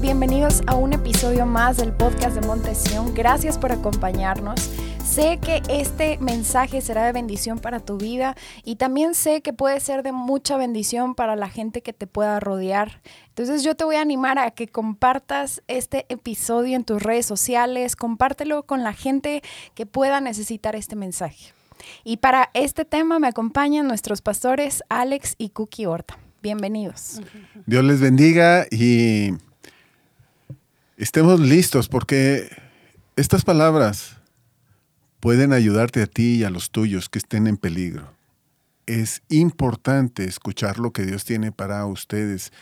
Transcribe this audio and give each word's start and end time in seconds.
bienvenidos 0.00 0.62
a 0.66 0.74
un 0.74 0.92
episodio 0.92 1.46
más 1.46 1.78
del 1.78 1.92
podcast 1.92 2.34
de 2.34 2.46
Montesión. 2.46 3.14
Gracias 3.14 3.56
por 3.56 3.72
acompañarnos. 3.72 4.60
Sé 5.02 5.38
que 5.38 5.62
este 5.70 6.18
mensaje 6.18 6.82
será 6.82 7.06
de 7.06 7.12
bendición 7.12 7.58
para 7.58 7.80
tu 7.80 7.96
vida 7.96 8.36
y 8.64 8.76
también 8.76 9.14
sé 9.14 9.40
que 9.40 9.54
puede 9.54 9.80
ser 9.80 10.02
de 10.02 10.12
mucha 10.12 10.58
bendición 10.58 11.14
para 11.14 11.34
la 11.34 11.48
gente 11.48 11.80
que 11.80 11.94
te 11.94 12.06
pueda 12.06 12.40
rodear. 12.40 13.00
Entonces 13.28 13.62
yo 13.62 13.74
te 13.74 13.84
voy 13.84 13.96
a 13.96 14.02
animar 14.02 14.38
a 14.38 14.50
que 14.50 14.68
compartas 14.68 15.62
este 15.66 16.04
episodio 16.10 16.76
en 16.76 16.84
tus 16.84 17.02
redes 17.02 17.24
sociales, 17.24 17.96
compártelo 17.96 18.64
con 18.64 18.84
la 18.84 18.92
gente 18.92 19.42
que 19.74 19.86
pueda 19.86 20.20
necesitar 20.20 20.76
este 20.76 20.96
mensaje. 20.96 21.52
Y 22.04 22.18
para 22.18 22.50
este 22.52 22.84
tema 22.84 23.18
me 23.18 23.28
acompañan 23.28 23.86
nuestros 23.86 24.20
pastores 24.20 24.82
Alex 24.90 25.36
y 25.38 25.50
Cookie 25.50 25.86
Horta. 25.86 26.18
Bienvenidos. 26.42 27.22
Dios 27.64 27.82
les 27.84 28.00
bendiga 28.00 28.66
y 28.70 29.32
estemos 30.96 31.40
listos 31.40 31.88
porque 31.88 32.48
estas 33.16 33.44
palabras 33.44 34.16
pueden 35.20 35.52
ayudarte 35.52 36.02
a 36.02 36.06
ti 36.06 36.36
y 36.36 36.44
a 36.44 36.50
los 36.50 36.70
tuyos 36.70 37.08
que 37.08 37.18
estén 37.18 37.46
en 37.46 37.56
peligro. 37.56 38.12
Es 38.86 39.22
importante 39.28 40.24
escuchar 40.24 40.78
lo 40.78 40.92
que 40.92 41.04
Dios 41.04 41.24
tiene 41.24 41.52
para 41.52 41.84
ustedes. 41.86 42.52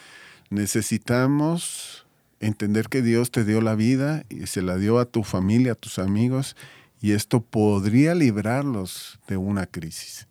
Necesitamos 0.51 2.07
entender 2.41 2.89
que 2.89 3.03
Dios 3.03 3.31
te 3.31 3.45
dio 3.45 3.61
la 3.61 3.75
vida 3.75 4.25
y 4.29 4.47
se 4.47 4.63
la 4.63 4.77
dio 4.77 4.99
a 4.99 5.05
tu 5.05 5.23
familia, 5.23 5.73
a 5.73 5.77
tus 5.77 5.99
amigos, 5.99 6.57
y 7.01 7.13
esto 7.13 7.41
podría 7.43 8.15
librarlos 8.15 9.19
de 9.27 9.37
una 9.37 9.67
crisis. 9.67 10.27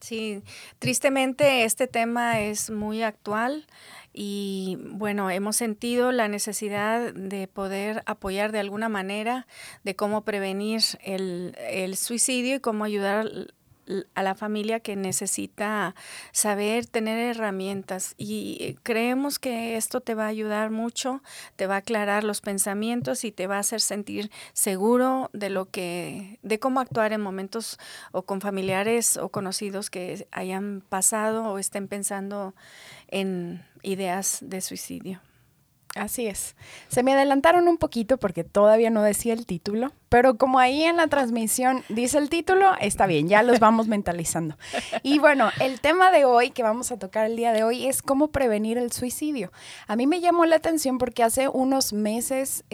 Sí, 0.00 0.42
tristemente 0.78 1.64
este 1.64 1.86
tema 1.86 2.40
es 2.40 2.70
muy 2.70 3.02
actual 3.02 3.66
y 4.12 4.78
bueno, 4.82 5.30
hemos 5.30 5.56
sentido 5.56 6.10
la 6.12 6.28
necesidad 6.28 7.14
de 7.14 7.46
poder 7.46 8.02
apoyar 8.06 8.50
de 8.50 8.58
alguna 8.58 8.88
manera 8.88 9.46
de 9.84 9.94
cómo 9.94 10.24
prevenir 10.24 10.82
el, 11.02 11.54
el 11.58 11.96
suicidio 11.96 12.56
y 12.56 12.60
cómo 12.60 12.84
ayudar 12.84 13.28
a 14.14 14.22
la 14.22 14.34
familia 14.34 14.80
que 14.80 14.96
necesita 14.96 15.94
saber 16.32 16.86
tener 16.86 17.18
herramientas 17.18 18.14
y 18.16 18.58
eh, 18.60 18.76
creemos 18.82 19.38
que 19.38 19.76
esto 19.76 20.00
te 20.00 20.14
va 20.14 20.24
a 20.24 20.28
ayudar 20.28 20.70
mucho, 20.70 21.22
te 21.56 21.66
va 21.66 21.76
a 21.76 21.78
aclarar 21.78 22.24
los 22.24 22.40
pensamientos 22.40 23.24
y 23.24 23.32
te 23.32 23.46
va 23.46 23.56
a 23.56 23.60
hacer 23.60 23.80
sentir 23.80 24.30
seguro 24.52 25.30
de 25.32 25.50
lo 25.50 25.66
que 25.66 26.38
de 26.42 26.58
cómo 26.58 26.80
actuar 26.80 27.12
en 27.12 27.20
momentos 27.20 27.78
o 28.12 28.22
con 28.22 28.40
familiares 28.40 29.16
o 29.16 29.28
conocidos 29.28 29.90
que 29.90 30.26
hayan 30.32 30.82
pasado 30.88 31.44
o 31.44 31.58
estén 31.58 31.88
pensando 31.88 32.54
en 33.08 33.64
ideas 33.82 34.38
de 34.42 34.60
suicidio. 34.60 35.20
Así 35.96 36.26
es. 36.26 36.54
Se 36.88 37.02
me 37.02 37.12
adelantaron 37.12 37.66
un 37.66 37.76
poquito 37.76 38.18
porque 38.18 38.44
todavía 38.44 38.90
no 38.90 39.02
decía 39.02 39.32
el 39.32 39.44
título, 39.44 39.92
pero 40.10 40.36
como 40.36 40.58
ahí 40.58 40.82
en 40.82 40.96
la 40.96 41.06
transmisión 41.06 41.84
dice 41.88 42.18
el 42.18 42.28
título, 42.28 42.72
está 42.80 43.06
bien, 43.06 43.28
ya 43.28 43.44
los 43.44 43.60
vamos 43.60 43.86
mentalizando. 43.86 44.58
Y 45.04 45.20
bueno, 45.20 45.50
el 45.60 45.80
tema 45.80 46.10
de 46.10 46.24
hoy 46.24 46.50
que 46.50 46.64
vamos 46.64 46.90
a 46.90 46.98
tocar 46.98 47.26
el 47.26 47.36
día 47.36 47.52
de 47.52 47.62
hoy 47.62 47.86
es 47.86 48.02
cómo 48.02 48.28
prevenir 48.28 48.76
el 48.76 48.90
suicidio. 48.90 49.52
A 49.86 49.94
mí 49.94 50.08
me 50.08 50.20
llamó 50.20 50.46
la 50.46 50.56
atención 50.56 50.98
porque 50.98 51.22
hace 51.22 51.48
unos 51.48 51.92
meses 51.92 52.64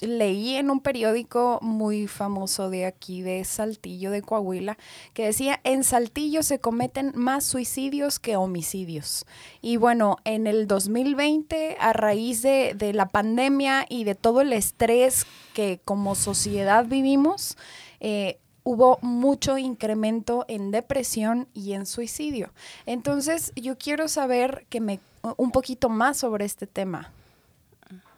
leí 0.00 0.56
en 0.56 0.70
un 0.70 0.80
periódico 0.80 1.60
muy 1.62 2.08
famoso 2.08 2.68
de 2.68 2.84
aquí, 2.84 3.22
de 3.22 3.44
Saltillo, 3.44 4.10
de 4.10 4.22
Coahuila, 4.22 4.76
que 5.14 5.26
decía, 5.26 5.60
en 5.62 5.84
Saltillo 5.84 6.42
se 6.42 6.58
cometen 6.58 7.12
más 7.14 7.44
suicidios 7.44 8.18
que 8.18 8.36
homicidios. 8.36 9.24
Y 9.60 9.76
bueno, 9.76 10.16
en 10.24 10.48
el 10.48 10.66
2020, 10.66 11.76
a 11.78 11.92
raíz 11.92 12.42
de, 12.42 12.74
de 12.74 12.92
la 12.92 13.06
pandemia 13.06 13.86
y 13.88 14.02
de 14.02 14.16
todo 14.16 14.40
el 14.40 14.52
estrés 14.52 15.26
que 15.54 15.80
como 15.84 16.14
sociedad 16.14 16.86
vivimos, 16.86 17.56
eh, 18.00 18.38
hubo 18.64 18.98
mucho 19.02 19.58
incremento 19.58 20.44
en 20.48 20.70
depresión 20.70 21.48
y 21.52 21.72
en 21.72 21.86
suicidio. 21.86 22.52
Entonces, 22.86 23.52
yo 23.56 23.76
quiero 23.76 24.08
saber 24.08 24.66
que 24.68 24.80
me 24.80 25.00
un 25.36 25.52
poquito 25.52 25.88
más 25.88 26.18
sobre 26.18 26.44
este 26.44 26.66
tema. 26.66 27.12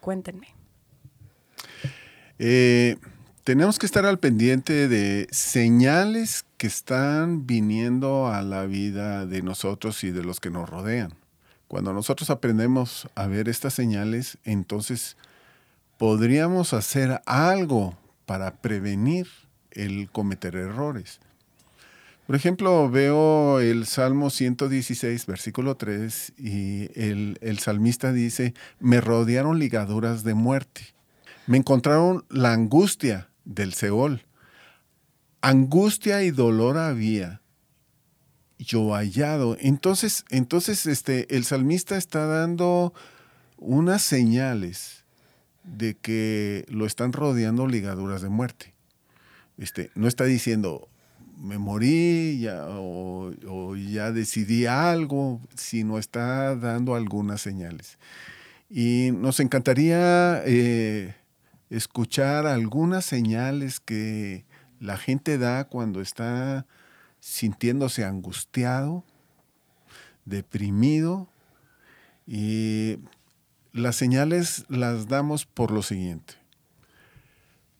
Cuéntenme. 0.01 0.47
Eh, 2.39 2.97
tenemos 3.43 3.79
que 3.79 3.85
estar 3.85 4.05
al 4.05 4.19
pendiente 4.19 4.87
de 4.87 5.27
señales 5.31 6.45
que 6.57 6.67
están 6.67 7.45
viniendo 7.45 8.27
a 8.27 8.41
la 8.41 8.65
vida 8.65 9.25
de 9.25 9.41
nosotros 9.41 10.03
y 10.03 10.11
de 10.11 10.23
los 10.23 10.39
que 10.39 10.49
nos 10.49 10.69
rodean. 10.69 11.13
Cuando 11.67 11.93
nosotros 11.93 12.29
aprendemos 12.29 13.07
a 13.15 13.27
ver 13.27 13.49
estas 13.49 13.73
señales, 13.73 14.37
entonces 14.43 15.17
podríamos 15.97 16.73
hacer 16.73 17.21
algo 17.25 17.97
para 18.25 18.55
prevenir 18.55 19.27
el 19.71 20.09
cometer 20.11 20.55
errores. 20.55 21.19
Por 22.27 22.35
ejemplo, 22.35 22.89
veo 22.89 23.59
el 23.59 23.85
Salmo 23.85 24.31
116, 24.31 25.27
versículo 25.27 25.77
3, 25.77 26.33
y 26.39 26.89
el, 26.99 27.59
salmista 27.59 28.11
dice, 28.11 28.55
me 28.79 28.99
rodearon 28.99 29.59
ligaduras 29.59 30.23
de 30.23 30.33
muerte, 30.33 30.81
me 31.45 31.57
encontraron 31.57 32.25
la 32.29 32.51
angustia 32.51 33.29
del 33.43 33.75
Seol, 33.75 34.25
angustia 35.41 36.23
y 36.23 36.31
dolor 36.31 36.79
había 36.79 37.41
yo 38.57 38.93
hallado. 38.95 39.55
Entonces, 39.59 40.25
entonces 40.31 40.87
este, 40.87 41.35
el 41.35 41.45
salmista 41.45 41.95
está 41.95 42.25
dando 42.25 42.91
unas 43.57 44.01
señales 44.01 45.04
de 45.65 45.95
que 45.95 46.65
lo 46.69 46.85
están 46.85 47.13
rodeando 47.13 47.67
ligaduras 47.67 48.21
de 48.21 48.29
muerte. 48.29 48.73
Este, 49.57 49.91
no 49.95 50.07
está 50.07 50.25
diciendo, 50.25 50.87
me 51.37 51.57
morí 51.57 52.39
ya, 52.39 52.65
o, 52.67 53.75
ya 53.75 54.11
decidí 54.11 54.65
algo, 54.65 55.41
sino 55.55 55.97
está 55.97 56.55
dando 56.55 56.95
algunas 56.95 57.41
señales. 57.41 57.97
Y 58.69 59.09
nos 59.13 59.39
encantaría 59.39 60.41
eh, 60.45 61.15
escuchar 61.69 62.47
algunas 62.47 63.05
señales 63.05 63.79
que 63.79 64.45
la 64.79 64.97
gente 64.97 65.37
da 65.37 65.65
cuando 65.65 66.01
está 66.01 66.65
sintiéndose 67.19 68.05
angustiado, 68.05 69.03
deprimido 70.25 71.27
y 72.27 72.97
las 73.75 73.97
señales 73.97 74.63
las 74.69 75.09
damos 75.09 75.45
por 75.45 75.69
lo 75.69 75.83
siguiente. 75.83 76.35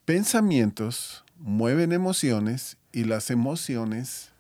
Pensamientos 0.04 1.24
mueven 1.40 1.94
emociones 1.94 2.76
y 2.92 3.06
las 3.06 3.32
emociones 3.32 4.32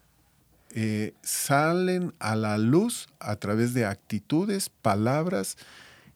eh, 0.71 1.13
salen 1.21 2.13
a 2.19 2.35
la 2.35 2.57
luz 2.57 3.07
a 3.19 3.37
través 3.37 3.73
de 3.73 3.85
actitudes, 3.85 4.67
palabras 4.69 5.55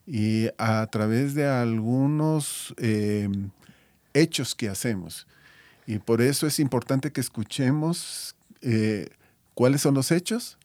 y 0.06 0.48
a 0.58 0.86
través 0.88 1.32
de 1.34 1.48
algunos 1.48 2.74
em, 2.76 3.48
hechos 4.12 4.54
que 4.54 4.68
hacemos. 4.68 5.26
Y 5.86 6.00
por 6.00 6.20
eso 6.20 6.46
es 6.46 6.60
importante 6.60 7.12
que 7.12 7.22
escuchemos 7.22 8.36
eh, 8.60 9.08
cuáles 9.54 9.80
son 9.80 9.94
los 9.94 10.10
hechos 10.10 10.58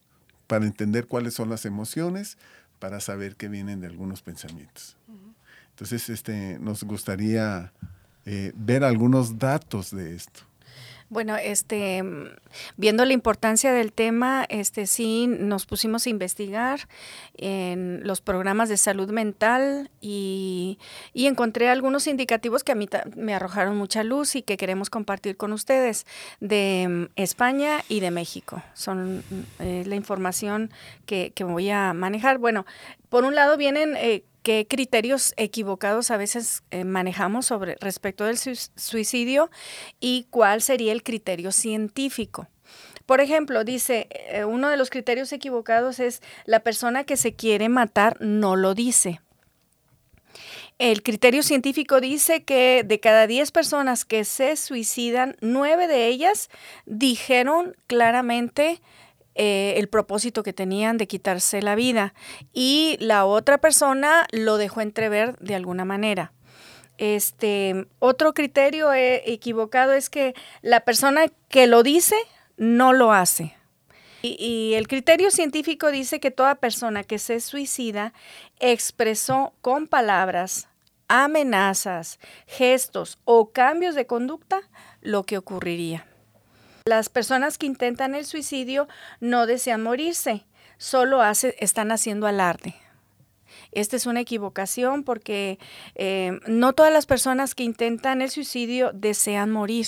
para 0.46 0.66
entender 0.66 1.06
cuáles 1.06 1.32
son 1.32 1.48
las 1.48 1.64
emociones 1.64 2.36
para 2.78 3.00
saber 3.00 3.36
que 3.36 3.48
vienen 3.48 3.80
de 3.80 3.86
algunos 3.86 4.22
pensamientos. 4.22 4.96
Entonces, 5.70 6.08
este, 6.08 6.58
nos 6.58 6.82
gustaría 6.84 7.72
eh, 8.24 8.52
ver 8.54 8.84
algunos 8.84 9.38
datos 9.38 9.90
de 9.90 10.14
esto. 10.14 10.40
Bueno, 11.08 11.36
este, 11.36 12.02
viendo 12.76 13.04
la 13.04 13.12
importancia 13.12 13.72
del 13.72 13.92
tema, 13.92 14.44
este, 14.48 14.86
sí 14.86 15.28
nos 15.28 15.64
pusimos 15.64 16.06
a 16.06 16.10
investigar 16.10 16.80
en 17.36 18.00
los 18.02 18.20
programas 18.20 18.68
de 18.68 18.76
salud 18.76 19.10
mental 19.10 19.90
y, 20.00 20.78
y 21.14 21.26
encontré 21.26 21.68
algunos 21.68 22.08
indicativos 22.08 22.64
que 22.64 22.72
a 22.72 22.74
mí 22.74 22.88
me 23.14 23.34
arrojaron 23.34 23.76
mucha 23.76 24.02
luz 24.02 24.34
y 24.34 24.42
que 24.42 24.56
queremos 24.56 24.90
compartir 24.90 25.36
con 25.36 25.52
ustedes 25.52 26.06
de 26.40 26.86
mm, 26.88 27.04
España 27.14 27.84
y 27.88 28.00
de 28.00 28.10
México. 28.10 28.62
Son 28.74 29.22
eh, 29.60 29.84
la 29.86 29.94
información 29.94 30.70
que, 31.06 31.30
que, 31.34 31.44
voy 31.44 31.70
a 31.70 31.92
manejar. 31.92 32.38
Bueno, 32.38 32.66
por 33.08 33.24
un 33.24 33.36
lado 33.36 33.56
vienen 33.56 33.94
eh, 33.96 34.24
qué 34.46 34.64
criterios 34.68 35.34
equivocados 35.36 36.12
a 36.12 36.16
veces 36.16 36.62
eh, 36.70 36.84
manejamos 36.84 37.46
sobre 37.46 37.74
respecto 37.80 38.26
del 38.26 38.38
suicidio 38.38 39.50
y 39.98 40.28
cuál 40.30 40.62
sería 40.62 40.92
el 40.92 41.02
criterio 41.02 41.50
científico. 41.50 42.46
Por 43.06 43.20
ejemplo, 43.20 43.64
dice, 43.64 44.06
eh, 44.12 44.44
uno 44.44 44.68
de 44.68 44.76
los 44.76 44.88
criterios 44.88 45.32
equivocados 45.32 45.98
es 45.98 46.22
la 46.44 46.60
persona 46.60 47.02
que 47.02 47.16
se 47.16 47.34
quiere 47.34 47.68
matar 47.68 48.18
no 48.20 48.54
lo 48.54 48.74
dice. 48.74 49.20
El 50.78 51.02
criterio 51.02 51.42
científico 51.42 52.00
dice 52.00 52.44
que 52.44 52.84
de 52.86 53.00
cada 53.00 53.26
10 53.26 53.50
personas 53.50 54.04
que 54.04 54.24
se 54.24 54.54
suicidan, 54.54 55.34
9 55.40 55.88
de 55.88 56.06
ellas 56.06 56.50
dijeron 56.84 57.74
claramente 57.88 58.80
eh, 59.38 59.74
el 59.76 59.88
propósito 59.88 60.42
que 60.42 60.54
tenían 60.54 60.96
de 60.96 61.06
quitarse 61.06 61.60
la 61.60 61.74
vida 61.74 62.14
y 62.54 62.96
la 63.00 63.26
otra 63.26 63.58
persona 63.58 64.26
lo 64.32 64.56
dejó 64.56 64.80
entrever 64.80 65.36
de 65.38 65.54
alguna 65.54 65.84
manera. 65.84 66.32
Este, 66.98 67.86
otro 67.98 68.32
criterio 68.32 68.94
eh, 68.94 69.22
equivocado 69.26 69.92
es 69.92 70.08
que 70.08 70.34
la 70.62 70.80
persona 70.80 71.26
que 71.48 71.66
lo 71.66 71.82
dice 71.82 72.16
no 72.56 72.94
lo 72.94 73.12
hace. 73.12 73.54
Y, 74.22 74.72
el 74.74 74.88
criterio 74.88 75.30
científico 75.30 75.90
dice 75.90 76.18
que 76.18 76.30
toda 76.30 76.56
persona 76.56 77.04
que 77.04 77.18
se 77.18 77.38
suicida 77.40 78.12
expresó 78.58 79.52
con 79.60 79.86
palabras, 79.86 80.68
amenazas, 81.06 82.18
gestos 82.46 83.18
o 83.24 83.52
cambios 83.52 83.94
de 83.94 84.06
conducta 84.06 84.62
lo 85.02 85.24
que 85.24 85.38
ocurriría. 85.38 86.06
Las 86.86 87.08
personas 87.08 87.58
que 87.58 87.66
intentan 87.66 88.14
el 88.14 88.24
suicidio 88.24 88.86
no 89.18 89.46
desean 89.46 89.82
morirse, 89.82 90.44
solo 90.78 91.20
están 91.24 91.90
haciendo 91.90 92.28
alarde. 92.28 92.76
Esta 93.72 93.96
es 93.96 94.06
una 94.06 94.20
equivocación 94.20 95.02
porque 95.02 95.58
eh, 95.96 96.38
no 96.46 96.74
todas 96.74 96.92
las 96.92 97.04
personas 97.04 97.56
que 97.56 97.64
intentan 97.64 98.22
el 98.22 98.30
suicidio 98.30 98.92
desean 98.94 99.50
morir. 99.50 99.86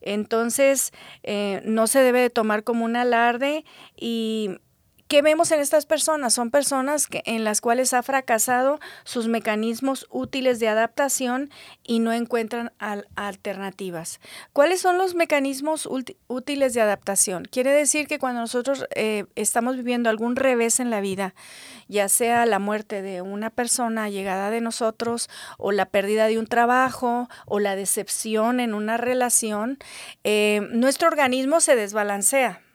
Entonces, 0.00 0.92
eh, 1.22 1.62
no 1.64 1.86
se 1.86 2.00
debe 2.00 2.20
de 2.20 2.30
tomar 2.30 2.64
como 2.64 2.84
un 2.84 2.96
alarde 2.96 3.64
y 3.96 4.58
¿Qué 5.08 5.22
vemos 5.22 5.52
en 5.52 5.60
estas 5.60 5.86
personas? 5.86 6.34
Son 6.34 6.50
personas 6.50 7.06
que, 7.06 7.22
en 7.26 7.44
las 7.44 7.60
cuales 7.60 7.94
ha 7.94 8.02
fracasado 8.02 8.80
sus 9.04 9.28
mecanismos 9.28 10.04
útiles 10.10 10.58
de 10.58 10.66
adaptación 10.66 11.50
y 11.84 12.00
no 12.00 12.12
encuentran 12.12 12.72
alternativas. 13.14 14.18
¿Cuáles 14.52 14.80
son 14.80 14.98
los 14.98 15.14
mecanismos 15.14 15.88
útiles 16.26 16.74
de 16.74 16.80
adaptación? 16.80 17.44
Quiere 17.44 17.70
decir 17.70 18.08
que 18.08 18.18
cuando 18.18 18.40
nosotros 18.40 18.84
eh, 18.96 19.26
estamos 19.36 19.76
viviendo 19.76 20.10
algún 20.10 20.34
revés 20.34 20.80
en 20.80 20.90
la 20.90 21.00
vida, 21.00 21.36
ya 21.86 22.08
sea 22.08 22.44
la 22.44 22.58
muerte 22.58 23.00
de 23.00 23.22
una 23.22 23.50
persona 23.50 24.08
llegada 24.08 24.50
de 24.50 24.60
nosotros 24.60 25.30
o 25.56 25.70
la 25.70 25.86
pérdida 25.86 26.26
de 26.26 26.40
un 26.40 26.48
trabajo 26.48 27.28
o 27.46 27.60
la 27.60 27.76
decepción 27.76 28.58
en 28.58 28.74
una 28.74 28.96
relación, 28.96 29.78
eh, 30.24 30.66
nuestro 30.72 31.06
organismo 31.06 31.60
se 31.60 31.76
desbalancea 31.76 32.65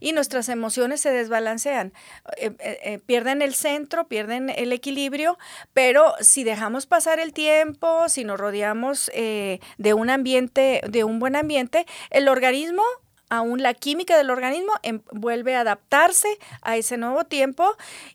y 0.00 0.12
nuestras 0.12 0.48
emociones 0.48 1.00
se 1.00 1.10
desbalancean, 1.10 1.92
eh, 2.36 2.52
eh, 2.58 2.78
eh, 2.82 2.98
pierden 3.04 3.42
el 3.42 3.54
centro, 3.54 4.08
pierden 4.08 4.50
el 4.50 4.72
equilibrio, 4.72 5.38
pero 5.72 6.14
si 6.20 6.44
dejamos 6.44 6.86
pasar 6.86 7.20
el 7.20 7.32
tiempo, 7.32 8.08
si 8.08 8.24
nos 8.24 8.38
rodeamos 8.38 9.10
de 9.12 9.94
un 9.94 10.10
ambiente, 10.10 10.80
de 10.88 11.04
un 11.04 11.18
buen 11.18 11.36
ambiente, 11.36 11.86
el 12.10 12.28
organismo 12.28 12.82
aún 13.32 13.62
la 13.62 13.72
química 13.72 14.14
del 14.18 14.28
organismo 14.28 14.72
em, 14.82 15.00
vuelve 15.10 15.56
a 15.56 15.60
adaptarse 15.60 16.28
a 16.60 16.76
ese 16.76 16.98
nuevo 16.98 17.24
tiempo 17.24 17.64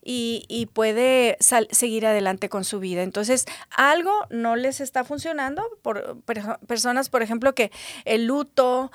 y, 0.03 0.69
puede 0.73 1.37
seguir 1.39 2.05
adelante 2.05 2.49
con 2.49 2.63
su 2.63 2.79
vida. 2.79 3.01
Entonces, 3.01 3.45
algo 3.71 4.11
no 4.29 4.55
les 4.55 4.79
está 4.79 5.03
funcionando 5.03 5.63
por, 5.81 6.21
personas, 6.67 7.09
por 7.09 7.23
ejemplo, 7.23 7.55
que 7.55 7.71
el 8.05 8.27
luto 8.27 8.91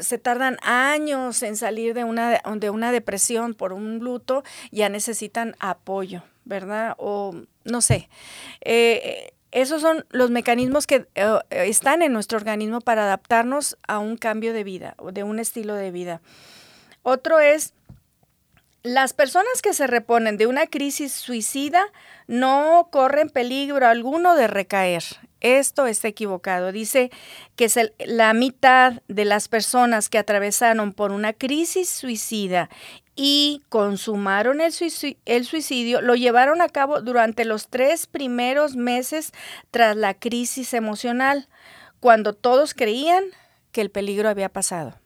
se 0.00 0.18
tardan 0.18 0.56
años 0.62 1.42
en 1.42 1.56
salir 1.56 1.94
de 1.94 2.04
una, 2.04 2.40
de 2.56 2.70
una 2.70 2.92
depresión 2.92 3.54
por 3.54 3.72
un 3.72 3.98
luto, 3.98 4.44
ya 4.70 4.88
necesitan 4.88 5.56
apoyo, 5.58 6.22
¿verdad? 6.44 6.94
O 6.98 7.34
no 7.64 7.80
sé. 7.80 8.08
Eh, 8.60 9.32
esos 9.54 9.80
son 9.80 10.04
los 10.10 10.30
mecanismos 10.30 10.88
que 10.88 11.06
eh, 11.14 11.38
están 11.50 12.02
en 12.02 12.12
nuestro 12.12 12.36
organismo 12.36 12.80
para 12.80 13.04
adaptarnos 13.04 13.78
a 13.86 14.00
un 14.00 14.16
cambio 14.16 14.52
de 14.52 14.64
vida 14.64 14.94
o 14.98 15.12
de 15.12 15.22
un 15.22 15.38
estilo 15.38 15.74
de 15.74 15.92
vida. 15.92 16.20
Otro 17.04 17.38
es, 17.38 17.72
las 18.82 19.12
personas 19.12 19.62
que 19.62 19.72
se 19.72 19.86
reponen 19.86 20.38
de 20.38 20.48
una 20.48 20.66
crisis 20.66 21.12
suicida 21.12 21.86
no 22.26 22.88
corren 22.90 23.30
peligro 23.30 23.86
alguno 23.86 24.34
de 24.34 24.48
recaer. 24.48 25.04
Esto 25.40 25.86
está 25.86 26.08
equivocado. 26.08 26.72
Dice 26.72 27.12
que 27.54 27.68
la 28.06 28.34
mitad 28.34 29.02
de 29.06 29.24
las 29.24 29.46
personas 29.46 30.08
que 30.08 30.18
atravesaron 30.18 30.92
por 30.92 31.12
una 31.12 31.32
crisis 31.32 31.88
suicida 31.88 32.70
y 33.16 33.62
consumaron 33.68 34.60
el 34.60 34.72
suicidio, 35.44 36.00
lo 36.00 36.14
llevaron 36.14 36.60
a 36.60 36.68
cabo 36.68 37.00
durante 37.00 37.44
los 37.44 37.68
tres 37.68 38.06
primeros 38.06 38.74
meses 38.76 39.32
tras 39.70 39.96
la 39.96 40.14
crisis 40.14 40.74
emocional, 40.74 41.48
cuando 42.00 42.32
todos 42.32 42.74
creían 42.74 43.24
que 43.70 43.80
el 43.80 43.90
peligro 43.90 44.28
había 44.28 44.48
pasado. 44.48 44.98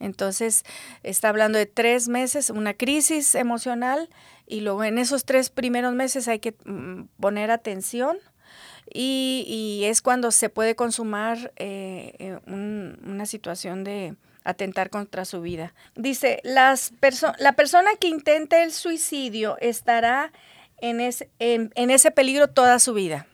Entonces, 0.00 0.64
está 1.02 1.28
hablando 1.28 1.58
de 1.58 1.66
tres 1.66 2.08
meses, 2.08 2.50
una 2.50 2.74
crisis 2.74 3.34
emocional, 3.34 4.10
y 4.46 4.60
luego 4.60 4.84
en 4.84 4.98
esos 4.98 5.24
tres 5.24 5.48
primeros 5.48 5.94
meses 5.94 6.28
hay 6.28 6.40
que 6.40 6.56
mm, 6.64 7.04
poner 7.20 7.50
atención. 7.50 8.18
Y, 8.92 9.82
es 9.84 10.02
cuando 10.02 10.30
se 10.30 10.50
puede 10.50 10.76
consumar 10.76 11.52
eh, 11.56 12.14
eh, 12.18 12.38
una 12.46 13.24
situación 13.24 13.82
de, 13.82 14.14
atentar 14.44 14.90
contra 14.90 15.24
su 15.24 15.40
vida. 15.40 15.74
Dice, 15.96 16.40
las 16.44 16.92
la 17.38 17.52
persona 17.54 17.90
que 17.98 18.08
intente 18.08 18.62
el 18.62 18.72
suicidio 18.72 19.56
estará 19.60 20.32
en, 20.78 21.00
en, 21.38 21.90
ese 21.90 22.10
peligro 22.10 22.48
toda 22.48 22.78
su 22.78 22.94
vida. 22.94 23.26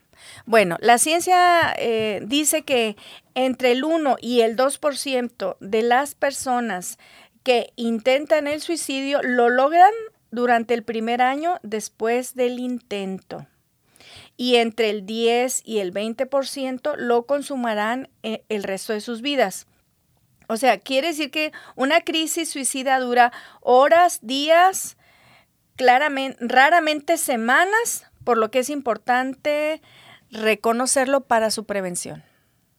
Bueno, 0.47 0.77
la 0.81 0.99
ciencia 0.99 1.75
eh, 1.77 2.21
dice 2.25 2.63
que 2.63 2.97
entre 3.35 3.73
el 3.73 3.85
1 3.85 4.17
y 4.21 4.41
el 4.43 4.57
2% 4.57 5.57
de 5.61 5.83
las 5.83 6.15
personas 6.15 6.99
que 7.43 7.73
intentan 7.77 8.47
el 8.47 8.61
suicidio 8.61 9.23
lo 9.23 9.49
logran 9.49 9.93
durante 10.31 10.75
el 10.75 10.83
primer 10.83 11.23
año 11.23 11.59
después 11.63 12.35
del 12.35 12.59
intento. 12.59 13.47
Y 14.37 14.57
entre 14.57 14.91
el 14.91 15.05
10 15.05 15.63
y 15.65 15.79
el 15.79 15.93
20% 15.93 16.97
lo 16.97 17.27
consumarán 17.27 18.09
eh, 18.23 18.45
el 18.49 18.63
resto 18.63 18.93
de 18.93 19.01
sus 19.01 19.23
vidas. 19.23 19.67
O 20.51 20.57
sea, 20.57 20.81
quiere 20.81 21.07
decir 21.07 21.31
que 21.31 21.53
una 21.77 22.01
crisis 22.01 22.51
suicida 22.51 22.99
dura 22.99 23.33
horas, 23.61 24.19
días, 24.21 24.97
claramente, 25.77 26.39
raramente 26.41 27.19
semanas, 27.19 28.05
por 28.25 28.37
lo 28.37 28.51
que 28.51 28.59
es 28.59 28.69
importante 28.69 29.81
reconocerlo 30.33 31.21
para 31.21 31.53
su 31.53 31.67
prevención. 31.67 32.25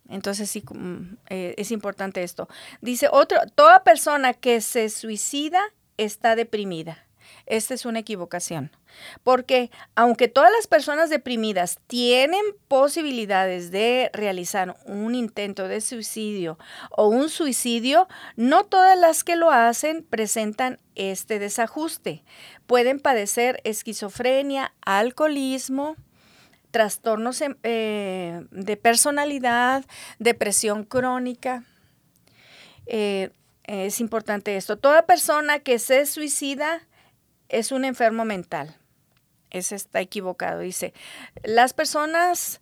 Entonces 0.10 0.50
sí, 0.50 0.66
mm, 0.70 1.16
eh, 1.30 1.56
es 1.58 1.72
importante 1.72 2.24
esto. 2.24 2.50
Dice 2.82 3.08
otro, 3.10 3.40
toda 3.56 3.86
persona 3.86 4.34
que 4.34 4.60
se 4.60 4.90
suicida 4.90 5.62
está 5.96 6.36
deprimida. 6.36 7.06
Esta 7.46 7.74
es 7.74 7.86
una 7.86 8.00
equivocación, 8.00 8.72
porque 9.24 9.72
aunque 9.96 10.28
todas 10.28 10.52
las 10.52 10.68
personas 10.68 11.10
deprimidas 11.10 11.80
tienen 11.88 12.42
posibilidades 12.68 13.72
de 13.72 14.10
realizar 14.14 14.76
un 14.86 15.16
intento 15.16 15.68
de 15.68 15.82
suicidio 15.82 16.58
o 16.92 17.08
un 17.08 17.30
suicidio, 17.30 18.08
no 18.36 18.66
todas 18.66 18.98
las 18.98 19.24
que 19.24 19.36
lo 19.36 19.52
hacen 19.52 20.04
presentan 20.04 20.80
este 20.96 21.40
desajuste. 21.40 22.24
Pueden 22.68 23.00
padecer 23.00 23.60
esquizofrenia, 23.64 24.74
alcoholismo, 24.82 25.96
trastornos 26.72 27.42
em, 27.42 27.56
eh, 27.64 28.46
de 28.52 28.78
personalidad, 28.78 29.86
depresión 30.20 30.84
crónica. 30.84 31.64
Eh, 32.88 33.30
es 33.66 34.00
importante 34.00 34.58
esto. 34.58 34.78
Toda 34.78 35.06
persona 35.06 35.60
que 35.60 35.80
se 35.80 36.06
suicida 36.06 36.88
es 37.52 37.72
un 37.72 37.86
enfermo 37.86 38.26
mental. 38.26 38.76
Ese 39.52 39.76
está 39.76 40.00
equivocado. 40.00 40.62
Dice, 40.62 40.94
las 41.44 41.74
personas 41.74 42.62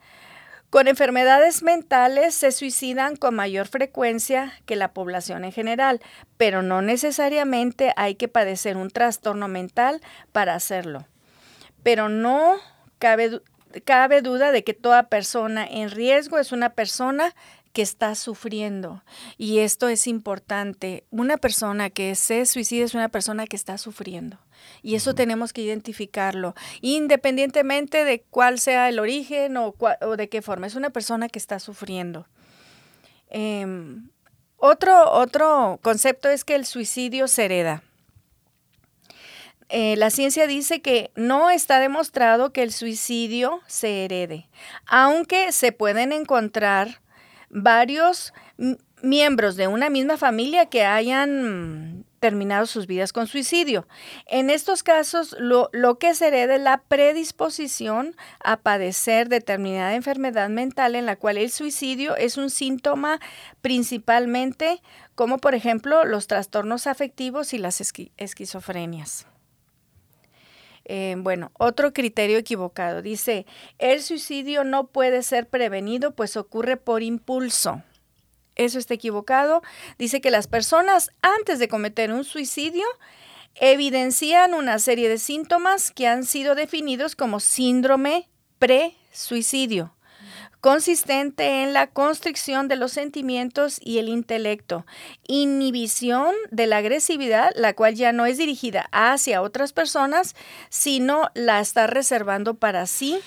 con 0.70 0.88
enfermedades 0.88 1.64
mentales 1.64 2.36
se 2.36 2.52
suicidan 2.52 3.16
con 3.16 3.36
mayor 3.36 3.68
frecuencia 3.68 4.54
que 4.66 4.76
la 4.76 4.94
población 4.94 5.46
en 5.46 5.52
general, 5.52 6.02
pero 6.38 6.62
no 6.62 6.82
necesariamente 6.82 7.94
hay 7.96 8.16
que 8.16 8.28
padecer 8.28 8.78
un 8.78 8.92
trastorno 8.92 9.48
mental 9.48 10.02
para 10.32 10.56
hacerlo. 10.56 11.08
Pero 11.82 12.10
no 12.10 12.58
cabe, 13.00 13.42
cabe 13.86 14.22
duda 14.22 14.52
de 14.52 14.64
que 14.64 14.74
toda 14.74 15.10
persona 15.10 15.66
en 15.66 15.90
riesgo 15.90 16.38
es 16.38 16.52
una 16.52 16.70
persona 16.70 17.34
que 17.74 17.82
está 17.82 18.16
sufriendo. 18.16 19.04
Y 19.38 19.60
esto 19.60 19.90
es 19.90 20.08
importante. 20.08 21.06
Una 21.12 21.38
persona 21.38 21.90
que 21.90 22.16
se 22.16 22.46
suicida 22.46 22.86
es 22.86 22.94
una 22.94 23.10
persona 23.10 23.48
que 23.48 23.56
está 23.56 23.78
sufriendo. 23.78 24.40
Y 24.82 24.96
eso 24.96 25.14
tenemos 25.16 25.54
que 25.54 25.62
identificarlo, 25.62 26.54
independientemente 26.82 28.04
de 28.04 28.22
cuál 28.30 28.60
sea 28.60 28.90
el 28.90 29.00
origen 29.00 29.56
o, 29.58 29.74
de 30.18 30.30
qué 30.30 30.42
forma. 30.42 30.68
Es 30.68 30.76
una 30.76 30.90
persona 30.90 31.30
que 31.30 31.40
está 31.40 31.60
sufriendo. 31.60 32.28
Em, 33.30 34.10
otro, 34.58 35.12
otro 35.12 35.80
concepto 35.82 36.30
es 36.30 36.44
que 36.44 36.56
el 36.56 36.66
suicidio 36.66 37.28
se 37.28 37.46
hereda. 37.46 37.84
Eh, 39.70 39.96
la 39.98 40.10
ciencia 40.10 40.48
dice 40.48 40.82
que 40.82 41.12
no 41.16 41.52
está 41.52 41.80
demostrado 41.80 42.52
que 42.52 42.64
el 42.64 42.72
suicidio 42.72 43.62
se 43.68 44.04
herede, 44.04 44.50
aunque 44.88 45.52
se 45.52 45.72
pueden 45.72 46.12
encontrar 46.12 47.02
varios 47.50 48.34
miembros 49.02 49.56
de 49.56 49.68
una 49.68 49.90
misma 49.90 50.18
familia 50.18 50.68
que 50.68 50.86
hayan 50.86 52.06
terminado 52.20 52.66
sus 52.66 52.86
vidas 52.86 53.14
con 53.14 53.28
suicidio. 53.28 53.88
En 54.28 54.50
estos 54.50 54.84
casos, 54.84 55.36
lo, 55.40 55.70
que 56.00 56.14
se 56.16 56.28
hereda 56.28 56.56
es 56.56 56.62
la 56.62 56.82
predisposición 56.88 58.16
a 58.44 58.58
padecer 58.58 59.30
determinada 59.30 59.96
enfermedad 59.96 60.50
mental 60.50 60.96
en 60.96 61.06
la 61.06 61.16
cual 61.16 61.38
el 61.38 61.50
suicidio 61.50 62.16
es 62.16 62.38
un 62.38 62.50
síntoma 62.50 63.20
principalmente, 63.62 64.82
como 65.16 65.38
por 65.38 65.56
ejemplo 65.56 66.04
los 66.06 66.28
trastornos 66.28 66.88
afectivos 66.88 67.54
y 67.54 67.58
las 67.58 67.82
esquizofrenias. 68.18 69.26
Eh, 70.92 71.16
bueno, 71.20 71.52
otro 71.58 71.94
criterio 71.94 72.40
equivocado. 72.40 73.04
Dice, 73.04 73.46
el 73.78 74.02
suicidio 74.02 74.64
no 74.64 74.88
puede 74.88 75.22
ser 75.22 75.48
prevenido 75.48 76.16
pues 76.16 76.36
ocurre 76.36 76.78
por 76.78 77.04
impulso 77.04 77.84
eso 78.60 78.78
está 78.78 78.94
equivocado. 78.94 79.62
Dice 79.98 80.20
que 80.22 80.32
las 80.32 80.48
personas 80.48 81.12
antes 81.22 81.60
de 81.60 81.70
cometer 81.70 82.12
un 82.12 82.26
suicidio 82.26 82.84
evidencian 83.56 84.54
una 84.54 84.80
serie 84.80 85.10
de 85.10 85.18
síntomas 85.18 85.92
que 85.92 86.08
han 86.08 86.26
sido 86.26 86.56
definidos 86.56 87.16
como 87.16 87.40
síndrome 87.40 88.30
pre-suicidio 88.60 89.96
consistente 90.62 91.64
en 91.64 91.74
la 91.74 91.88
constricción 91.88 92.68
de 92.68 92.76
los 92.76 92.92
sentimientos 92.92 93.80
y 93.84 94.00
el 94.00 94.10
intelecto, 94.10 94.86
inhibición 95.28 96.34
de 96.52 96.68
la 96.68 96.78
agresividad, 96.78 97.52
la 97.56 97.74
cual 97.74 97.96
ya 97.96 98.12
no 98.12 98.26
es 98.26 98.38
dirigida 98.38 98.90
hacia 98.92 99.42
otras 99.42 99.74
personas, 99.74 100.36
sino 100.70 101.30
la 101.34 101.60
está 101.60 101.88
reservando 101.88 102.56
para 102.56 102.86
sí, 102.88 103.20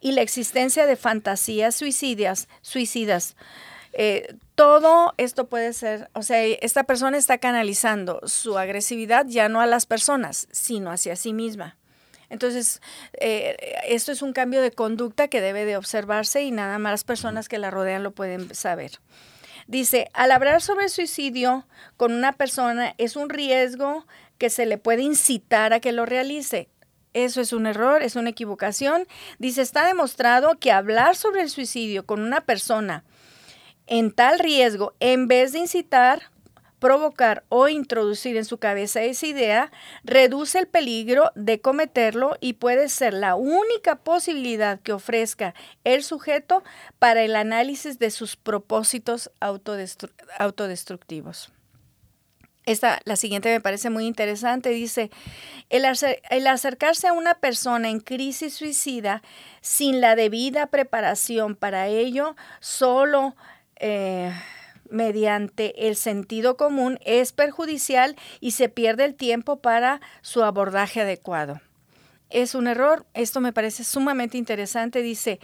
y 0.00 0.12
la 0.12 0.22
existencia 0.22 0.86
de 0.86 0.96
fantasías 0.96 1.74
suicidas, 1.74 2.48
suicidas 2.62 3.34
eh, 3.92 4.36
todo 4.54 5.14
esto 5.16 5.48
puede 5.48 5.72
ser, 5.72 6.10
o 6.14 6.22
sea, 6.22 6.44
esta 6.44 6.84
persona 6.84 7.16
está 7.16 7.38
canalizando 7.38 8.20
su 8.26 8.58
agresividad 8.58 9.26
ya 9.26 9.48
no 9.48 9.60
a 9.60 9.66
las 9.66 9.86
personas, 9.86 10.48
sino 10.50 10.90
hacia 10.90 11.16
sí 11.16 11.32
misma. 11.32 11.76
Entonces, 12.30 12.80
eh, 13.14 13.56
esto 13.86 14.12
es 14.12 14.22
un 14.22 14.32
cambio 14.32 14.60
de 14.60 14.70
conducta 14.70 15.28
que 15.28 15.40
debe 15.40 15.64
de 15.64 15.76
observarse 15.76 16.42
y 16.42 16.50
nada 16.50 16.78
más 16.78 16.92
las 16.92 17.04
personas 17.04 17.48
que 17.48 17.58
la 17.58 17.70
rodean 17.70 18.02
lo 18.02 18.10
pueden 18.10 18.54
saber. 18.54 18.92
Dice, 19.66 20.08
al 20.14 20.30
hablar 20.30 20.62
sobre 20.62 20.84
el 20.84 20.90
suicidio 20.90 21.66
con 21.96 22.12
una 22.12 22.32
persona 22.32 22.94
es 22.98 23.16
un 23.16 23.28
riesgo 23.28 24.06
que 24.38 24.50
se 24.50 24.66
le 24.66 24.78
puede 24.78 25.02
incitar 25.02 25.72
a 25.72 25.80
que 25.80 25.92
lo 25.92 26.06
realice. 26.06 26.68
Eso 27.12 27.40
es 27.40 27.52
un 27.52 27.66
error, 27.66 28.02
es 28.02 28.16
una 28.16 28.30
equivocación. 28.30 29.06
Dice, 29.38 29.62
está 29.62 29.86
demostrado 29.86 30.58
que 30.58 30.72
hablar 30.72 31.16
sobre 31.16 31.42
el 31.42 31.50
suicidio 31.50 32.06
con 32.06 32.20
una 32.20 32.42
persona 32.42 33.04
en 33.86 34.12
tal 34.12 34.38
riesgo, 34.38 34.94
en 35.00 35.28
vez 35.28 35.52
de 35.52 35.60
incitar, 35.60 36.30
provocar 36.78 37.44
o 37.48 37.68
introducir 37.68 38.36
en 38.36 38.44
su 38.44 38.58
cabeza 38.58 39.02
esa 39.02 39.26
idea, 39.26 39.72
reduce 40.04 40.58
el 40.58 40.66
peligro 40.66 41.30
de 41.34 41.60
cometerlo 41.60 42.36
y 42.40 42.54
puede 42.54 42.88
ser 42.88 43.14
la 43.14 43.34
única 43.34 43.96
posibilidad 43.96 44.80
que 44.80 44.92
ofrezca 44.92 45.54
el 45.84 46.02
sujeto 46.02 46.62
para 46.98 47.22
el 47.22 47.36
análisis 47.36 47.98
de 47.98 48.10
sus 48.10 48.36
propósitos 48.36 49.30
autodestructivos. 49.40 51.52
Esta, 52.68 53.00
la 53.04 53.16
siguiente 53.16 53.48
me 53.48 53.62
parece 53.62 53.88
muy 53.88 54.06
interesante. 54.06 54.68
Dice, 54.68 55.10
el, 55.70 55.86
acercarse 56.46 57.08
a 57.08 57.14
una 57.14 57.34
persona 57.34 57.88
en 57.88 58.00
crisis 58.00 58.52
suicida 58.52 59.22
sin 59.62 60.02
la 60.02 60.16
debida 60.16 60.66
preparación 60.66 61.56
para 61.56 61.86
ello 61.86 62.36
solo 62.60 63.34
eh, 63.76 64.30
mediante 64.90 65.88
el 65.88 65.96
sentido 65.96 66.56
común 66.56 66.98
es 67.04 67.32
perjudicial 67.32 68.16
y 68.40 68.52
se 68.52 68.68
pierde 68.68 69.04
el 69.04 69.14
tiempo 69.14 69.60
para 69.60 70.00
su 70.22 70.42
abordaje 70.42 71.00
adecuado. 71.00 71.60
Es 72.30 72.54
un 72.54 72.66
error, 72.66 73.06
esto 73.14 73.40
me 73.40 73.54
parece 73.54 73.84
sumamente 73.84 74.36
interesante, 74.36 75.00
dice, 75.00 75.40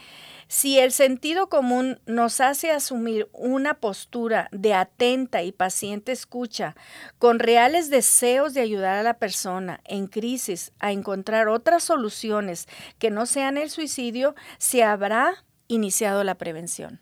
si 0.48 0.78
el 0.78 0.92
sentido 0.92 1.48
común 1.48 1.98
nos 2.04 2.42
hace 2.42 2.70
asumir 2.70 3.28
una 3.32 3.74
postura 3.74 4.48
de 4.52 4.74
atenta 4.74 5.42
y 5.42 5.52
paciente 5.52 6.12
escucha, 6.12 6.76
con 7.18 7.38
reales 7.38 7.88
deseos 7.88 8.52
de 8.52 8.60
ayudar 8.60 8.96
a 8.96 9.02
la 9.02 9.18
persona 9.18 9.80
en 9.84 10.06
crisis 10.06 10.72
a 10.78 10.92
encontrar 10.92 11.48
otras 11.48 11.84
soluciones 11.84 12.68
que 12.98 13.10
no 13.10 13.24
sean 13.24 13.56
el 13.56 13.70
suicidio, 13.70 14.34
se 14.58 14.84
habrá 14.84 15.44
iniciado 15.68 16.22
la 16.22 16.34
prevención. 16.34 17.00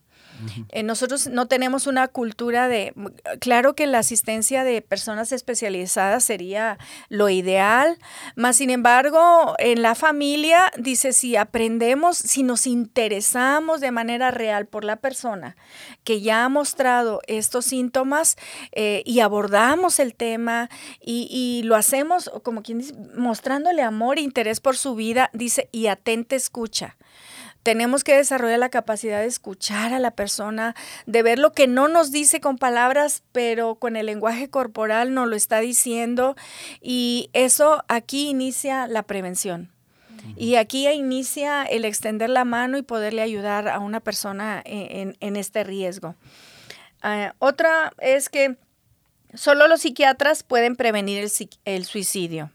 Eh, 0.71 0.83
nosotros 0.83 1.29
no 1.29 1.47
tenemos 1.47 1.87
una 1.87 2.09
cultura 2.09 2.69
de, 2.69 2.95
claro 3.41 3.75
que 3.75 3.87
la 3.87 3.99
asistencia 3.99 4.65
de 4.65 4.83
personas 4.83 5.33
especializadas 5.33 6.25
sería 6.25 6.79
lo 7.09 7.29
ideal, 7.29 7.99
más 8.37 8.57
sin 8.57 8.71
embargo, 8.71 9.55
en 9.59 9.83
la 9.83 9.95
familia, 9.95 10.73
dice, 10.79 11.13
si 11.13 11.37
aprendemos, 11.37 12.17
si 12.17 12.43
nos 12.43 12.67
interesamos 12.67 13.81
de 13.81 13.91
manera 13.91 14.31
real 14.31 14.67
por 14.67 14.85
la 14.85 14.97
persona 14.97 15.57
que 16.05 16.21
ya 16.21 16.45
ha 16.45 16.49
mostrado 16.49 17.21
estos 17.27 17.65
síntomas 17.65 18.37
eh, 18.73 19.03
y 19.07 19.21
abordamos 19.21 19.99
el 19.99 20.15
tema 20.15 20.69
y, 21.01 21.63
lo 21.65 21.77
hacemos, 21.77 22.31
como 22.43 22.63
quien 22.63 22.79
dice, 22.79 22.95
mostrándole 23.17 23.83
amor 23.83 24.19
e 24.19 24.23
interés 24.23 24.61
por 24.61 24.77
su 24.77 24.95
vida, 24.95 25.31
dice, 25.33 25.69
y 25.73 25.87
atente 25.87 26.37
escucha 26.37 26.97
tenemos 27.63 28.05
que 28.05 28.17
desarrollar 28.17 28.59
la 28.59 28.69
capacidad 28.69 29.21
de 29.21 29.27
escuchar 29.27 29.93
a 29.93 29.99
la 29.99 30.11
persona, 30.11 30.75
de 31.07 31.23
ver 31.23 31.39
lo 31.39 31.53
que 31.53 31.67
no 31.67 31.89
nos 31.89 32.11
dice 32.11 32.41
con 32.41 32.59
palabras, 32.59 33.23
pero 33.33 33.77
con 33.77 33.97
el 33.97 34.07
lenguaje 34.07 34.49
corporal 34.51 35.15
nos 35.15 35.29
lo 35.29 35.37
está 35.37 35.61
diciendo. 35.61 36.37
Y 36.81 37.31
eso 37.33 37.85
aquí 37.89 38.29
inicia 38.29 38.87
la 38.87 39.05
prevención. 39.05 39.71
Y 40.37 40.55
aquí 40.55 40.89
inicia 40.89 41.65
el 41.65 41.85
extender 41.85 42.31
la 42.31 42.45
mano 42.45 42.79
y 42.79 42.83
poderle 42.83 43.23
ayudar 43.23 43.69
a 43.69 43.81
una 43.81 44.01
persona 44.01 44.63
en, 44.65 45.37
este 45.37 45.65
riesgo. 45.65 46.15
Ah, 47.03 47.35
otra 47.41 47.93
es 47.99 48.29
que 48.29 48.57
solo 49.35 49.67
los 49.67 49.81
psiquiatras 49.81 50.45
pueden 50.45 50.77
prevenir 50.77 51.29
el 51.65 51.85
suicidio. 51.85 52.51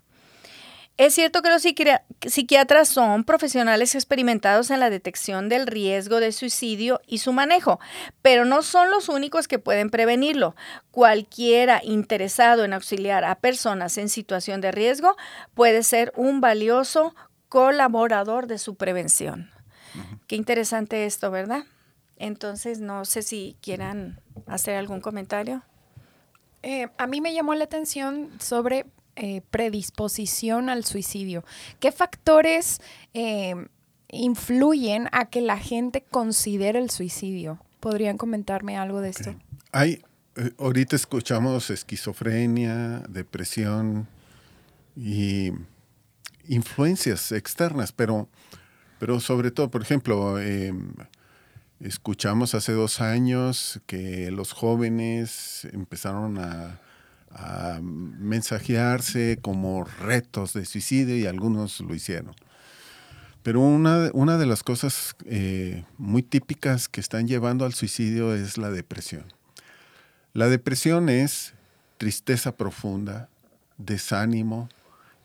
Es 0.97 1.13
cierto 1.13 1.43
que 1.43 1.49
los 1.51 1.61
psiquiatras 1.61 2.87
son 2.87 3.23
profesionales 3.23 3.93
experimentados 3.93 4.71
en 4.71 4.79
la 4.79 4.89
detección 4.89 5.47
del 5.47 5.67
riesgo 5.67 6.19
de 6.19 6.31
suicidio 6.31 7.01
y 7.05 7.19
su 7.19 7.33
manejo, 7.33 7.79
pero 8.23 8.45
no 8.45 8.63
son 8.63 8.89
los 8.89 9.07
únicos 9.07 9.47
que 9.47 9.59
pueden 9.59 9.91
prevenirlo. 9.91 10.55
Cualquiera 10.89 11.81
interesado 11.83 12.65
en 12.65 12.73
auxiliar 12.73 13.25
a 13.25 13.35
personas 13.35 13.99
en 13.99 14.09
situación 14.09 14.59
de 14.59 14.71
riesgo 14.71 15.15
puede 15.53 15.83
ser 15.83 16.11
un 16.15 16.41
valioso 16.41 17.13
colaborador 17.47 18.47
de 18.47 18.57
su 18.57 18.73
prevención. 18.73 19.51
Qué 20.25 20.35
interesante 20.35 21.05
esto, 21.05 21.29
¿verdad? 21.29 21.65
Entonces, 22.17 22.79
no 22.79 23.05
sé 23.05 23.21
si 23.21 23.55
quieran 23.61 24.19
hacer 24.47 24.75
algún 24.75 25.01
comentario. 25.01 25.61
Eh, 26.63 26.87
a 26.97 27.05
mí 27.05 27.21
me 27.21 27.35
llamó 27.35 27.53
la 27.53 27.65
atención 27.65 28.31
sobre 28.39 28.87
eh, 29.19 29.41
predisposición 29.49 30.69
al 30.69 30.85
suicidio? 30.85 31.43
¿Qué 31.79 31.91
factores 31.91 32.81
eh, 33.15 33.55
influyen 34.09 35.09
a 35.11 35.25
que 35.25 35.41
la 35.41 35.57
gente 35.57 36.03
considere 36.03 36.77
el 36.77 36.91
suicidio? 36.91 37.59
¿Podrían 37.79 38.17
comentarme 38.17 38.77
algo 38.77 39.01
de 39.01 39.09
esto? 39.09 39.35
Hay, 39.71 40.03
eh, 40.35 40.51
ahorita 40.59 40.95
escuchamos 40.95 41.71
esquizofrenia, 41.71 42.99
depresión 43.09 44.07
y 44.95 45.51
influencias 46.47 47.31
externas, 47.31 47.91
pero, 47.91 48.29
pero 48.99 49.19
sobre 49.19 49.49
todo, 49.49 49.71
por 49.71 49.81
ejemplo, 49.81 50.39
em, 50.39 50.93
escuchamos 51.79 52.53
hace 52.53 52.71
dos 52.71 53.01
años 53.01 53.81
que 53.87 54.29
los 54.29 54.51
jóvenes 54.51 55.67
empezaron 55.73 56.37
a 56.37 56.81
a 57.37 57.79
mensajearse 57.81 59.37
como 59.41 59.83
retos 59.83 60.53
de 60.53 60.65
suicidio 60.65 61.15
y 61.15 61.27
algunos 61.27 61.79
lo 61.81 61.93
hicieron. 61.93 62.35
Pero 63.43 63.61
una, 63.61 64.09
una 64.13 64.37
de 64.37 64.45
las 64.45 64.63
cosas 64.63 65.15
eh, 65.25 65.85
muy 65.97 66.23
típicas 66.23 66.89
que 66.89 66.99
están 66.99 67.27
llevando 67.27 67.63
al 67.63 67.73
suicidio 67.73 68.33
es 68.33 68.57
la 68.57 68.71
depresión. 68.71 69.25
La 70.33 70.49
depresión 70.49 71.09
es 71.09 71.53
tristeza 71.97 72.57
profunda, 72.57 73.29
desánimo, 73.77 74.67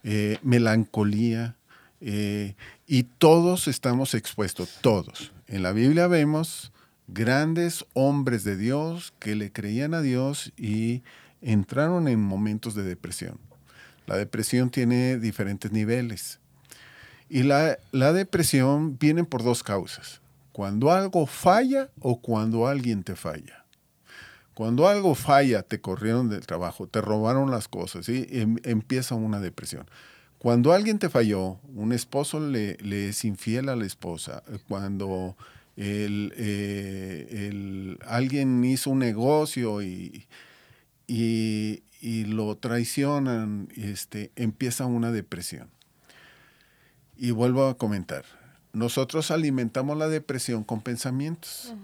eh, 0.04 0.38
melancolía, 0.42 1.56
eh, 2.00 2.54
y 2.86 3.04
todos 3.04 3.68
estamos 3.68 4.14
expuestos, 4.14 4.78
todos. 4.80 5.32
En 5.46 5.62
la 5.62 5.72
Biblia 5.72 6.08
vemos 6.08 6.72
grandes 7.08 7.84
hombres 7.94 8.44
de 8.44 8.56
Dios 8.56 9.14
que 9.18 9.34
le 9.36 9.52
creían 9.52 9.94
a 9.94 10.00
Dios 10.00 10.52
y 10.56 11.02
entraron 11.42 12.08
en 12.08 12.20
momentos 12.20 12.74
de 12.74 12.84
depresión. 12.84 13.38
La 14.06 14.16
depresión 14.16 14.70
tiene 14.70 15.18
diferentes 15.18 15.72
niveles. 15.72 16.38
Y 17.28 17.42
la, 17.44 17.78
depresión 18.12 18.98
viene 18.98 19.24
por 19.24 19.42
dos 19.42 19.62
causas. 19.62 20.20
Cuando 20.52 20.92
algo 20.92 21.26
falla 21.26 21.88
o 22.00 22.20
cuando 22.20 22.66
alguien 22.66 23.02
te 23.04 23.16
falla. 23.16 23.64
Cuando 24.54 24.86
algo 24.86 25.14
falla, 25.14 25.62
te 25.62 25.80
corrieron 25.80 26.28
del 26.28 26.44
trabajo, 26.46 26.86
te 26.86 27.00
robaron 27.00 27.50
las 27.50 27.68
cosas, 27.68 28.06
y 28.10 28.26
em, 28.28 28.58
empieza 28.64 29.14
una 29.14 29.40
depresión. 29.40 29.86
Cuando 30.38 30.74
alguien 30.74 30.98
te 30.98 31.08
falló, 31.08 31.58
un 31.74 31.94
esposo 31.94 32.38
le, 32.38 32.76
es 33.08 33.24
infiel 33.24 33.70
a 33.70 33.76
la 33.76 33.86
esposa, 33.86 34.42
cuando 34.68 35.38
eh, 35.78 36.76
alguien 38.06 38.62
hizo 38.62 38.90
un 38.90 38.98
negocio 38.98 39.80
y, 39.80 40.26
y, 41.12 42.24
lo 42.24 42.56
traicionan, 42.56 43.68
este, 43.76 44.32
empieza 44.36 44.86
una 44.86 45.12
depresión. 45.12 45.68
Y 47.16 47.30
vuelvo 47.30 47.66
a 47.66 47.76
comentar, 47.76 48.24
nosotros 48.72 49.30
alimentamos 49.30 49.96
la 49.96 50.08
depresión 50.08 50.64
con 50.64 50.80
pensamientos 50.80 51.74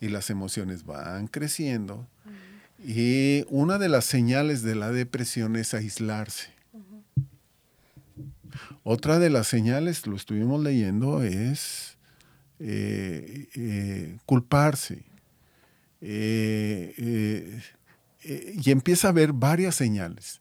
y 0.00 0.08
las 0.08 0.30
emociones 0.30 0.84
van 0.84 1.28
creciendo. 1.28 2.06
Y 2.82 3.44
una 3.48 3.76
de 3.78 3.90
las 3.90 4.06
señales 4.06 4.62
de 4.62 4.74
la 4.74 4.90
depresión 4.90 5.56
es 5.56 5.74
aislarse. 5.74 6.48
Otra 8.82 9.18
de 9.18 9.28
las 9.28 9.46
señales, 9.46 10.06
lo 10.06 10.16
estuvimos 10.16 10.62
leyendo, 10.62 11.22
es 11.22 11.98
eh, 12.58 13.48
eh, 13.54 14.16
culparse. 14.24 15.04
Eh, 16.00 17.60
y 18.22 18.70
empieza 18.70 19.08
a 19.08 19.10
haber 19.10 19.32
varias 19.32 19.74
señales. 19.74 20.40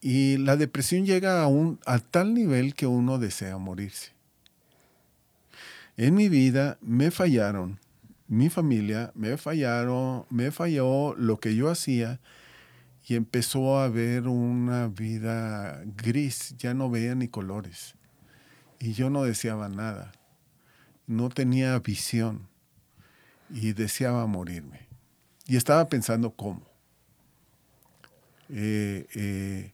Y 0.00 0.36
la 0.38 0.56
depresión 0.56 1.06
llega 1.06 1.42
a, 1.42 1.46
un, 1.48 1.80
a 1.86 1.98
tal 1.98 2.34
nivel 2.34 2.74
que 2.74 2.86
uno 2.86 3.18
desea 3.18 3.58
morirse. 3.58 4.12
En 5.96 6.14
mi 6.14 6.28
vida 6.28 6.78
me 6.80 7.10
fallaron 7.10 7.80
mi 8.28 8.50
familia, 8.50 9.10
me 9.14 9.38
fallaron, 9.38 10.26
me 10.28 10.50
falló 10.50 11.14
lo 11.16 11.40
que 11.40 11.56
yo 11.56 11.70
hacía 11.70 12.20
y 13.06 13.14
empezó 13.14 13.78
a 13.78 13.84
haber 13.84 14.28
una 14.28 14.88
vida 14.88 15.82
gris, 15.96 16.54
ya 16.58 16.74
no 16.74 16.90
veía 16.90 17.14
ni 17.14 17.28
colores. 17.28 17.94
Y 18.78 18.92
yo 18.92 19.08
no 19.08 19.24
deseaba 19.24 19.70
nada, 19.70 20.12
no 21.06 21.30
tenía 21.30 21.78
visión 21.78 22.48
y 23.50 23.72
deseaba 23.72 24.26
morirme. 24.26 24.87
Y 25.48 25.56
estaba 25.56 25.88
pensando 25.88 26.30
cómo. 26.30 26.60
Eh, 28.50 29.06
eh, 29.14 29.72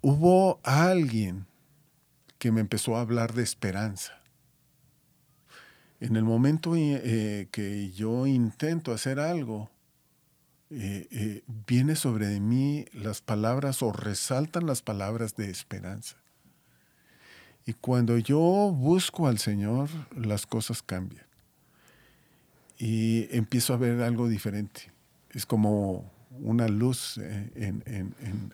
hubo 0.00 0.60
alguien 0.62 1.44
que 2.38 2.52
me 2.52 2.60
empezó 2.60 2.96
a 2.96 3.00
hablar 3.00 3.34
de 3.34 3.42
esperanza. 3.42 4.12
En 5.98 6.14
el 6.14 6.22
momento 6.22 6.74
eh, 6.76 7.48
que 7.50 7.90
yo 7.90 8.28
intento 8.28 8.92
hacer 8.92 9.18
algo, 9.18 9.70
viene 10.68 11.96
sobre 11.96 12.38
mí 12.38 12.86
las 12.92 13.20
palabras 13.20 13.82
o 13.82 13.92
resaltan 13.92 14.66
las 14.66 14.82
palabras 14.82 15.34
de 15.34 15.50
esperanza. 15.50 16.16
Y 17.64 17.72
cuando 17.72 18.18
yo 18.18 18.38
busco 18.72 19.26
al 19.26 19.38
Señor, 19.38 19.88
las 20.14 20.46
cosas 20.46 20.80
cambian. 20.82 21.25
Y 22.78 23.28
empiezo 23.34 23.74
a 23.74 23.78
ver 23.78 24.02
algo 24.02 24.28
diferente. 24.28 24.92
Es 25.30 25.46
como 25.46 26.10
una 26.40 26.68
luz 26.68 27.20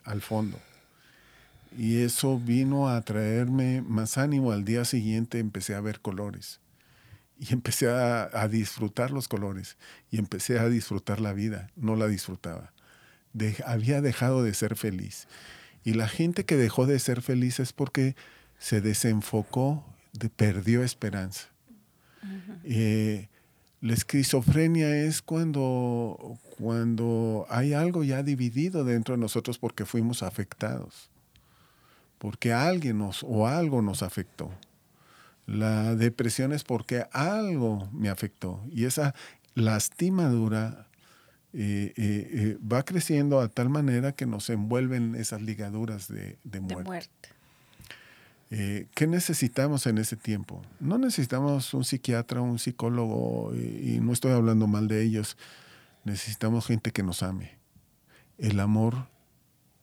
al 0.03 0.21
fondo. 0.21 0.57
Y 1.77 1.97
eso 1.99 2.39
vino 2.39 2.89
a 2.89 3.01
traerme 3.01 3.81
más 3.81 4.17
ánimo. 4.17 4.51
Al 4.51 4.63
día 4.63 4.85
siguiente 4.85 5.39
empecé 5.39 5.75
a 5.75 5.81
ver 5.81 5.99
colores 5.99 6.59
y 7.39 7.53
empecé 7.53 7.89
a, 7.89 8.47
disfrutar 8.47 9.11
los 9.11 9.27
colores 9.27 9.77
y 10.11 10.17
empecé 10.17 10.59
a 10.59 10.69
disfrutar 10.69 11.19
la 11.19 11.33
vida. 11.33 11.69
No 11.75 11.95
la 11.95 12.07
disfrutaba. 12.07 12.73
había 13.65 14.01
dejado 14.01 14.43
de 14.43 14.53
ser 14.53 14.75
feliz. 14.75 15.27
Y 15.83 15.93
la 15.93 16.07
gente 16.07 16.45
que 16.45 16.55
dejó 16.55 16.85
de 16.85 16.99
ser 16.99 17.21
feliz 17.21 17.59
es 17.59 17.73
porque 17.73 18.15
se 18.57 18.79
desenfocó, 18.79 19.83
perdió 20.35 20.83
esperanza. 20.83 21.49
Eh, 22.63 23.27
la 23.83 23.93
esquizofrenia 23.93 24.95
es 24.95 25.21
cuando, 25.21 26.39
cuando 26.57 27.45
hay 27.49 27.73
algo 27.73 28.05
ya 28.05 28.23
dividido 28.23 28.85
dentro 28.85 29.15
de 29.15 29.19
nosotros 29.19 29.59
porque 29.59 29.83
fuimos 29.83 30.23
afectados, 30.23 31.09
porque 32.17 32.53
alguien 32.53 32.99
nos 32.99 33.23
o 33.23 33.45
algo 33.45 33.81
nos 33.81 34.01
afectó. 34.01 34.49
La 35.45 35.95
depresión 35.95 36.53
es 36.53 36.63
porque 36.63 37.07
algo 37.11 37.89
me 37.91 38.07
afectó 38.07 38.63
y 38.71 38.85
esa 38.85 39.13
lastimadura 39.53 40.87
eh, 41.51 41.91
eh, 41.97 42.29
eh, 42.31 42.57
va 42.65 42.83
creciendo 42.83 43.41
a 43.41 43.49
tal 43.49 43.67
manera 43.67 44.13
que 44.13 44.25
nos 44.25 44.49
envuelven 44.49 45.15
esas 45.15 45.41
ligaduras 45.41 46.07
de, 46.07 46.37
muerte. 46.61 47.09
¿Qué 48.93 49.07
necesitamos 49.07 49.87
en 49.87 49.97
ese 49.97 50.15
tiempo? 50.15 50.61
No 50.79 50.99
necesitamos 50.99 51.73
un 51.73 51.83
psiquiatra, 51.83 52.41
un 52.41 52.59
psicólogo, 52.59 53.51
y 53.55 53.99
no 53.99 54.13
estoy 54.13 54.33
hablando 54.33 54.67
mal 54.67 54.87
de 54.87 55.03
ellos. 55.03 55.37
Necesitamos 56.03 56.67
gente 56.67 56.91
que 56.91 57.01
nos 57.01 57.23
ame. 57.23 57.57
El 58.37 58.59
amor 58.59 59.07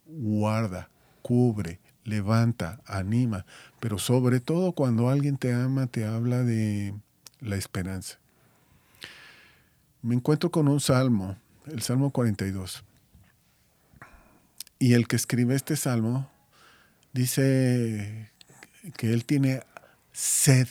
guarda, 0.07 0.89
cubre, 1.23 1.81
levanta, 2.05 2.81
anima, 2.87 3.45
pero 3.81 3.99
sobre 3.99 4.41
todo 4.41 4.73
cuando 4.73 5.09
alguien 5.09 5.37
te 5.37 5.53
ama, 5.53 5.87
te 5.87 6.05
habla 6.05 6.43
de 6.43 6.95
la 7.41 7.57
esperanza. 7.57 8.19
Me 10.03 10.15
encuentro 10.15 10.51
con 10.51 10.69
un 10.69 10.81
salmo, 10.81 11.37
el 11.67 11.83
Salmo 11.83 12.11
42. 12.11 12.85
Y 14.79 14.95
el 14.95 15.09
que 15.09 15.17
escribe 15.17 15.55
este 15.55 15.77
salmo 15.77 16.31
dice 17.13 18.31
que 18.97 19.13
él 19.13 19.25
tiene 19.25 19.63
sed 20.13 20.69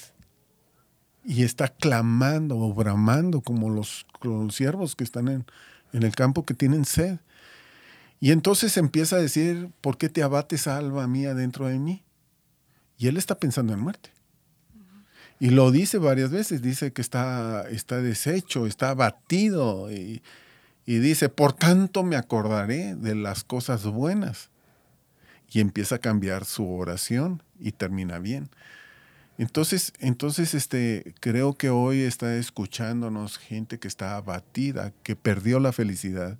y 1.23 1.43
está 1.43 1.67
clamando 1.67 2.57
o 2.57 2.73
bramando 2.73 3.41
como 3.41 3.69
los, 3.69 4.05
siervos 4.51 4.95
que 4.95 5.03
están 5.03 5.27
en, 5.27 5.45
en 5.93 6.03
el 6.03 6.15
campo 6.15 6.45
que 6.45 6.53
tienen 6.53 6.85
sed. 6.85 7.19
Y 8.19 8.31
entonces 8.31 8.75
empieza 8.77 9.15
a 9.15 9.19
decir, 9.19 9.69
¿por 9.81 9.97
qué 9.97 10.09
te 10.09 10.23
abates, 10.23 10.67
alma 10.67 11.07
mía, 11.07 11.33
dentro 11.33 11.67
de 11.67 11.79
mí? 11.79 12.03
Y 12.97 13.07
él 13.07 13.17
está 13.17 13.35
pensando 13.35 13.73
en 13.73 13.79
muerte. 13.79 14.11
Y 15.39 15.51
lo 15.51 15.71
dice 15.71 15.97
varias 15.99 16.31
veces, 16.31 16.61
dice 16.61 16.91
que 16.91 17.01
está, 17.01 17.65
está 17.69 18.01
deshecho, 18.01 18.67
está 18.67 18.89
abatido. 18.89 19.89
Y, 19.89 20.21
y 20.85 20.99
dice, 20.99 21.29
por 21.29 21.53
tanto 21.53 22.03
me 22.03 22.17
acordaré 22.17 22.95
de 22.95 23.15
las 23.15 23.45
cosas 23.45 23.85
buenas. 23.85 24.49
Y 25.51 25.59
empieza 25.59 25.95
a 25.95 25.99
cambiar 25.99 26.45
su 26.45 26.69
oración 26.69 27.43
y 27.59 27.71
termina 27.71 28.19
bien. 28.19 28.49
Entonces, 29.37 29.93
entonces 29.99 30.53
este, 30.53 31.13
creo 31.21 31.53
que 31.53 31.69
hoy 31.69 32.01
está 32.01 32.35
escuchándonos 32.35 33.37
gente 33.37 33.79
que 33.79 33.87
está 33.87 34.17
abatida, 34.17 34.93
que 35.03 35.15
perdió 35.15 35.59
la 35.59 35.71
felicidad, 35.71 36.37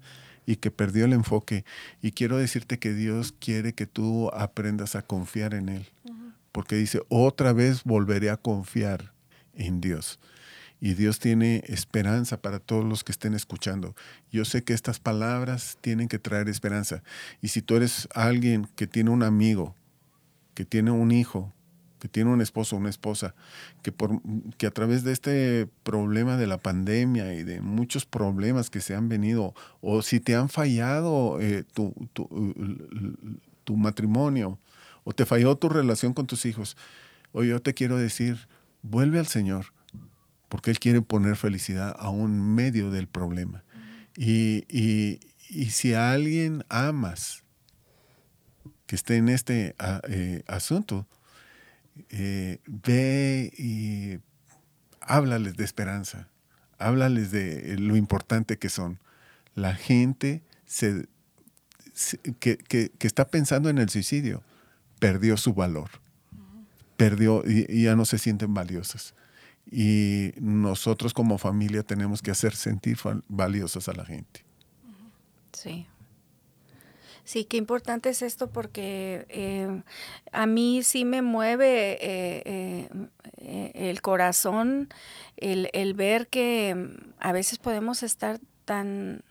y 0.49 0.55
que 0.55 0.71
perdió 0.71 1.05
el 1.05 1.13
enfoque. 1.13 1.63
Y 2.01 2.11
quiero 2.11 2.37
decirte 2.37 2.79
que 2.79 2.91
Dios 2.91 3.35
quiere 3.37 3.73
que 3.73 3.85
tú 3.85 4.31
aprendas 4.33 4.95
a 4.95 5.03
confiar 5.03 5.53
en 5.53 5.69
Él. 5.69 5.85
Porque 6.51 6.75
dice, 6.75 7.01
otra 7.07 7.53
vez 7.53 7.83
volveré 7.83 8.31
a 8.31 8.37
confiar 8.37 9.13
en 9.53 9.79
Dios. 9.79 10.17
Y 10.81 10.93
Dios 10.93 11.19
tiene 11.19 11.63
esperanza 11.67 12.41
para 12.41 12.59
todos 12.59 12.85
los 12.85 13.03
que 13.03 13.11
estén 13.11 13.33
escuchando. 13.33 13.95
Yo 14.31 14.45
sé 14.45 14.63
que 14.63 14.73
estas 14.73 14.99
palabras 14.99 15.77
tienen 15.81 16.07
que 16.07 16.19
traer 16.19 16.47
esperanza. 16.47 17.03
Y 17.41 17.49
si 17.49 17.61
tú 17.61 17.75
eres 17.75 18.07
alguien 18.13 18.67
que 18.75 18.87
tiene 18.87 19.09
un 19.09 19.23
amigo, 19.23 19.75
que 20.53 20.63
tiene 20.65 20.91
un 20.91 21.11
hijo, 21.11 21.53
que 21.99 22.07
tiene 22.07 22.31
un 22.31 22.41
esposo 22.41 22.75
o 22.75 22.79
una 22.79 22.89
esposa, 22.89 23.35
que, 23.83 23.91
por, 23.91 24.21
que 24.57 24.67
a 24.67 24.71
través 24.71 25.03
de 25.03 25.11
este 25.11 25.67
problema 25.83 26.37
de 26.37 26.47
la 26.47 26.57
pandemia 26.57 27.33
y 27.33 27.43
de 27.43 27.61
muchos 27.61 28.05
problemas 28.05 28.69
que 28.69 28.81
se 28.81 28.95
han 28.95 29.09
venido, 29.09 29.53
o 29.81 30.01
si 30.01 30.19
te 30.19 30.35
han 30.35 30.49
fallado 30.49 31.39
eh, 31.41 31.63
tu, 31.73 31.93
tu, 32.13 33.77
matrimonio, 33.77 34.57
o 35.03 35.13
te 35.13 35.25
falló 35.25 35.55
tu 35.55 35.69
relación 35.69 36.13
con 36.13 36.25
tus 36.25 36.45
hijos, 36.45 36.75
hoy 37.33 37.49
yo 37.49 37.61
te 37.61 37.73
quiero 37.73 37.97
decir, 37.97 38.47
vuelve 38.81 39.19
al 39.19 39.27
Señor, 39.27 39.67
porque 40.49 40.71
Él 40.71 40.79
quiere 40.79 41.01
poner 41.01 41.35
felicidad 41.35 41.95
a 41.97 42.09
un 42.09 42.55
medio 42.55 42.91
del 42.91 43.07
problema. 43.07 43.63
Y, 44.17 44.65
y, 44.67 45.19
y 45.49 45.71
si 45.71 45.93
a 45.93 46.11
alguien 46.11 46.65
amas 46.69 47.43
que 48.89 48.95
esté 48.95 49.17
en 49.17 49.29
este 49.29 49.75
eh, 50.07 50.41
asunto, 50.47 51.07
eh, 52.09 52.59
ve 52.65 53.53
y 53.55 54.17
háblales 55.01 55.57
de 55.57 55.63
esperanza, 55.63 56.27
háblales 56.79 57.29
de 57.29 57.77
lo 57.77 57.95
importante 57.95 58.57
que 58.57 58.69
son. 58.69 58.99
La 59.53 59.75
gente 59.75 60.41
que, 62.39 62.91
está 62.99 63.27
pensando 63.27 63.69
en 63.69 63.77
el 63.77 63.89
suicidio 63.89 64.43
perdió 64.99 65.37
su 65.37 65.53
valor, 65.53 65.89
perdió 66.97 67.43
y, 67.45 67.83
ya 67.83 67.95
no 67.95 68.05
se 68.05 68.17
sienten 68.17 68.55
valiosas. 68.55 69.13
Y 69.71 70.33
nosotros 70.39 71.13
como 71.13 71.37
familia 71.37 71.83
tenemos 71.83 72.21
que 72.21 72.31
hacer 72.31 72.55
sentir 72.55 72.97
valiosos 73.27 73.87
a 73.87 73.93
la 73.93 74.05
gente. 74.05 74.43
Sí. 75.53 75.85
Sí, 77.23 77.45
qué 77.45 77.57
importante 77.57 78.09
es 78.09 78.23
esto 78.23 78.49
porque 78.49 79.27
eh, 79.29 79.83
a 80.31 80.47
mí 80.47 80.81
sí 80.81 81.05
me 81.05 81.21
mueve 81.21 81.99
eh, 82.01 82.89
eh, 83.37 83.71
el 83.75 84.01
corazón 84.01 84.89
el, 85.37 85.93
ver 85.93 86.27
que 86.27 86.73
mm, 86.73 87.13
a 87.19 87.31
veces 87.31 87.59
podemos 87.59 88.01
estar 88.01 88.39
tan 88.65 89.21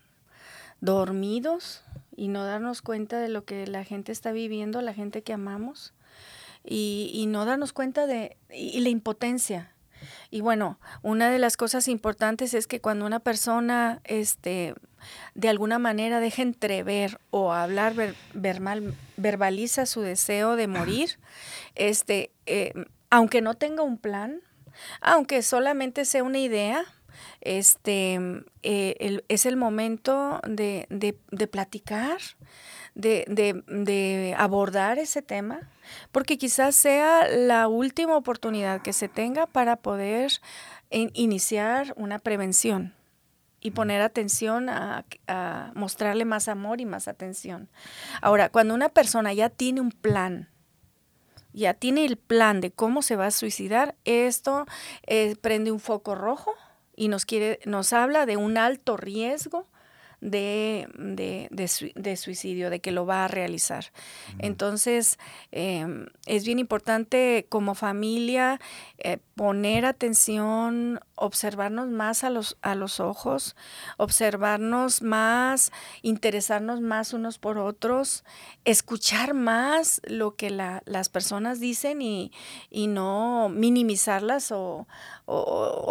dormidos 0.79 1.83
y 2.15 2.29
no 2.29 2.45
darnos 2.45 2.81
cuenta 2.81 3.19
de 3.19 3.27
lo 3.27 3.43
que 3.43 3.67
la 3.67 3.83
gente 3.83 4.13
está 4.13 4.31
viviendo, 4.31 4.81
la 4.81 4.93
gente 4.93 5.21
que 5.21 5.33
amamos, 5.33 5.93
y 6.63 7.25
no 7.27 7.43
darnos 7.45 7.73
cuenta 7.73 8.05
de 8.05 8.37
y 8.49 8.79
la 8.79 8.89
impotencia 8.89 9.73
y 10.31 10.41
bueno, 10.41 10.79
una 11.01 11.29
de 11.29 11.39
las 11.39 11.57
cosas 11.57 11.87
importantes 11.87 12.53
es 12.53 12.67
que 12.67 12.81
cuando 12.81 13.05
una 13.05 13.19
persona 13.19 14.01
este, 14.03 14.75
de 15.33 15.49
alguna 15.49 15.79
manera 15.79 16.19
deja 16.19 16.41
entrever 16.41 17.19
o 17.31 17.53
hablar 17.53 17.93
verbaliza 19.17 19.85
su 19.85 20.01
deseo 20.01 20.55
de 20.55 20.67
morir, 20.67 21.19
este, 21.75 22.31
eh, 22.45 22.73
aunque 23.09 23.41
no 23.41 23.55
tenga 23.55 23.83
un 23.83 23.97
plan, 23.97 24.41
aunque 25.01 25.41
solamente 25.41 26.05
sea 26.05 26.23
una 26.23 26.39
idea, 26.39 26.85
este, 27.41 28.19
eh, 28.63 29.21
es 29.27 29.45
el 29.45 29.57
momento 29.57 30.39
de, 30.47 30.87
de 30.89 31.47
platicar, 31.47 32.19
de, 32.95 34.35
abordar 34.37 34.99
ese 34.99 35.21
tema, 35.21 35.69
porque 36.11 36.37
quizás 36.37 36.75
sea 36.75 37.27
la 37.27 37.67
última 37.67 38.15
oportunidad 38.15 38.81
que 38.81 38.93
se 38.93 39.07
tenga 39.07 39.47
para 39.47 39.77
poder 39.77 40.31
iniciar 40.89 41.93
una 41.97 42.19
prevención 42.19 42.93
y 43.61 43.71
poner 43.71 44.01
atención 44.01 44.69
a, 44.69 45.05
a, 45.27 45.71
mostrarle 45.75 46.25
más 46.25 46.47
amor 46.47 46.79
y 46.81 46.85
más 46.85 47.07
atención. 47.07 47.69
Ahora, 48.21 48.49
cuando 48.49 48.73
una 48.73 48.89
persona 48.89 49.33
ya 49.33 49.49
tiene 49.49 49.81
un 49.81 49.91
plan, 49.91 50.49
ya 51.53 51.73
tiene 51.73 52.05
el 52.05 52.17
plan 52.17 52.61
de 52.61 52.71
cómo 52.71 53.01
se 53.01 53.15
va 53.15 53.27
a 53.27 53.31
suicidar, 53.31 53.95
esto 54.05 54.65
eh, 55.05 55.35
prende 55.41 55.71
un 55.71 55.79
foco 55.79 56.15
rojo 56.15 56.53
y 56.95 57.07
nos 57.07 57.25
quiere, 57.25 57.59
nos 57.65 57.93
habla 57.93 58.25
de 58.25 58.37
un 58.37 58.57
alto 58.57 58.97
riesgo 58.97 59.67
de, 60.21 60.87
de, 61.51 62.17
suicidio, 62.17 62.69
de 62.69 62.79
que 62.79 62.91
lo 62.91 63.05
va 63.05 63.25
a 63.25 63.27
realizar. 63.27 63.91
Entonces, 64.37 65.17
em, 65.51 66.07
es 66.25 66.45
bien 66.45 66.59
importante 66.59 67.45
como 67.49 67.75
familia 67.75 68.59
eh, 68.97 69.17
poner 69.35 69.85
atención, 69.85 70.99
observarnos 71.15 71.89
más 71.89 72.23
a 72.23 72.29
los, 72.29 72.57
a 72.61 72.75
los 72.75 72.99
ojos, 72.99 73.55
observarnos 73.97 75.01
más, 75.01 75.71
interesarnos 76.01 76.81
más 76.81 77.13
unos 77.13 77.39
por 77.39 77.57
otros, 77.57 78.23
escuchar 78.65 79.33
más 79.33 80.01
lo 80.05 80.35
que 80.35 80.49
las 80.49 81.09
personas 81.09 81.59
dicen 81.59 82.01
y, 82.01 82.31
no 82.71 83.49
minimizarlas 83.49 84.51
o 84.51 84.87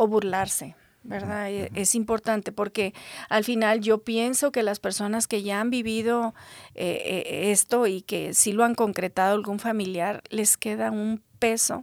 burlarse. 0.08 0.74
¿Verdad? 1.08 1.50
E, 1.50 1.70
es 1.74 1.94
importante 1.94 2.52
porque 2.52 2.94
al 3.28 3.42
final 3.42 3.80
yo 3.80 3.98
pienso 3.98 4.52
que 4.52 4.62
las 4.62 4.78
personas 4.78 5.26
que 5.26 5.42
ya 5.42 5.60
han 5.60 5.70
vivido 5.70 6.34
eh, 6.74 7.24
eh, 7.26 7.50
esto 7.50 7.86
y 7.86 8.02
que 8.02 8.34
sí 8.34 8.52
lo 8.52 8.64
han 8.64 8.74
concretado 8.74 9.34
algún 9.34 9.58
familiar, 9.58 10.22
les 10.28 10.56
queda 10.56 10.90
un 10.90 11.22
peso 11.38 11.82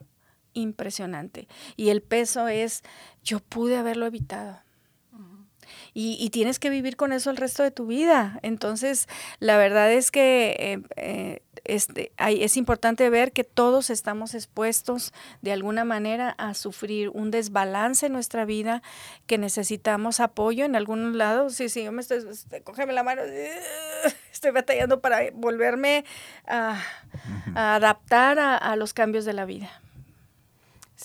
impresionante. 0.54 1.48
Y 1.76 1.90
el 1.90 2.02
peso 2.02 2.48
es, 2.48 2.84
yo 3.24 3.40
pude 3.40 3.78
haberlo 3.78 4.06
evitado. 4.06 4.62
Y, 5.98 6.30
tienes 6.32 6.60
que 6.60 6.70
vivir 6.70 6.98
con 6.98 7.14
eso 7.14 7.32
el 7.32 7.38
resto 7.38 7.64
de 7.64 7.72
tu 7.72 7.88
vida. 7.88 8.38
Entonces, 8.42 9.08
la 9.40 9.58
verdad 9.58 9.94
es 9.94 10.12
que 10.12 10.84
eh, 10.98 11.42
este, 11.66 12.12
es 12.18 12.58
importante 12.58 13.10
ver 13.10 13.32
que 13.32 13.44
todos 13.44 13.90
estamos 13.90 14.34
expuestos 14.34 15.14
de 15.42 15.52
alguna 15.52 15.84
manera 15.84 16.30
a 16.38 16.54
sufrir 16.54 17.10
un 17.10 17.32
desbalance 17.32 18.06
en 18.06 18.14
nuestra 18.14 18.46
vida, 18.46 18.82
que 19.28 19.38
necesitamos 19.38 20.20
apoyo 20.20 20.66
en 20.66 20.76
algún 20.76 21.18
lado. 21.18 21.50
Sí, 21.50 21.70
sí, 21.70 21.84
yo 21.84 21.92
me 21.92 22.02
estoy, 22.02 22.26
este, 22.30 22.62
cógeme 22.62 22.94
la 22.94 23.04
mano, 23.04 23.22
estoy 24.32 24.52
batallando 24.52 25.02
para 25.02 25.32
volverme 25.34 26.06
a, 26.48 26.82
adaptar 27.56 28.40
a 28.40 28.76
los 28.76 28.94
cambios 28.94 29.26
de 29.26 29.34
la 29.34 29.46
vida. 29.46 29.82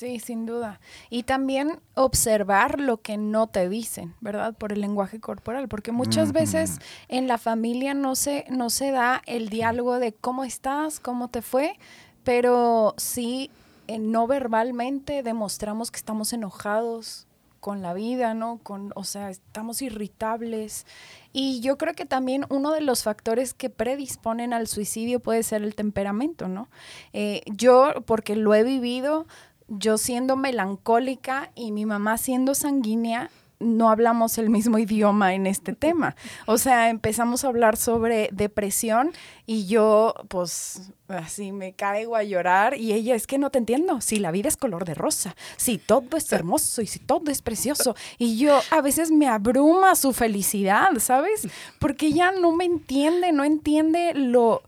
Sí, 0.00 0.18
sin 0.18 0.46
duda. 0.46 0.80
Y 1.10 1.24
también 1.24 1.78
observar 1.94 2.80
lo 2.80 3.02
que 3.02 3.18
no 3.18 3.48
te 3.48 3.68
dicen, 3.68 4.14
¿verdad? 4.22 4.54
Por 4.54 4.72
el 4.72 4.80
lenguaje 4.80 5.20
corporal, 5.20 5.68
porque 5.68 5.92
muchas 5.92 6.32
veces 6.32 6.78
en 7.08 7.28
la 7.28 7.36
familia 7.36 7.92
no 7.92 8.16
se, 8.16 8.46
no 8.48 8.70
se 8.70 8.92
da 8.92 9.20
el 9.26 9.50
diálogo 9.50 9.98
de 9.98 10.14
cómo 10.14 10.44
estás, 10.44 11.00
cómo 11.00 11.28
te 11.28 11.42
fue, 11.42 11.78
pero 12.24 12.94
sí 12.96 13.50
eh, 13.88 13.98
no 13.98 14.26
verbalmente 14.26 15.22
demostramos 15.22 15.90
que 15.90 15.98
estamos 15.98 16.32
enojados 16.32 17.26
con 17.60 17.82
la 17.82 17.92
vida, 17.94 18.34
¿no? 18.34 18.58
Con, 18.62 18.92
o 18.96 19.04
sea, 19.04 19.30
estamos 19.30 19.82
irritables. 19.82 20.86
Y 21.32 21.60
yo 21.60 21.78
creo 21.78 21.94
que 21.94 22.06
también 22.06 22.46
uno 22.48 22.72
de 22.72 22.80
los 22.80 23.02
factores 23.02 23.54
que 23.54 23.70
predisponen 23.70 24.52
al 24.52 24.66
suicidio 24.66 25.20
puede 25.20 25.42
ser 25.42 25.62
el 25.62 25.74
temperamento, 25.74 26.48
¿no? 26.48 26.68
Eh, 27.12 27.42
yo, 27.46 27.92
porque 28.06 28.34
lo 28.34 28.54
he 28.54 28.64
vivido, 28.64 29.26
yo 29.70 29.98
siendo 29.98 30.36
melancólica 30.36 31.50
y 31.54 31.72
mi 31.72 31.86
mamá 31.86 32.18
siendo 32.18 32.54
sanguínea, 32.54 33.30
no 33.60 33.90
hablamos 33.90 34.38
el 34.38 34.50
mismo 34.50 34.78
idioma 34.78 35.34
en 35.34 35.46
este 35.46 35.74
tema. 35.74 36.16
O 36.46 36.58
sea, 36.58 36.88
empezamos 36.88 37.44
a 37.44 37.48
hablar 37.48 37.76
sobre 37.76 38.28
depresión 38.32 39.12
y 39.46 39.66
yo, 39.66 40.14
pues, 40.28 40.92
así 41.08 41.52
me 41.52 41.72
caigo 41.74 42.16
a 42.16 42.24
llorar 42.24 42.76
y 42.76 42.92
ella, 42.92 43.14
es 43.14 43.26
que 43.26 43.38
no 43.38 43.50
te 43.50 43.58
entiendo, 43.58 44.00
si 44.00 44.18
la 44.18 44.32
vida 44.32 44.48
es 44.48 44.56
color 44.56 44.84
de 44.84 44.94
rosa, 44.94 45.36
si 45.56 45.78
todo 45.78 46.16
es 46.16 46.32
hermoso 46.32 46.82
y 46.82 46.86
si 46.86 46.98
todo 46.98 47.30
es 47.30 47.42
precioso. 47.42 47.94
Y 48.18 48.38
yo 48.38 48.60
a 48.70 48.80
veces 48.80 49.10
me 49.10 49.28
abruma 49.28 49.94
su 49.94 50.12
felicidad, 50.12 50.90
¿sabes? 50.98 51.46
Porque 51.78 52.06
ella 52.06 52.32
no 52.32 52.52
me 52.52 52.64
entiende, 52.64 53.30
no 53.32 53.44
entiende 53.44 54.14
lo, 54.14 54.62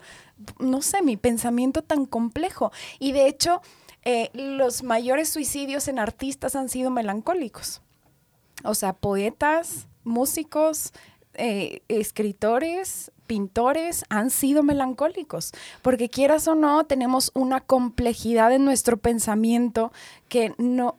no 0.59 0.83
sé, 0.83 1.03
mi 1.03 1.17
pensamiento 1.17 1.83
tan 1.83 2.07
complejo. 2.07 2.73
Y 2.99 3.13
de 3.13 3.27
hecho 3.27 3.63
eh, 4.05 4.31
los 4.35 4.83
mayores 4.83 5.29
suicidios 5.29 5.89
en 5.89 5.99
artistas 5.99 6.57
han 6.57 6.69
sido 6.69 6.91
melancólicos. 6.91 7.83
O 8.65 8.75
sea, 8.75 8.93
poetas, 8.93 9.87
músicos, 10.05 10.93
eh, 11.35 11.83
escritores, 11.89 13.11
pintores 13.27 14.05
han 14.11 14.31
sido 14.31 14.63
melancólicos, 14.63 15.53
porque 15.81 16.11
quieras 16.11 16.47
o 16.49 16.55
no, 16.55 16.85
tenemos 16.85 17.31
una 17.35 17.61
complejidad 17.61 18.53
en 18.53 18.65
nuestro 18.65 18.99
pensamiento 18.99 19.93
que 20.29 20.55
no 20.59 20.99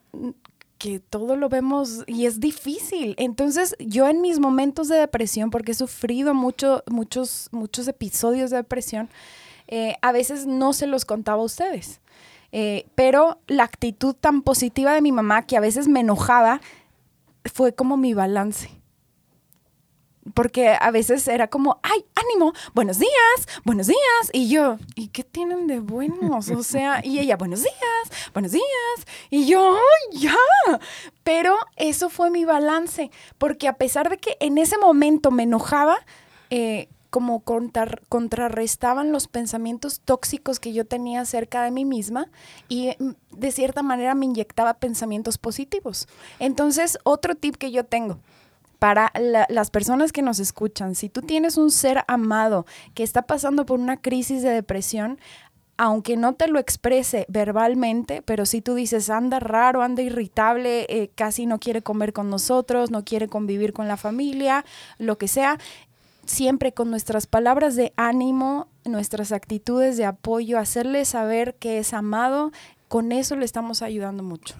que 0.80 1.00
todo 1.00 1.38
lo 1.38 1.48
vemos 1.48 2.04
y 2.08 2.26
es 2.26 2.42
difícil. 2.42 3.16
Entonces, 3.18 3.74
yo 3.80 4.10
en 4.10 4.20
mis 4.20 4.40
momentos 4.40 4.90
de 4.90 4.98
depresión, 4.98 5.50
porque 5.50 5.72
he 5.72 5.76
sufrido 5.76 6.34
mucho, 6.34 6.84
muchos, 6.88 7.48
muchos 7.52 7.88
episodios 7.88 8.50
de 8.50 8.58
depresión, 8.58 9.08
eh, 9.70 9.96
a 10.02 10.12
veces 10.12 10.46
no 10.46 10.74
se 10.74 10.88
los 10.88 11.06
contaba 11.06 11.42
a 11.42 11.46
ustedes. 11.46 12.02
Eh, 12.56 12.86
pero 12.94 13.40
la 13.48 13.64
actitud 13.64 14.14
tan 14.14 14.44
positiva 14.44 14.94
de 14.94 15.02
mi 15.02 15.12
mamá, 15.12 15.42
que 15.42 15.58
a 15.58 15.60
veces 15.60 15.88
me 15.88 16.02
enojaba, 16.02 16.62
fue 17.52 17.74
como 17.74 17.98
mi 17.98 18.14
balance. 18.14 18.70
Porque 20.36 20.70
a 20.70 20.92
veces 20.92 21.28
era 21.28 21.50
como, 21.50 21.80
ay, 21.82 22.06
ánimo, 22.14 22.54
buenos 22.76 23.00
días, 23.00 23.48
buenos 23.66 23.88
días. 23.88 24.30
Y 24.32 24.50
yo, 24.50 24.78
¿y 24.96 25.08
qué 25.08 25.24
tienen 25.24 25.66
de 25.66 25.80
buenos? 25.80 26.50
O 26.52 26.62
sea, 26.62 27.02
y 27.04 27.18
ella, 27.18 27.38
buenos 27.38 27.64
días, 27.64 28.30
buenos 28.34 28.52
días. 28.52 28.64
Y 29.32 29.48
yo, 29.48 29.76
ya. 30.12 30.38
Pero 31.24 31.58
eso 31.76 32.12
fue 32.12 32.30
mi 32.30 32.46
balance, 32.46 33.10
porque 33.40 33.68
a 33.68 33.78
pesar 33.78 34.12
de 34.12 34.20
que 34.20 34.38
en 34.40 34.60
ese 34.60 34.78
momento 34.78 35.32
me 35.32 35.44
enojaba, 35.44 35.98
eh, 36.52 36.88
como 37.14 37.42
contrarrestaban 37.42 39.12
los 39.12 39.28
pensamientos 39.28 40.02
tóxicos 40.04 40.60
que 40.60 40.74
yo 40.74 40.84
tenía 40.88 41.22
acerca 41.22 41.62
de 41.62 41.70
mí 41.70 41.86
misma 41.86 42.26
y 42.70 42.96
mm, 42.98 43.38
de 43.38 43.52
cierta 43.52 43.84
manera 43.84 44.16
me 44.16 44.26
inyectaba 44.26 44.74
pensamientos 44.74 45.38
positivos. 45.38 46.08
Entonces, 46.40 46.98
otro 47.04 47.36
tip 47.36 47.58
que 47.58 47.70
yo 47.70 47.84
tengo 47.84 48.18
para 48.80 49.14
las 49.48 49.70
personas 49.70 50.12
que 50.12 50.24
nos 50.24 50.40
escuchan, 50.40 50.96
si 50.96 51.08
tú 51.08 51.22
tienes 51.22 51.58
un 51.58 51.70
ser 51.70 52.04
amado 52.08 52.66
que 52.96 53.04
está 53.04 53.22
pasando 53.22 53.68
por 53.68 53.80
una 53.80 53.98
crisis 53.98 54.42
de 54.42 54.50
depresión, 54.50 55.20
aunque 55.78 56.18
no 56.18 56.34
te 56.34 56.48
lo 56.48 56.58
exprese 56.58 57.28
verbalmente, 57.30 58.24
pero 58.24 58.48
si 58.48 58.62
tú 58.62 58.74
dices, 58.74 59.12
anda 59.12 59.40
raro, 59.40 59.84
anda 59.84 60.02
irritable, 60.02 60.88
eh, 60.90 61.12
casi 61.14 61.46
no 61.46 61.60
quiere 61.60 61.84
comer 61.84 62.12
con 62.12 62.32
nosotros, 62.32 62.90
no 62.90 63.06
quiere 63.06 63.28
convivir 63.28 63.72
con 63.72 63.88
la 63.88 63.98
familia, 63.98 64.66
lo 64.98 65.20
que 65.20 65.28
sea, 65.28 65.60
siempre 66.26 66.74
con 66.74 66.90
nuestras 66.90 67.28
palabras 67.28 67.76
de 67.76 67.94
ánimo, 67.96 68.68
nuestras 68.86 69.32
actitudes 69.32 69.98
de 69.98 70.06
apoyo, 70.06 70.60
hacerle 70.60 71.06
saber 71.06 71.56
que 71.56 71.80
es 71.80 71.94
amado, 71.94 72.52
con 72.88 73.12
eso 73.12 73.36
le 73.36 73.44
estamos 73.44 73.82
ayudando 73.82 74.22
mucho. 74.22 74.54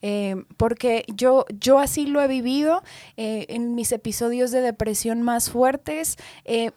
Eh, 0.00 0.36
porque 0.56 1.04
yo, 1.08 1.44
yo 1.58 1.80
así 1.80 2.06
lo 2.06 2.22
he 2.22 2.28
vivido 2.28 2.84
eh, 3.16 3.46
en 3.48 3.74
mis 3.74 3.90
episodios 3.90 4.52
de 4.52 4.60
depresión 4.60 5.22
más 5.22 5.50
fuertes. 5.50 6.16
Eh, 6.44 6.70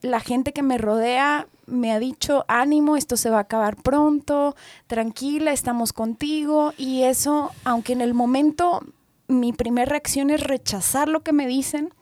la 0.00 0.20
gente 0.20 0.52
que 0.52 0.62
me 0.62 0.78
rodea 0.78 1.48
me 1.66 1.90
ha 1.90 1.98
dicho, 1.98 2.44
ánimo, 2.46 2.96
esto 2.96 3.16
se 3.16 3.30
va 3.30 3.38
a 3.38 3.40
acabar 3.40 3.74
pronto, 3.74 4.54
tranquila, 4.86 5.52
estamos 5.52 5.92
contigo. 5.92 6.72
Y 6.76 7.02
eso, 7.02 7.50
aunque 7.64 7.92
en 7.92 8.00
el 8.00 8.14
momento 8.14 8.80
mi 9.26 9.52
primera 9.52 9.90
reacción 9.90 10.30
es 10.30 10.40
rechazar 10.40 11.08
lo 11.08 11.24
que 11.24 11.32
me 11.32 11.48
dicen, 11.48 11.92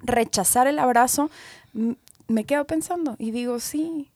rechazar 0.00 0.66
el 0.66 0.78
abrazo, 0.78 1.30
me 2.28 2.44
quedo 2.44 2.66
pensando 2.66 3.16
y 3.18 3.30
digo, 3.30 3.60
sí. 3.60 4.10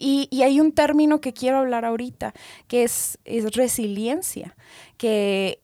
Y, 0.00 0.28
hay 0.42 0.60
un 0.60 0.70
término 0.70 1.20
que 1.20 1.32
quiero 1.32 1.58
hablar 1.58 1.84
ahorita, 1.84 2.32
que 2.68 2.84
es, 2.84 3.18
es 3.24 3.56
resiliencia, 3.56 4.56
que 4.96 5.60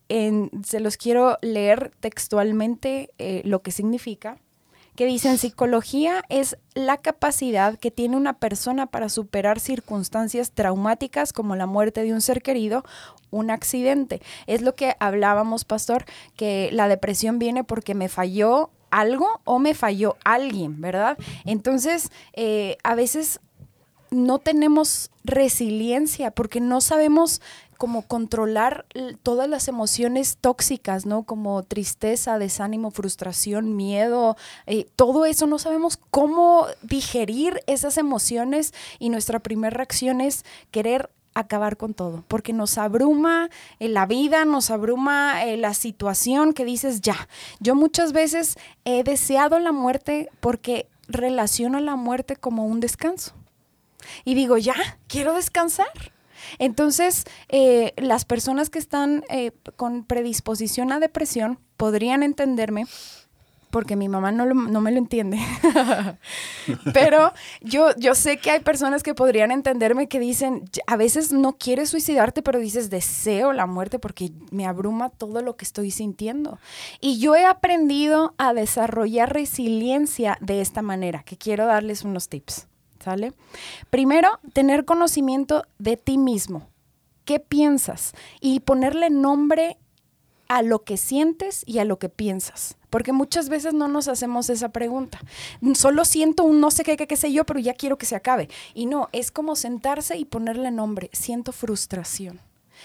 se 0.64 0.80
los 0.80 0.96
quiero 0.96 1.38
leer 1.40 1.92
textualmente 2.00 3.10
eh, 3.18 3.42
lo 3.44 3.62
que 3.62 3.70
significa 3.70 4.38
que 4.96 5.06
dice 5.06 5.28
en 5.28 5.38
psicología 5.38 6.24
es 6.28 6.56
la 6.74 6.98
capacidad 6.98 7.78
que 7.78 7.90
tiene 7.90 8.16
una 8.16 8.34
persona 8.34 8.86
para 8.86 9.08
superar 9.08 9.58
circunstancias 9.58 10.52
traumáticas 10.52 11.32
como 11.32 11.56
la 11.56 11.66
muerte 11.66 12.02
de 12.02 12.12
un 12.12 12.20
ser 12.20 12.42
querido, 12.42 12.84
un 13.30 13.50
accidente. 13.50 14.20
Es 14.46 14.62
lo 14.62 14.74
que 14.74 14.96
hablábamos, 15.00 15.64
pastor, 15.64 16.04
que 16.36 16.70
la 16.72 16.88
depresión 16.88 17.38
viene 17.38 17.64
porque 17.64 17.94
me 17.94 18.08
falló 18.08 18.70
algo 18.90 19.40
o 19.44 19.58
me 19.58 19.74
falló 19.74 20.16
alguien, 20.24 20.80
¿verdad? 20.80 21.18
Entonces, 21.44 22.10
eh, 22.32 22.76
a 22.82 22.94
veces 22.94 23.40
no 24.10 24.38
tenemos 24.38 25.10
resiliencia 25.24 26.30
porque 26.30 26.60
no 26.60 26.80
sabemos 26.80 27.40
cómo 27.76 28.02
controlar 28.02 28.86
todas 29.22 29.48
las 29.48 29.68
emociones 29.68 30.38
tóxicas, 30.40 31.06
¿no? 31.06 31.24
Como 31.24 31.62
tristeza, 31.64 32.38
desánimo, 32.38 32.90
frustración, 32.90 33.76
miedo, 33.76 34.36
eh, 34.66 34.86
todo 34.96 35.26
eso, 35.26 35.46
no 35.46 35.58
sabemos 35.58 35.98
cómo 36.10 36.66
digerir 36.82 37.60
esas 37.66 37.98
emociones 37.98 38.72
y 38.98 39.10
nuestra 39.10 39.40
primera 39.40 39.76
reacción 39.76 40.20
es 40.20 40.44
querer 40.70 41.10
acabar 41.34 41.76
con 41.76 41.94
todo, 41.94 42.24
porque 42.28 42.52
nos 42.52 42.78
abruma 42.78 43.50
eh, 43.78 43.88
la 43.88 44.06
vida, 44.06 44.44
nos 44.44 44.70
abruma 44.70 45.44
eh, 45.44 45.56
la 45.56 45.74
situación 45.74 46.52
que 46.52 46.64
dices, 46.64 47.00
ya, 47.00 47.28
yo 47.60 47.74
muchas 47.74 48.12
veces 48.12 48.56
he 48.84 49.02
deseado 49.02 49.58
la 49.58 49.72
muerte 49.72 50.30
porque 50.40 50.88
relaciono 51.08 51.80
la 51.80 51.96
muerte 51.96 52.36
como 52.36 52.66
un 52.66 52.80
descanso. 52.80 53.34
Y 54.24 54.34
digo, 54.34 54.58
ya, 54.58 54.76
quiero 55.08 55.34
descansar. 55.34 56.12
Entonces, 56.58 57.24
eh, 57.48 57.94
las 57.96 58.24
personas 58.24 58.68
que 58.68 58.78
están 58.78 59.24
con 59.76 60.04
predisposición 60.04 60.92
a 60.92 61.00
depresión 61.00 61.58
podrían 61.76 62.22
entenderme 62.22 62.86
porque 63.74 63.96
mi 63.96 64.08
mamá 64.08 64.30
no, 64.30 64.46
no 64.46 64.80
me 64.80 64.92
lo 64.92 64.98
entiende. 64.98 65.36
Pero 66.94 67.32
yo, 67.60 67.88
yo 67.96 68.14
sé 68.14 68.36
que 68.36 68.52
hay 68.52 68.60
personas 68.60 69.02
que 69.02 69.14
podrían 69.14 69.50
entenderme 69.50 70.06
que 70.06 70.20
dicen, 70.20 70.70
a 70.86 70.96
veces 70.96 71.32
no 71.32 71.54
quieres 71.58 71.90
suicidarte, 71.90 72.40
pero 72.40 72.60
dices, 72.60 72.88
deseo 72.88 73.52
la 73.52 73.66
muerte 73.66 73.98
porque 73.98 74.30
me 74.52 74.64
abruma 74.64 75.10
todo 75.10 75.42
lo 75.42 75.56
que 75.56 75.64
estoy 75.64 75.90
sintiendo. 75.90 76.60
Y 77.00 77.18
yo 77.18 77.34
he 77.34 77.44
aprendido 77.44 78.32
a 78.38 78.54
desarrollar 78.54 79.34
resiliencia 79.34 80.38
de 80.40 80.60
esta 80.60 80.80
manera, 80.80 81.24
que 81.24 81.36
quiero 81.36 81.66
darles 81.66 82.04
unos 82.04 82.28
tips. 82.28 82.68
¿Sale? 83.00 83.32
Primero, 83.90 84.38
tener 84.52 84.84
conocimiento 84.84 85.64
de 85.80 85.96
ti 85.96 86.16
mismo. 86.16 86.68
¿Qué 87.24 87.40
piensas? 87.40 88.12
Y 88.40 88.60
ponerle 88.60 89.10
nombre 89.10 89.78
a 90.48 90.62
lo 90.62 90.84
que 90.84 90.96
sientes 90.96 91.62
y 91.66 91.78
a 91.78 91.84
lo 91.84 91.98
que 91.98 92.08
piensas. 92.08 92.76
Porque 92.90 93.12
muchas 93.12 93.48
veces 93.48 93.74
no 93.74 93.88
nos 93.88 94.08
hacemos 94.08 94.50
esa 94.50 94.70
pregunta. 94.70 95.20
Solo 95.74 96.04
siento 96.04 96.44
un 96.44 96.60
no 96.60 96.70
sé 96.70 96.84
qué, 96.84 96.96
qué, 96.96 97.06
qué 97.06 97.16
sé 97.16 97.32
yo, 97.32 97.44
pero 97.44 97.58
ya 97.60 97.74
quiero 97.74 97.98
que 97.98 98.06
se 98.06 98.16
acabe. 98.16 98.48
Y 98.72 98.86
no, 98.86 99.08
es 99.12 99.30
como 99.30 99.56
sentarse 99.56 100.16
y 100.16 100.24
ponerle 100.24 100.70
nombre. 100.70 101.10
Siento 101.12 101.52
frustración 101.52 102.40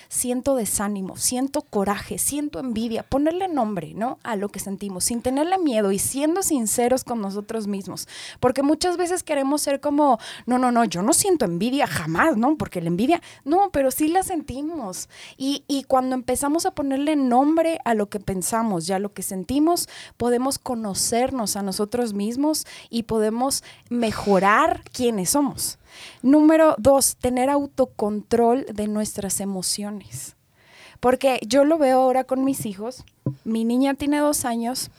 siento 0.10 0.56
desánimo, 0.56 1.16
siento 1.18 1.62
coraje, 1.62 2.18
siento 2.18 2.60
envidia, 2.60 3.04
ponerle 3.04 3.48
nombre, 3.48 3.94
¿no? 3.94 4.18
A 4.24 4.36
lo 4.36 4.50
que 4.50 4.60
sentimos, 4.60 5.06
sin 5.06 5.22
tenerle 5.22 5.58
miedo 5.60 5.92
y 5.92 6.00
siendo 6.00 6.44
sinceros 6.44 7.04
con 7.04 7.22
nosotros 7.22 7.68
mismos. 7.68 8.08
Porque 8.40 8.64
muchas 8.64 8.98
veces 8.98 9.24
queremos 9.24 9.62
ser 9.62 9.80
como, 9.80 10.20
no, 10.48 10.58
no, 10.58 10.72
no, 10.72 10.84
yo 10.84 11.04
no 11.04 11.14
siento 11.14 11.46
envidia 11.46 11.88
jamás, 11.88 12.36
¿no? 12.36 12.58
Porque 12.58 12.82
la 12.82 12.88
envidia, 12.88 13.22
no, 13.46 13.70
pero 13.72 13.92
sí 13.92 14.08
la 14.08 14.24
sentimos. 14.24 15.10
Y, 15.38 15.64
y 15.68 15.84
cuando 15.84 16.16
empezamos 16.16 16.66
a 16.66 16.72
ponerle 16.72 17.16
nombre 17.16 17.80
a 17.86 17.94
lo 17.94 18.10
que 18.10 18.20
pensamos 18.20 18.90
y 18.90 18.94
a 18.94 19.00
lo 19.00 19.14
que 19.14 19.22
sentimos, 19.22 19.88
podemos 20.18 20.58
conocernos 20.58 21.56
a 21.56 21.62
nosotros 21.62 22.14
mismos 22.14 22.66
y 22.90 23.04
podemos 23.04 23.64
mejorar 23.90 24.84
quienes 24.92 25.30
somos. 25.30 25.79
Número 26.22 26.76
dos, 26.78 27.16
tener 27.18 27.50
autocontrol 27.50 28.66
de 28.74 28.88
nuestras 28.88 29.40
emociones. 29.40 30.36
Porque 31.00 31.40
yo 31.48 31.64
lo 31.64 31.78
veo 31.78 32.02
ahora 32.02 32.26
con 32.26 32.44
mis 32.44 32.66
hijos. 32.66 33.06
Mi 33.44 33.64
niña 33.64 33.94
tiene 33.94 34.20
dos 34.20 34.46
años 34.46 34.92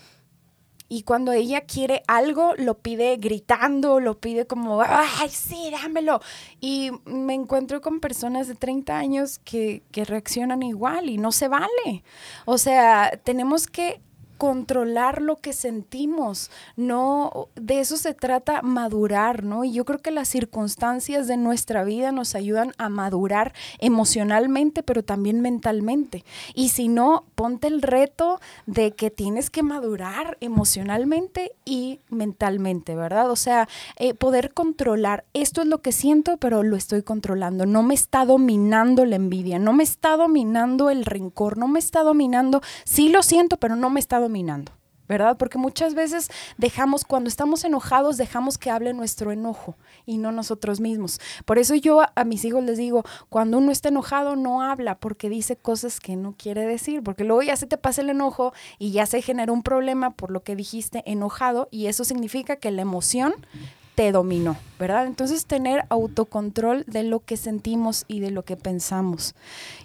y 0.92 1.04
cuando 1.04 1.30
ella 1.30 1.60
quiere 1.60 2.02
algo, 2.08 2.54
lo 2.56 2.78
pide 2.78 3.16
gritando, 3.16 4.00
lo 4.00 4.18
pide 4.18 4.48
como, 4.48 4.82
ay, 4.82 5.28
sí, 5.28 5.70
dámelo. 5.70 6.20
Y 6.60 6.90
me 7.04 7.34
encuentro 7.34 7.80
con 7.80 8.00
personas 8.00 8.48
de 8.48 8.56
30 8.56 8.98
años 8.98 9.38
que, 9.44 9.84
que 9.92 10.04
reaccionan 10.04 10.64
igual 10.64 11.08
y 11.08 11.16
no 11.16 11.30
se 11.30 11.46
vale. 11.46 12.02
O 12.44 12.58
sea, 12.58 13.20
tenemos 13.22 13.68
que 13.68 14.00
controlar 14.40 15.20
lo 15.20 15.36
que 15.36 15.52
sentimos, 15.52 16.50
no 16.74 17.48
de 17.56 17.80
eso 17.80 17.98
se 17.98 18.14
trata 18.14 18.62
madurar, 18.62 19.44
¿no? 19.44 19.64
Y 19.64 19.72
yo 19.72 19.84
creo 19.84 19.98
que 19.98 20.10
las 20.10 20.28
circunstancias 20.28 21.28
de 21.28 21.36
nuestra 21.36 21.84
vida 21.84 22.10
nos 22.10 22.34
ayudan 22.34 22.72
a 22.78 22.88
madurar 22.88 23.52
emocionalmente, 23.80 24.82
pero 24.82 25.02
también 25.02 25.42
mentalmente. 25.42 26.24
Y 26.54 26.70
si 26.70 26.88
no, 26.88 27.26
ponte 27.34 27.66
el 27.66 27.82
reto 27.82 28.40
de 28.64 28.92
que 28.92 29.10
tienes 29.10 29.50
que 29.50 29.62
madurar 29.62 30.38
emocionalmente 30.40 31.52
y 31.66 32.00
mentalmente, 32.08 32.94
¿verdad? 32.94 33.30
O 33.30 33.36
sea, 33.36 33.68
eh, 33.96 34.14
poder 34.14 34.54
controlar, 34.54 35.24
esto 35.34 35.60
es 35.60 35.66
lo 35.66 35.82
que 35.82 35.92
siento, 35.92 36.38
pero 36.38 36.62
lo 36.62 36.76
estoy 36.76 37.02
controlando, 37.02 37.66
no 37.66 37.82
me 37.82 37.92
está 37.92 38.24
dominando 38.24 39.04
la 39.04 39.16
envidia, 39.16 39.58
no 39.58 39.74
me 39.74 39.82
está 39.82 40.16
dominando 40.16 40.88
el 40.88 41.04
rencor, 41.04 41.58
no 41.58 41.68
me 41.68 41.78
está 41.78 42.02
dominando, 42.02 42.62
sí 42.84 43.10
lo 43.10 43.22
siento, 43.22 43.58
pero 43.58 43.76
no 43.76 43.90
me 43.90 44.00
está 44.00 44.16
dominando 44.18 44.29
dominando, 44.30 44.70
¿verdad? 45.08 45.36
Porque 45.36 45.58
muchas 45.58 45.94
veces 45.94 46.30
dejamos, 46.56 47.04
cuando 47.04 47.28
estamos 47.28 47.64
enojados, 47.64 48.16
dejamos 48.16 48.58
que 48.58 48.70
hable 48.70 48.94
nuestro 48.94 49.32
enojo 49.32 49.76
y 50.06 50.18
no 50.18 50.30
nosotros 50.30 50.78
mismos. 50.78 51.20
Por 51.44 51.58
eso 51.58 51.74
yo 51.74 52.02
a, 52.14 52.24
mis 52.24 52.44
hijos 52.44 52.62
les 52.62 52.78
digo, 52.78 53.02
cuando 53.28 53.58
uno 53.58 53.72
está 53.72 53.88
enojado, 53.88 54.36
no 54.36 54.62
habla 54.62 54.98
porque 54.98 55.28
dice 55.28 55.56
cosas 55.56 55.98
que 55.98 56.14
no 56.14 56.36
quiere 56.38 56.64
decir, 56.64 57.02
porque 57.02 57.24
luego 57.24 57.42
ya 57.42 57.56
se 57.56 57.66
te 57.66 57.76
pasa 57.76 58.02
el 58.02 58.10
enojo 58.10 58.52
y 58.78 58.92
ya 58.92 59.04
se 59.04 59.20
genera 59.20 59.52
un 59.52 59.64
problema 59.64 60.12
por 60.12 60.30
lo 60.30 60.44
que 60.44 60.54
dijiste 60.54 61.02
enojado 61.06 61.66
y 61.72 61.86
eso 61.86 62.04
significa 62.04 62.54
que 62.54 62.70
la 62.70 62.82
emoción 62.82 63.34
te 63.96 64.12
dominó, 64.12 64.56
¿verdad? 64.78 65.06
Entonces 65.06 65.44
tener 65.44 65.86
autocontrol 65.88 66.84
de 66.86 67.02
lo 67.02 67.18
que 67.18 67.36
sentimos 67.36 68.04
y 68.06 68.20
de 68.20 68.30
lo 68.30 68.44
que 68.44 68.56
pensamos. 68.56 69.34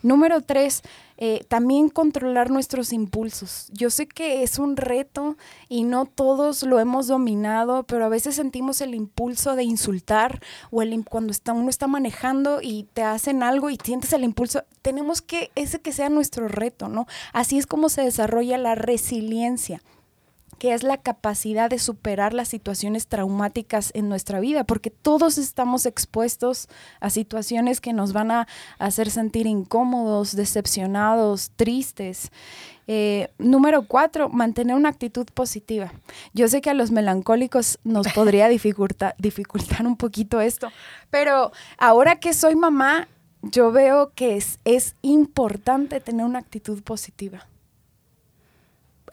Número 0.03 0.41
tres, 0.41 0.84
eh, 1.17 1.45
también 1.47 1.89
controlar 1.89 2.51
nuestros 2.51 2.91
impulsos. 2.93 3.69
Yo 3.71 3.89
sé 3.89 4.08
que 4.08 4.43
es 4.43 4.60
un 4.60 4.78
reto 4.78 5.38
y 5.69 5.84
no 5.84 6.06
todos 6.06 6.63
lo 6.63 6.80
hemos 6.80 7.08
dominado, 7.08 7.84
pero 7.84 8.06
a 8.06 8.10
veces 8.10 8.36
sentimos 8.36 8.82
el 8.82 8.95
impulso 8.95 9.56
de 9.56 9.63
insultar 9.63 10.41
o 10.71 10.82
el, 10.82 11.06
cuando 11.06 11.32
está, 11.32 11.54
uno 11.54 11.69
está 11.69 11.88
manejando 11.88 12.60
y 12.62 12.88
te 12.93 13.04
hacen 13.04 13.43
algo 13.43 13.69
y 13.69 13.78
sientes 13.82 14.13
el 14.13 14.23
impulso. 14.23 14.63
Tenemos 14.82 15.21
que 15.21 15.51
ese 15.56 15.80
que 15.82 15.91
sea 15.91 16.10
nuestro 16.10 16.47
reto, 16.47 16.89
¿no? 16.89 17.08
Así 17.34 17.58
es 17.58 17.67
como 17.67 17.89
se 17.89 18.01
desarrolla 18.01 18.58
la 18.58 18.75
resiliencia 18.75 19.82
que 20.60 20.74
es 20.74 20.84
la 20.84 20.98
capacidad 20.98 21.70
de 21.70 21.80
superar 21.80 22.34
las 22.34 22.48
situaciones 22.48 23.08
traumáticas 23.08 23.91
en 23.94 24.10
nuestra 24.10 24.39
vida, 24.39 24.63
porque 24.63 24.89
todos 24.89 25.38
estamos 25.38 25.86
expuestos 25.86 26.68
a 27.00 27.10
situaciones 27.10 27.82
que 27.82 27.94
nos 27.94 28.13
van 28.13 28.32
a 28.32 28.48
hacer 28.80 29.10
sentir 29.10 29.48
incómodos, 29.48 30.36
decepcionados, 30.36 31.52
tristes. 31.56 32.32
Eh, 32.88 33.30
número 33.39 33.88
cuatro, 33.88 34.30
mantener 34.30 34.76
una 34.76 34.89
actitud 34.89 35.26
positiva. 35.34 35.91
Yo 36.34 36.48
sé 36.48 36.62
que 36.62 36.70
a 36.70 36.76
los 36.76 36.91
melancólicos 36.91 37.80
nos 37.84 38.08
podría 38.13 38.48
dificultar, 38.48 39.15
un 39.80 39.98
poquito 39.98 40.39
esto, 40.39 40.72
pero 41.10 41.52
ahora 41.78 42.18
que 42.18 42.34
soy 42.34 42.56
mamá, 42.56 43.08
yo 43.41 43.72
veo 43.72 44.12
que 44.13 44.38
es 44.65 44.96
importante 45.02 46.00
tener 46.00 46.26
una 46.26 46.39
actitud 46.39 46.82
positiva 46.84 47.48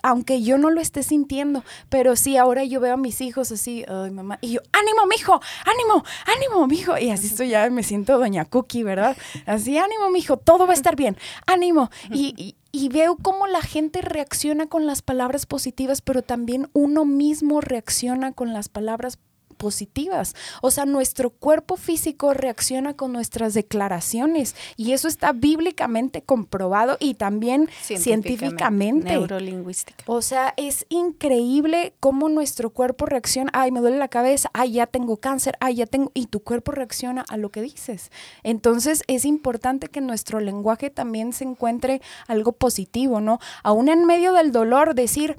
aunque 0.02 0.42
yo 0.42 0.58
no 0.58 0.70
lo 0.70 0.80
esté 0.80 1.02
sintiendo, 1.02 1.64
pero 1.88 2.16
sí, 2.16 2.36
ahora 2.36 2.64
yo 2.64 2.80
veo 2.80 2.94
a 2.94 2.96
mis 2.96 3.20
hijos 3.20 3.52
así, 3.52 3.84
ay 3.88 4.10
mamá, 4.10 4.38
y 4.40 4.52
yo, 4.52 4.60
ánimo, 4.72 5.06
mijo, 5.06 5.40
ánimo, 5.64 6.04
ánimo, 6.26 6.66
mijo, 6.66 6.98
y 6.98 7.10
así 7.10 7.28
estoy 7.28 7.50
ya, 7.50 7.68
me 7.70 7.82
siento 7.82 8.18
doña 8.18 8.44
Cookie, 8.44 8.82
¿verdad? 8.82 9.16
Así, 9.46 9.78
ánimo, 9.78 10.10
mijo, 10.10 10.36
todo 10.36 10.66
va 10.66 10.72
a 10.72 10.76
estar 10.76 10.96
bien, 10.96 11.16
ánimo. 11.46 11.90
Y, 12.10 12.56
y 12.72 12.88
veo 12.88 13.16
cómo 13.16 13.46
la 13.46 13.60
gente 13.60 14.00
reacciona 14.00 14.66
con 14.66 14.86
las 14.86 15.02
palabras 15.02 15.46
positivas, 15.46 16.00
pero 16.00 16.22
también 16.22 16.68
uno 16.72 17.04
mismo 17.04 17.60
reacciona 17.60 18.32
con 18.32 18.52
las 18.52 18.68
palabras 18.68 19.18
positivas. 19.62 20.34
O 20.60 20.72
sea, 20.72 20.86
nuestro 20.86 21.30
cuerpo 21.30 21.76
físico 21.76 22.34
reacciona 22.34 22.94
con 22.94 23.12
nuestras 23.12 23.54
declaraciones 23.54 24.56
y 24.76 24.90
eso 24.90 25.06
está 25.06 25.32
bíblicamente 25.32 26.20
comprobado 26.20 26.96
y 26.98 27.14
también 27.14 27.68
científicamente. 27.80 29.12
Neurolingüística. 29.12 30.02
O 30.08 30.20
sea, 30.20 30.52
es 30.56 30.84
increíble 30.88 31.94
cómo 32.00 32.28
nuestro 32.28 32.70
cuerpo 32.70 33.06
reacciona. 33.06 33.52
Ay, 33.54 33.70
me 33.70 33.78
duele 33.78 33.98
la 33.98 34.08
cabeza. 34.08 34.50
Ay, 34.52 34.72
ya 34.72 34.88
tengo 34.88 35.18
cáncer. 35.18 35.56
Ay, 35.60 35.76
ya 35.76 35.86
tengo. 35.86 36.10
Y 36.12 36.26
tu 36.26 36.40
cuerpo 36.40 36.72
reacciona 36.72 37.24
a 37.28 37.36
lo 37.36 37.50
que 37.50 37.62
dices. 37.62 38.10
Entonces, 38.42 39.04
es 39.06 39.24
importante 39.24 39.86
que 39.86 40.00
nuestro 40.00 40.40
lenguaje 40.40 40.90
también 40.90 41.32
se 41.32 41.44
encuentre 41.44 42.02
algo 42.26 42.50
positivo, 42.50 43.20
¿no? 43.20 43.38
Aún 43.62 43.88
en 43.88 44.06
medio 44.06 44.32
del 44.32 44.50
dolor, 44.50 44.96
decir, 44.96 45.36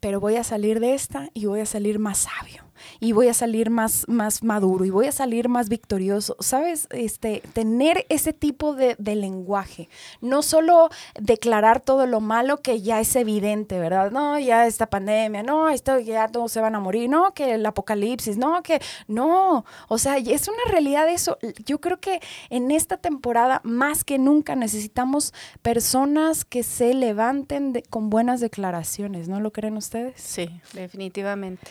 pero 0.00 0.18
voy 0.18 0.34
a 0.34 0.42
salir 0.42 0.80
de 0.80 0.94
esta 0.94 1.30
y 1.34 1.46
voy 1.46 1.60
a 1.60 1.66
salir 1.66 2.00
más 2.00 2.18
sabio 2.18 2.65
y 3.00 3.12
voy 3.12 3.28
a 3.28 3.34
salir 3.34 3.70
más, 3.70 4.06
más 4.08 4.42
maduro 4.42 4.84
y 4.84 4.90
voy 4.90 5.06
a 5.06 5.12
salir 5.12 5.48
más 5.48 5.68
victorioso. 5.68 6.36
¿Sabes? 6.40 6.88
Este, 6.90 7.42
tener 7.52 8.06
ese 8.08 8.32
tipo 8.32 8.74
de, 8.74 8.96
lenguaje. 8.98 9.88
No 10.20 10.42
solo 10.42 10.90
declarar 11.18 11.80
todo 11.80 12.06
lo 12.06 12.20
malo 12.20 12.58
que 12.58 12.82
ya 12.82 13.00
es 13.00 13.16
evidente, 13.16 13.78
¿verdad? 13.78 14.10
No, 14.10 14.38
ya 14.38 14.66
esta 14.66 14.86
pandemia, 14.86 15.42
no, 15.42 15.70
esto 15.70 15.98
ya 15.98 16.28
todos 16.28 16.52
se 16.52 16.60
van 16.60 16.74
a 16.74 16.80
morir, 16.80 17.08
no, 17.08 17.32
que 17.32 17.54
el 17.54 17.64
apocalipsis, 17.64 18.36
no, 18.36 18.62
que 18.62 18.80
no. 19.06 19.64
O 19.88 19.98
sea, 19.98 20.18
es 20.18 20.48
una 20.48 20.70
realidad 20.70 21.08
eso. 21.08 21.38
Yo 21.64 21.80
creo 21.80 21.98
que 21.98 22.20
en 22.50 22.70
esta 22.70 22.96
temporada, 22.96 23.60
más 23.64 24.04
que 24.04 24.18
nunca, 24.18 24.54
necesitamos 24.54 25.32
personas 25.62 26.44
que 26.44 26.62
se 26.62 26.92
levanten 26.94 27.82
con 27.90 28.10
buenas 28.10 28.40
declaraciones, 28.40 29.28
¿no 29.28 29.40
lo 29.40 29.52
creen 29.52 29.76
ustedes? 29.76 30.20
Sí, 30.20 30.48
definitivamente. 30.72 31.62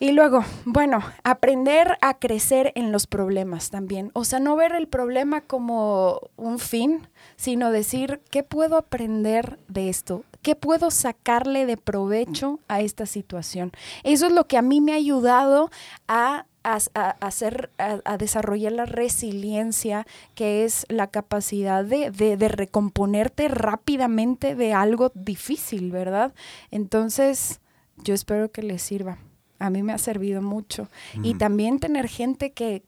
Y 0.00 0.12
luego, 0.12 0.44
bueno, 0.64 1.00
aprender 1.22 1.96
a 2.00 2.18
crecer 2.18 2.72
en 2.74 2.90
los 2.90 3.06
problemas 3.06 3.70
también. 3.70 4.10
O 4.12 4.24
sea, 4.24 4.40
no 4.40 4.56
ver 4.56 4.74
el 4.74 4.88
problema 4.88 5.40
como 5.40 6.30
un 6.36 6.58
fin, 6.58 7.08
sino 7.36 7.70
decir, 7.70 8.20
¿qué 8.30 8.42
puedo 8.42 8.76
aprender 8.76 9.58
de 9.68 9.88
esto? 9.88 10.24
¿Qué 10.42 10.56
puedo 10.56 10.90
sacarle 10.90 11.64
de 11.64 11.76
provecho 11.76 12.58
a 12.68 12.80
esta 12.80 13.06
situación? 13.06 13.72
Eso 14.02 14.26
es 14.26 14.32
lo 14.32 14.46
que 14.46 14.58
a 14.58 14.62
mí 14.62 14.80
me 14.80 14.92
ha 14.92 14.96
ayudado 14.96 15.70
a 16.08 16.44
hacer, 16.64 17.70
a, 17.78 18.16
desarrollar 18.18 18.72
la 18.72 18.86
resiliencia, 18.86 20.06
que 20.34 20.64
es 20.64 20.86
la 20.88 21.06
capacidad 21.06 21.84
de, 21.84 22.10
de, 22.10 22.48
recomponerte 22.48 23.48
rápidamente 23.48 24.54
de 24.54 24.72
algo 24.72 25.12
difícil, 25.14 25.90
¿verdad? 25.92 26.34
Entonces, 26.70 27.60
yo 27.98 28.12
espero 28.12 28.50
que 28.50 28.62
les 28.62 28.82
sirva 28.82 29.18
a 29.58 29.70
mí 29.70 29.82
me 29.82 29.92
ha 29.92 29.98
servido 29.98 30.42
mucho. 30.42 30.88
Y 31.22 31.34
también 31.34 31.78
tener 31.78 32.08
gente 32.08 32.52
que, 32.52 32.82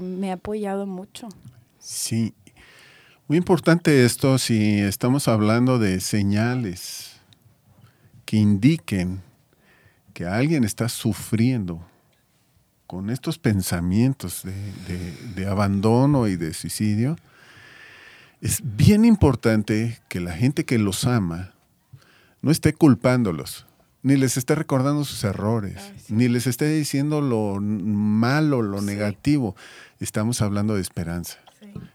me 0.00 0.30
ha 0.30 0.34
apoyado 0.34 0.86
mucho. 0.86 1.28
Sí. 1.78 2.34
Muy 3.28 3.38
importante 3.38 4.04
esto 4.04 4.38
si 4.38 4.78
estamos 4.80 5.26
hablando 5.26 5.78
de 5.78 6.00
señales 6.00 7.20
que 8.24 8.36
indiquen 8.36 9.20
que 10.12 10.26
alguien 10.26 10.64
está 10.64 10.88
sufriendo 10.88 11.84
con 12.86 13.10
estos 13.10 13.38
pensamientos 13.38 14.44
de 14.44 15.46
abandono 15.46 16.28
y 16.28 16.36
de 16.36 16.54
suicidio. 16.54 17.16
Es 18.40 18.60
bien 18.62 19.04
importante 19.04 19.98
que 20.08 20.20
la 20.20 20.32
gente 20.32 20.64
que 20.64 20.78
los 20.78 21.04
ama 21.04 21.52
no 22.42 22.50
esté 22.50 22.72
culpándolos 22.72 23.66
ni 24.06 24.14
les 24.16 24.36
esté 24.36 24.54
recordando 24.54 25.04
sus 25.04 25.24
errores, 25.24 25.92
ni 26.08 26.28
les 26.28 26.46
esté 26.46 26.68
diciendo 26.68 27.20
lo 27.20 27.58
malo, 27.60 28.62
lo 28.62 28.80
negativo. 28.80 29.56
Estamos 29.98 30.42
hablando 30.42 30.76
de 30.76 30.80
esperanza. 30.80 31.38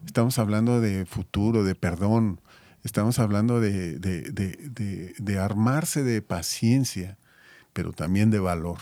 Estamos 0.06 0.38
hablando 0.38 0.82
de 0.82 1.06
futuro, 1.06 1.64
de 1.64 1.74
perdón. 1.74 2.42
Estamos 2.84 3.18
hablando 3.18 3.62
de, 3.62 3.98
de, 3.98 5.40
armarse 5.40 6.04
de 6.04 6.22
paciencia, 6.22 7.18
pero 7.72 7.94
también 7.94 8.30
de 8.30 8.40
valor. 8.40 8.80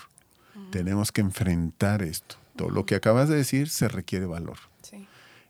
Tenemos 0.72 1.12
que 1.12 1.22
enfrentar 1.22 2.02
esto. 2.02 2.38
Todo 2.56 2.72
lo 2.72 2.88
que 2.88 2.96
acabas 2.96 3.30
de 3.30 3.36
decir 3.36 3.70
se 3.70 3.90
requiere 3.90 4.26
valor. 4.26 4.58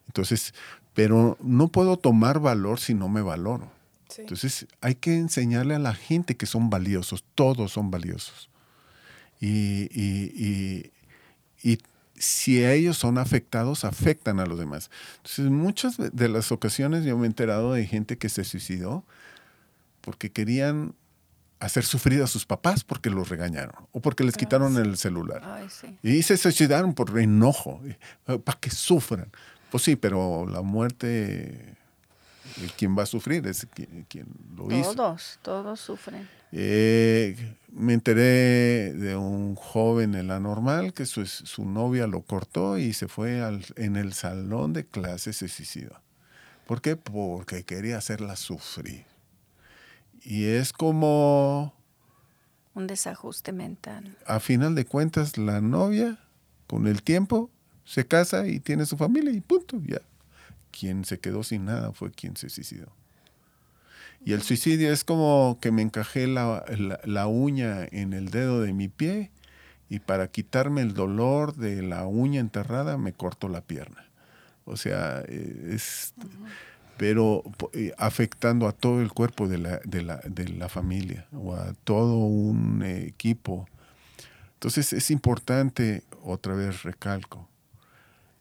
Entonces, 0.06 0.54
pero 0.94 1.38
no 1.42 1.70
puedo 1.70 1.96
tomar 1.96 2.42
valor 2.42 2.82
si 2.82 2.94
no 2.94 3.08
me 3.08 3.22
valoro. 3.22 3.72
Entonces 4.18 4.68
hay 4.82 4.96
que 4.96 5.16
enseñarle 5.16 5.76
a 5.76 5.80
la 5.80 5.94
gente 5.94 6.36
que 6.36 6.46
son 6.46 6.70
valiosos, 6.70 7.24
todos 7.36 7.72
son 7.72 7.92
valiosos. 7.92 8.50
Y, 9.40 9.88
y, 9.94 10.92
y, 11.64 11.80
si 12.16 12.66
ellos 12.66 12.98
son 12.98 13.18
afectados, 13.18 13.86
afectan 13.86 14.42
a 14.42 14.46
los 14.46 14.60
demás. 14.60 14.92
Entonces, 15.18 15.46
en 15.46 15.56
muchas 15.56 15.96
de 15.98 16.28
las 16.28 16.52
ocasiones 16.52 17.06
yo 17.06 17.18
me 17.18 17.24
he 17.24 17.28
enterado 17.28 17.72
de 17.72 17.86
gente 17.86 18.18
que 18.18 18.28
se 18.28 18.44
suicidó 18.44 19.06
porque 20.02 20.30
querían 20.30 20.96
hacer 21.60 21.86
sufrir 21.86 22.22
a 22.22 22.28
sus 22.28 22.46
papás 22.46 22.84
porque 22.84 23.10
los 23.10 23.30
regañaron 23.30 23.88
o 23.94 24.02
porque 24.02 24.26
les 24.26 24.36
quitaron 24.36 24.78
el 24.78 24.98
celular. 24.98 25.70
Y 26.04 26.22
se 26.24 26.36
suicidaron 26.36 26.94
por 26.94 27.18
enojo, 27.18 27.82
para 28.26 28.60
que 28.60 28.70
sufran. 28.70 29.32
Pues 29.72 29.84
sí, 29.84 29.96
pero 29.96 30.46
la 30.46 30.62
muerte 30.62 31.78
quien 32.78 32.98
va 32.98 33.04
a 33.04 33.06
sufrir 33.06 33.46
es 33.48 33.68
quien, 33.74 34.28
lo 34.56 34.72
hizo. 34.72 34.96
Todos, 34.96 35.40
todos 35.42 35.80
sufren. 35.80 36.28
Eh, 36.52 37.56
me 37.72 37.94
enteré 37.94 38.94
de 38.94 39.16
un 39.16 39.56
joven 39.56 40.16
en 40.16 40.28
la 40.28 40.40
normal 40.40 40.94
que 40.94 41.06
su, 41.06 41.26
su 41.26 41.66
novia 41.66 42.08
lo 42.08 42.22
cortó 42.22 42.78
y 42.78 42.94
se 42.94 43.08
fue 43.08 43.42
al, 43.42 43.66
en 43.76 43.96
el 43.96 44.14
salón 44.14 44.74
de 44.74 44.86
clases 44.86 45.38
se 45.38 45.48
suicidó. 45.48 46.02
¿Por 46.66 46.82
qué? 46.82 46.96
Porque 46.96 47.64
quería 47.64 47.98
hacerla 47.98 48.36
sufrir. 48.36 49.06
Y 50.22 50.46
es 50.46 50.74
como... 50.74 51.74
Un 52.76 52.88
desajuste 52.88 53.52
mental. 53.52 54.18
A 54.26 54.40
final 54.40 54.76
de 54.76 54.86
cuentas, 54.86 55.38
la 55.38 55.62
novia, 55.62 56.20
con 56.68 56.88
el 56.88 57.04
tiempo, 57.04 57.50
se 57.86 58.06
casa 58.06 58.48
y 58.48 58.60
tiene 58.60 58.86
su 58.86 58.98
familia 58.98 59.32
y 59.32 59.42
punto, 59.42 59.82
ya 59.84 60.02
quien 60.80 61.04
se 61.04 61.20
quedó 61.20 61.44
sin 61.44 61.66
nada 61.66 61.92
fue 61.92 62.12
quien 62.12 62.38
se 62.38 62.50
suicidó. 62.50 62.88
Y 64.24 64.34
el 64.34 64.42
suicidio 64.42 64.92
es 64.92 65.04
como 65.04 65.58
que 65.62 65.72
me 65.72 65.82
encajé 65.82 66.28
la, 66.28 67.28
uña 67.28 67.86
en 67.92 68.14
el 68.14 68.30
dedo 68.30 68.62
de 68.62 68.74
mi 68.74 68.88
pie 68.88 69.32
y 69.90 70.00
para 70.00 70.28
quitarme 70.30 70.82
el 70.82 70.94
dolor 70.94 71.56
de 71.56 71.82
la 71.82 72.06
uña 72.06 72.40
enterrada 72.40 72.98
me 72.98 73.14
corto 73.14 73.50
la 73.50 73.62
pierna. 73.62 74.06
O 74.66 74.78
sea, 74.78 75.24
eh, 75.28 75.72
es... 75.74 76.14
Pero 76.98 77.44
eh, 77.72 77.94
afectando 77.98 78.68
a 78.68 78.74
todo 78.74 79.02
el 79.02 79.14
cuerpo 79.14 79.48
de 79.48 79.58
la, 79.58 79.80
de 79.86 80.02
la, 80.02 80.18
de 80.18 80.50
la 80.50 80.68
familia 80.68 81.26
o 81.32 81.56
a 81.56 81.74
todo 81.86 82.18
un 82.18 82.84
equipo. 82.84 83.70
Entonces 84.56 84.92
es 84.92 85.10
importante, 85.10 86.04
otra 86.24 86.56
vez 86.56 86.84
recalco, 86.84 87.48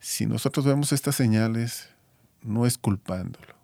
si 0.01 0.25
nosotros 0.25 0.65
vemos 0.65 0.91
estas 0.91 1.15
señales, 1.15 1.89
no 2.43 2.65
es 2.65 2.77
culpándolo, 2.77 3.55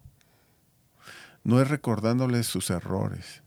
no 1.43 1.61
es 1.61 1.69
recordándoles 1.69 2.47
sus 2.47 2.69
errores, 2.69 3.41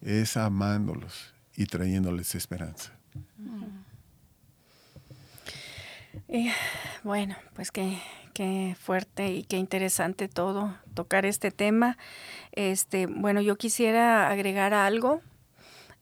es 0.00 0.36
amándolos 0.36 1.34
y 1.56 1.66
trayéndoles 1.66 2.34
esperanza. 2.34 2.92
bueno, 7.02 7.36
pues 7.54 7.70
qué, 7.70 7.98
qué, 8.32 8.76
fuerte 8.80 9.32
y 9.32 9.44
qué 9.44 9.56
interesante 9.56 10.28
todo 10.28 10.76
tocar 10.94 11.26
este 11.26 11.50
tema. 11.50 11.98
Este, 12.52 13.06
bueno, 13.06 13.40
yo 13.40 13.56
quisiera 13.56 14.30
agregar 14.30 14.74
algo 14.74 15.20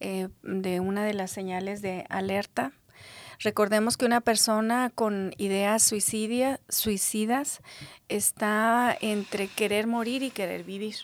eh, 0.00 0.28
de 0.42 0.80
una 0.80 1.04
de 1.04 1.14
las 1.14 1.30
señales 1.30 1.82
de 1.82 2.06
alerta 2.08 2.72
Recordemos 3.42 3.96
que 3.96 4.04
una 4.04 4.20
persona 4.20 4.90
con 4.94 5.34
ideas 5.36 5.82
suicidia, 5.82 6.60
suicidas 6.68 7.60
está 8.08 8.96
entre 9.00 9.48
querer 9.48 9.88
morir 9.88 10.22
y 10.22 10.30
querer 10.30 10.62
vivir. 10.62 10.94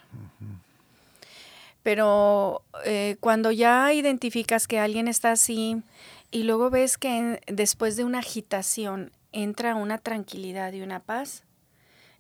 Pero 1.83 2.63
eh, 2.85 3.17
cuando 3.19 3.51
ya 3.51 3.93
identificas 3.93 4.69
que 4.69 4.79
alguien 4.79 5.09
está 5.09 5.33
así 5.33 5.83
y 6.31 6.45
luego 6.45 6.71
ves 6.71 6.97
que 6.97 7.41
después 7.49 7.97
de 7.97 8.05
una 8.05 8.21
agitación 8.21 9.11
entra 9.33 9.75
una 9.75 9.99
tranquilidad 9.99 10.73
y 10.75 10.83
una 10.83 11.01
paz, 11.01 11.43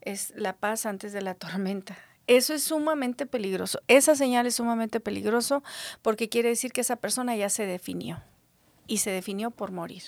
es 0.01 0.33
la 0.35 0.55
paz 0.55 0.85
antes 0.85 1.13
de 1.13 1.23
la 1.23 1.35
tormenta. 1.37 1.97
Eso 2.27 2.55
es 2.55 2.65
sumamente 2.65 3.25
peligroso. 3.25 3.81
Esa 3.87 4.17
señal 4.17 4.47
es 4.47 4.57
sumamente 4.57 4.99
peligroso 4.99 5.63
porque 6.03 6.29
quiere 6.29 6.49
decir 6.49 6.73
que 6.73 6.81
esa 6.81 6.97
persona 6.97 7.37
ya 7.37 7.51
se 7.51 7.67
definió 7.67 8.21
y 8.89 8.99
se 8.99 9.11
definió 9.11 9.53
por 9.53 9.71
morir. 9.71 10.03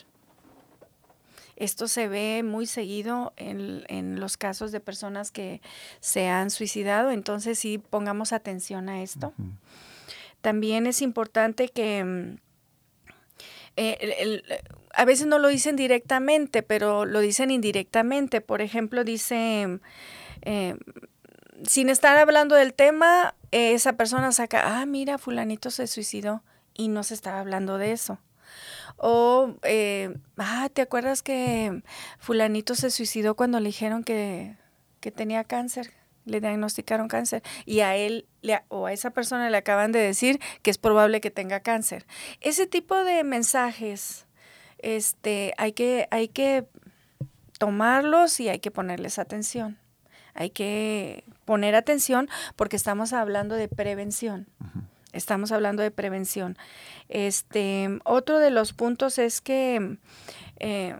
Esto 1.54 1.88
se 1.88 2.08
ve 2.08 2.42
muy 2.42 2.66
seguido 2.66 3.34
en, 3.36 4.18
los 4.18 4.38
casos 4.38 4.72
de 4.72 4.80
personas 4.80 5.30
que 5.30 5.60
se 6.00 6.26
han 6.26 6.50
suicidado, 6.50 7.10
entonces 7.10 7.58
sí 7.58 7.78
pongamos 7.78 8.32
atención 8.32 8.88
a 8.88 9.02
esto. 9.02 9.34
También 10.40 10.86
es 10.86 11.02
importante 11.02 11.68
que 11.68 12.02
mm, 12.02 12.38
eh, 13.76 14.42
a 14.94 15.04
veces 15.04 15.26
no 15.26 15.38
lo 15.38 15.48
dicen 15.48 15.76
directamente, 15.76 16.62
pero 16.62 17.04
lo 17.04 17.20
dicen 17.20 17.50
indirectamente. 17.50 18.40
Por 18.40 18.62
ejemplo, 18.62 19.04
dice, 19.04 19.80
eh, 20.40 20.76
sin 21.66 21.90
estar 21.90 22.16
hablando 22.16 22.54
del 22.54 22.72
tema, 22.72 23.34
esa 23.50 23.94
persona 23.94 24.32
saca, 24.32 24.80
ah, 24.80 24.86
mira, 24.86 25.18
fulanito 25.18 25.70
se 25.70 25.86
suicidó 25.86 26.42
y 26.74 26.88
no 26.88 27.02
se 27.02 27.12
estaba 27.12 27.40
hablando 27.40 27.76
de 27.76 27.92
eso. 27.92 28.18
O, 29.02 29.54
eh, 29.62 30.14
ah, 30.36 30.68
¿te 30.70 30.82
acuerdas 30.82 31.22
que 31.22 31.82
fulanito 32.18 32.74
se 32.74 32.90
suicidó 32.90 33.34
cuando 33.34 33.58
le 33.58 33.68
dijeron 33.68 34.04
que, 34.04 34.56
tenía 35.16 35.42
cáncer? 35.44 35.94
Le 36.26 36.42
diagnosticaron 36.42 37.08
cáncer 37.08 37.42
y 37.64 37.80
a 37.80 37.96
él 37.96 38.26
o 38.68 38.84
a 38.84 38.92
esa 38.92 39.08
persona 39.08 39.48
le 39.48 39.56
acaban 39.56 39.90
de 39.90 40.00
decir 40.00 40.38
que 40.60 40.70
es 40.70 40.76
probable 40.76 41.22
que 41.22 41.30
tenga 41.30 41.60
cáncer. 41.60 42.06
Ese 42.42 42.66
tipo 42.66 42.94
de 43.02 43.24
mensajes 43.24 44.26
este, 44.76 45.54
hay, 45.56 45.72
que, 45.72 46.06
hay 46.10 46.28
que 46.28 46.66
tomarlos 47.58 48.38
y 48.38 48.50
hay 48.50 48.58
que 48.58 48.70
ponerles 48.70 49.18
atención. 49.18 49.78
Hay 50.34 50.50
que 50.50 51.24
poner 51.46 51.74
atención 51.74 52.28
porque 52.54 52.76
estamos 52.76 53.14
hablando 53.14 53.54
de 53.54 53.68
prevención. 53.68 54.46
Estamos 55.12 55.52
hablando 55.52 55.82
de 55.82 55.90
prevención. 55.90 56.56
Este, 57.08 57.98
otro 58.04 58.38
de 58.38 58.50
los 58.50 58.72
puntos 58.72 59.18
es 59.18 59.40
que 59.40 59.98
eh, 60.58 60.98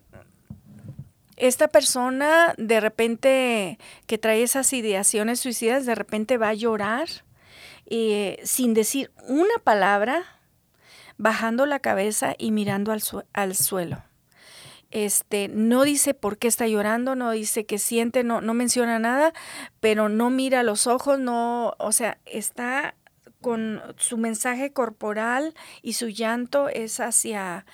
esta 1.37 1.69
persona 1.69 2.55
de 2.59 2.81
repente 2.81 3.79
que 4.07 4.19
trae 4.19 4.43
esas 4.43 4.73
ideaciones 4.73 5.41
suicidas, 5.41 5.87
de 5.87 5.95
repente 5.95 6.39
va 6.39 6.49
a 6.49 6.55
llorar 6.55 7.09
eh, 7.87 8.41
sin 8.45 8.75
decir 8.75 9.11
una 9.27 9.55
palabra, 9.63 10.25
bajando 11.17 11.67
la 11.67 11.81
cabeza 11.81 12.35
y 12.39 12.51
mirando 12.51 12.93
al, 12.93 13.03
al 13.33 13.55
suelo 13.55 14.03
este, 14.91 15.49
no 15.49 15.85
dice 15.85 16.15
por 16.15 16.39
qué 16.39 16.49
está 16.49 16.67
llorando, 16.67 17.15
no 17.15 17.31
dice 17.31 17.65
qué 17.65 17.79
siente, 17.79 18.25
no, 18.25 18.41
no 18.41 18.55
menciona 18.55 18.99
nada, 18.99 19.33
pero 19.81 20.09
no 20.09 20.31
mira 20.31 20.63
los 20.63 20.87
ojos, 20.87 21.19
no, 21.19 21.75
o 21.79 21.93
sea, 21.93 22.19
está 22.27 22.95
con 23.41 23.83
su 23.97 24.19
mensaje 24.19 24.73
corporal 24.73 25.55
y 25.83 25.95
su 25.95 26.09
llanto 26.09 26.69
es 26.69 27.01
hacia, 27.01 27.65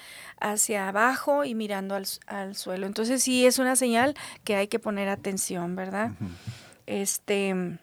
hacia 0.41 0.89
abajo 0.89 1.45
y 1.45 1.55
mirando 1.55 1.95
al, 1.95 2.55
suelo. 2.55 2.87
Entonces 2.87 3.23
sí 3.23 3.47
es 3.47 3.59
una 3.59 3.77
señal 3.77 4.15
que 4.45 4.57
hay 4.57 4.69
que 4.69 4.79
poner 4.79 5.09
atención, 5.09 5.77
¿verdad? 5.77 6.13
Este 6.87 7.79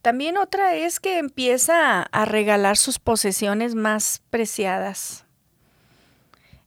también 0.00 0.36
otra 0.36 0.74
es 0.74 0.98
que 0.98 1.18
empieza 1.18 2.02
a 2.02 2.24
regalar 2.24 2.76
sus 2.76 2.98
posesiones 2.98 3.76
más 3.76 4.22
preciadas. 4.30 5.26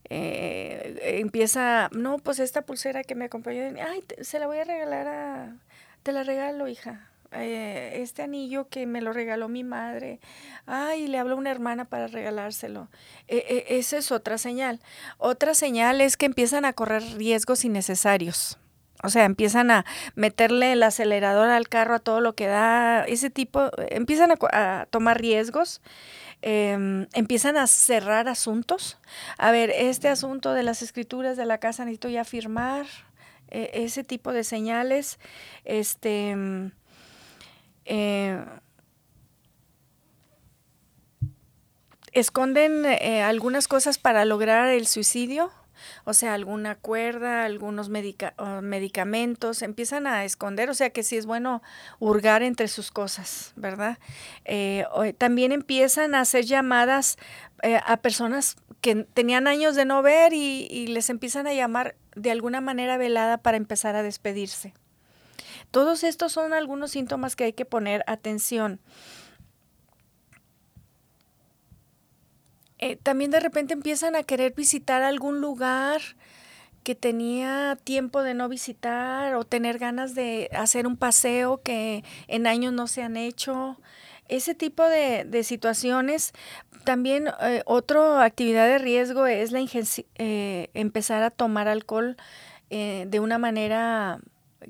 Eh, 0.10 1.20
empieza, 1.20 1.90
no, 1.92 2.20
pues 2.20 2.40
esta 2.40 2.62
pulsera 2.62 3.04
que 3.04 3.16
me 3.16 3.26
acompañó, 3.26 3.64
ay, 3.86 4.04
se 4.22 4.40
la 4.40 4.48
voy 4.48 4.60
a 4.60 4.64
regalar 4.64 5.08
a, 5.08 5.56
te 6.04 6.12
la 6.12 6.24
regalo, 6.24 6.68
hija 6.68 7.10
eh, 7.38 8.02
este 8.02 8.24
anillo 8.24 8.68
que 8.70 8.86
me 8.86 9.02
lo 9.02 9.14
regaló 9.14 9.48
mi 9.50 9.64
madre, 9.64 10.20
ay, 10.66 11.08
le 11.08 11.18
habló 11.18 11.38
una 11.38 11.52
hermana 11.52 11.86
para 11.86 12.08
regalárselo. 12.08 12.90
E, 13.28 13.66
e, 13.70 13.78
esa 13.78 13.98
es 13.98 14.12
otra 14.12 14.38
señal. 14.38 14.80
Otra 15.18 15.54
señal 15.54 16.02
es 16.02 16.18
que 16.18 16.26
empiezan 16.26 16.66
a 16.66 16.74
correr 16.74 17.04
riesgos 17.18 17.66
innecesarios. 17.66 18.58
O 19.04 19.10
sea, 19.10 19.26
empiezan 19.26 19.72
a 19.72 19.86
meterle 20.16 20.72
el 20.72 20.82
acelerador 20.82 21.50
al 21.50 21.68
carro 21.68 21.96
a 21.96 22.00
todo 22.00 22.22
lo 22.22 22.34
que 22.34 22.48
da, 22.48 23.04
ese 23.04 23.30
tipo, 23.30 23.70
empiezan 23.90 24.34
a, 24.52 24.88
tomar 24.90 25.20
riesgos, 25.20 25.82
em, 26.42 27.08
empiezan 27.14 27.58
a 27.58 27.68
cerrar 27.68 28.28
asuntos. 28.28 28.98
A 29.38 29.52
ver, 29.52 29.70
este 29.70 30.08
asunto 30.08 30.54
de 30.54 30.64
las 30.64 30.82
escrituras 30.82 31.38
de 31.38 31.46
la 31.46 31.60
casa 31.60 31.86
necesito 31.86 32.10
ya 32.10 32.24
firmar, 32.24 32.88
e, 33.50 33.70
ese 33.74 34.04
tipo 34.04 34.32
de 34.34 34.44
señales, 34.44 35.20
este 35.66 36.72
eh, 37.86 38.44
esconden 42.12 42.86
eh, 42.86 43.22
algunas 43.22 43.68
cosas 43.68 43.98
para 43.98 44.26
lograr 44.26 44.70
el 44.70 44.88
suicidio, 44.88 45.52
o 46.06 46.14
sea, 46.14 46.34
alguna 46.34 46.76
cuerda, 46.76 47.44
algunos 47.44 47.90
medicamentos, 47.90 49.62
empiezan 49.62 50.08
a 50.08 50.24
esconder, 50.24 50.70
o 50.70 50.74
sea 50.74 50.90
que 50.90 51.04
sí 51.04 51.18
es 51.18 51.26
bueno 51.26 51.62
hurgar 52.00 52.44
entre 52.44 52.70
sus 52.70 52.92
cosas, 52.92 53.52
¿verdad? 53.56 54.00
Eh, 54.46 54.86
también 55.18 55.52
empiezan 55.52 56.16
a 56.16 56.22
hacer 56.22 56.46
llamadas 56.46 57.18
a 57.86 57.98
personas 57.98 58.56
que 58.80 59.04
tenían 59.14 59.48
años 59.48 59.76
de 59.76 59.86
no 59.86 60.02
ver 60.02 60.34
y 60.34 60.88
les 60.88 61.10
empiezan 61.10 61.46
a 61.48 61.54
llamar 61.54 61.96
de 62.16 62.32
alguna 62.32 62.62
manera 62.62 62.98
velada 62.98 63.38
para 63.38 63.58
empezar 63.58 63.96
a 63.96 64.04
despedirse. 64.04 64.74
Todos 65.76 66.06
estos 66.06 66.32
son 66.32 66.54
algunos 66.54 66.92
síntomas 66.92 67.36
que 67.36 67.44
hay 67.44 67.52
que 67.52 67.66
poner 67.66 68.06
atención. 68.08 68.80
Eh, 72.78 72.96
también 72.96 73.30
de 73.30 73.42
repente 73.42 73.74
empiezan 73.74 74.16
a 74.16 74.24
querer 74.24 74.54
visitar 74.54 75.02
algún 75.02 75.42
lugar 75.42 76.00
que 76.84 76.96
tenía 76.96 77.78
tiempo 77.84 78.24
de 78.24 78.34
no 78.36 78.48
visitar 78.48 79.36
o 79.36 79.44
tener 79.44 79.78
ganas 79.78 80.16
de 80.16 80.50
hacer 80.54 80.88
un 80.88 80.96
paseo 80.96 81.62
que 81.62 82.06
en 82.30 82.48
años 82.48 82.72
no 82.72 82.88
se 82.88 83.04
han 83.04 83.18
hecho. 83.18 83.78
Ese 84.30 84.56
tipo 84.56 84.82
de, 84.88 85.44
situaciones. 85.44 86.32
También 86.86 87.28
eh, 87.42 87.64
otra 87.66 88.24
actividad 88.24 88.66
de 88.66 88.78
riesgo 88.78 89.28
es 89.28 89.52
la 89.52 89.60
eh, 89.60 90.70
empezar 90.74 91.22
a 91.24 91.32
tomar 91.32 91.68
alcohol 91.68 92.16
de 92.70 93.20
una 93.20 93.38
manera 93.38 94.22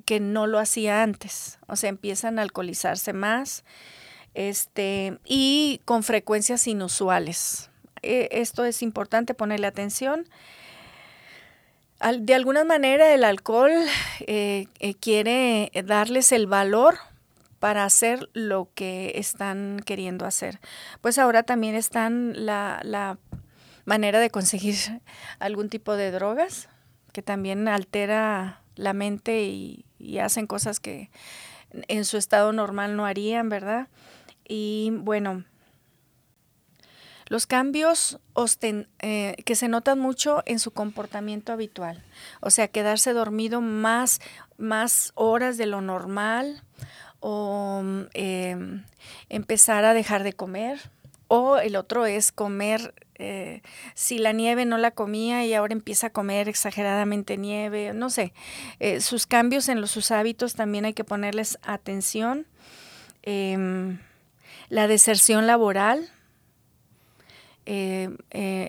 que 0.06 0.20
no 0.20 0.48
lo 0.48 0.60
hacía 0.60 1.04
antes. 1.04 1.60
O 1.68 1.76
sea, 1.76 1.90
empiezan 1.90 2.40
a 2.40 2.42
alcoholizarse 2.42 3.14
más 3.14 3.64
este, 4.34 5.18
y 5.26 5.82
con 5.86 6.04
frecuencias 6.04 6.68
inusuales. 6.68 7.70
E, 8.02 8.30
esto 8.32 8.66
es 8.66 8.82
importante 8.82 9.34
ponerle 9.34 9.68
atención. 9.68 10.28
de 12.20 12.36
alguna 12.36 12.64
manera 12.64 13.14
el 13.14 13.24
alcohol 13.24 13.72
eh, 14.28 14.68
eh, 14.80 14.94
quiere 14.96 15.72
darles 15.86 16.32
el 16.32 16.46
valor 16.46 16.98
para 17.60 17.86
hacer 17.86 18.30
lo 18.34 18.70
que 18.76 19.14
están 19.16 19.82
queriendo 19.86 20.26
hacer. 20.26 20.60
Pues 21.02 21.18
ahora 21.18 21.44
también 21.44 21.74
están 21.74 22.46
la, 22.46 22.80
la 22.84 23.18
manera 23.86 24.20
de 24.20 24.30
conseguir 24.30 24.76
algún 25.40 25.70
tipo 25.70 25.96
de 25.96 26.12
drogas 26.12 26.70
que 27.14 27.22
también 27.22 27.68
altera 27.70 28.62
la 28.76 28.94
mente 28.94 29.44
y, 29.44 29.86
hacen 30.22 30.46
cosas 30.48 30.80
que 30.80 31.10
en 31.88 32.06
su 32.06 32.18
estado 32.18 32.54
normal 32.54 32.96
no 32.96 33.06
harían, 33.06 33.50
¿verdad? 33.50 33.88
Y 34.48 34.92
bueno, 34.94 35.44
los 37.28 37.48
cambios 37.48 38.20
eh, 39.00 39.36
que 39.44 39.56
se 39.56 39.68
notan 39.68 40.00
mucho 40.00 40.44
en 40.46 40.60
su 40.60 40.72
comportamiento 40.72 41.52
habitual, 41.52 42.04
o 42.40 42.52
sea, 42.52 42.68
quedarse 42.68 43.14
dormido 43.14 43.62
más, 43.62 44.22
más 44.58 45.12
horas 45.16 45.58
de 45.58 45.66
lo 45.66 45.82
normal 45.82 46.64
o 47.20 47.84
em, 48.14 48.84
empezar 49.30 49.86
a 49.86 49.96
dejar 49.96 50.24
de 50.24 50.34
comer, 50.34 50.80
o 51.28 51.58
el 51.58 51.76
otro 51.76 52.06
es 52.06 52.32
comer 52.32 52.94
eh, 53.18 53.62
si 53.94 54.18
la 54.18 54.34
nieve 54.34 54.66
no 54.66 54.78
la 54.78 54.92
comía 54.92 55.46
y 55.46 55.54
ahora 55.54 55.74
empieza 55.74 56.08
a 56.08 56.10
comer 56.10 56.50
exageradamente 56.50 57.38
nieve, 57.38 57.94
no 57.94 58.10
sé, 58.10 58.34
eh, 58.80 59.00
sus 59.00 59.26
cambios 59.26 59.70
en 59.70 59.80
los, 59.80 59.92
sus 59.92 60.12
hábitos 60.12 60.56
también 60.56 60.86
hay 60.86 60.94
que 60.94 61.04
ponerles 61.04 61.58
atención. 61.64 62.46
Em, 63.24 64.00
la 64.70 64.88
deserción 64.88 65.48
laboral, 65.48 66.10
eh, 67.66 68.10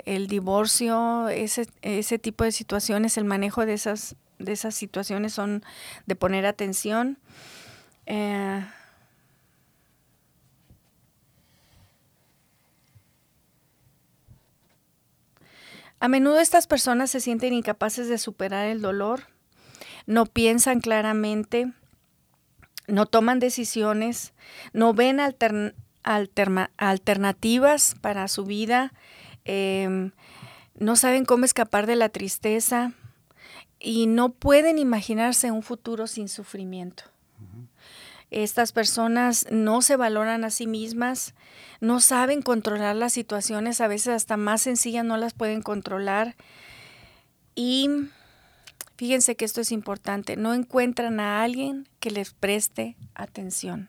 el 0.06 0.28
divorcio, 0.28 1.28
ese, 1.28 1.66
ese, 1.82 2.18
tipo 2.18 2.44
de 2.44 2.52
situaciones, 2.52 3.18
el 3.18 3.24
manejo 3.24 3.66
de 3.66 3.74
esas, 3.74 4.16
de 4.38 4.52
esas 4.52 4.74
situaciones 4.74 5.32
son 5.32 5.64
de 6.06 6.14
poner 6.14 6.46
atención. 6.46 7.18
A 16.06 16.08
menudo 16.08 16.38
estas 16.38 16.68
personas 16.68 17.10
se 17.10 17.18
sienten 17.18 17.52
incapaces 17.52 18.08
de 18.08 18.16
superar 18.18 18.68
el 18.68 18.80
dolor, 18.80 19.24
no 20.06 20.24
piensan 20.24 20.78
claramente, 20.78 21.72
no 22.86 23.06
toman 23.06 23.40
decisiones, 23.40 24.32
no 24.72 24.94
ven 24.94 25.18
alternativas 26.76 27.96
para 28.00 28.28
su 28.28 28.44
vida, 28.44 28.92
em, 29.44 30.12
no 30.78 30.94
saben 30.94 31.24
cómo 31.24 31.44
escapar 31.44 31.88
de 31.88 31.96
la 31.96 32.08
tristeza 32.08 32.92
y 33.80 34.06
no 34.06 34.28
pueden 34.28 34.78
imaginarse 34.78 35.50
un 35.50 35.64
futuro 35.64 36.06
sin 36.06 36.28
sufrimiento. 36.28 37.02
Estas 38.30 38.72
personas 38.72 39.46
no 39.50 39.82
se 39.82 39.96
valoran 39.96 40.44
a 40.44 40.50
sí 40.50 40.66
mismas, 40.66 41.34
no 41.80 42.00
saben 42.00 42.42
controlar 42.42 42.96
las 42.96 43.12
situaciones, 43.12 43.80
a 43.80 43.88
veces 43.88 44.08
hasta 44.08 44.36
más 44.36 44.62
sencillas 44.62 45.04
no 45.04 45.16
las 45.16 45.32
pueden 45.32 45.62
controlar. 45.62 46.34
Y 47.54 47.88
fíjense 48.96 49.36
que 49.36 49.44
esto 49.44 49.60
es 49.60 49.70
importante, 49.70 50.36
no 50.36 50.54
encuentran 50.54 51.20
a 51.20 51.42
alguien 51.42 51.88
que 52.00 52.10
les 52.10 52.32
preste 52.32 52.96
atención. 53.14 53.88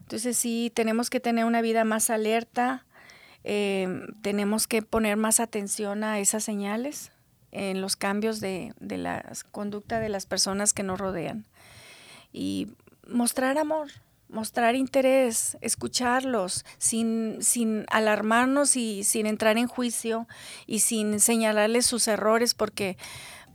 Entonces 0.00 0.36
sí, 0.36 0.70
tenemos 0.74 1.08
que 1.08 1.18
tener 1.18 1.46
una 1.46 1.62
vida 1.62 1.84
más 1.84 2.10
alerta, 2.10 2.84
eh, 3.42 3.88
tenemos 4.20 4.66
que 4.66 4.82
poner 4.82 5.16
más 5.16 5.40
atención 5.40 6.04
a 6.04 6.18
esas 6.18 6.44
señales 6.44 7.10
en 7.52 7.80
los 7.80 7.96
cambios 7.96 8.40
de, 8.40 8.74
de 8.80 8.98
la 8.98 9.24
conducta 9.50 9.98
de 10.00 10.10
las 10.10 10.26
personas 10.26 10.74
que 10.74 10.82
nos 10.82 10.98
rodean. 10.98 11.46
Y 12.32 12.68
mostrar 13.08 13.58
amor, 13.58 13.88
mostrar 14.28 14.74
interés, 14.74 15.56
escucharlos 15.60 16.64
sin, 16.78 17.38
sin 17.40 17.86
alarmarnos 17.90 18.76
y 18.76 19.04
sin 19.04 19.26
entrar 19.26 19.58
en 19.58 19.68
juicio 19.68 20.26
y 20.66 20.80
sin 20.80 21.20
señalarles 21.20 21.86
sus 21.86 22.08
errores 22.08 22.54
porque 22.54 22.96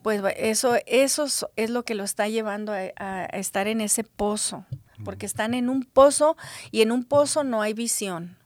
pues 0.02 0.22
eso, 0.38 0.76
eso 0.86 1.26
es 1.56 1.70
lo 1.70 1.84
que 1.84 1.95
lo 1.95 2.04
está 2.04 2.28
llevando 2.28 2.72
a, 2.72 3.26
estar 3.26 3.68
en 3.68 3.82
ese 3.82 4.06
pozo, 4.06 4.66
porque 5.04 5.26
están 5.26 5.54
en 5.54 5.70
un 5.70 5.84
pozo 5.84 6.38
y 6.72 6.82
en 6.82 6.93
un 6.93 7.04
pozo 7.04 7.43
no 7.43 7.62
hay 7.62 7.74
visión. 7.74 8.38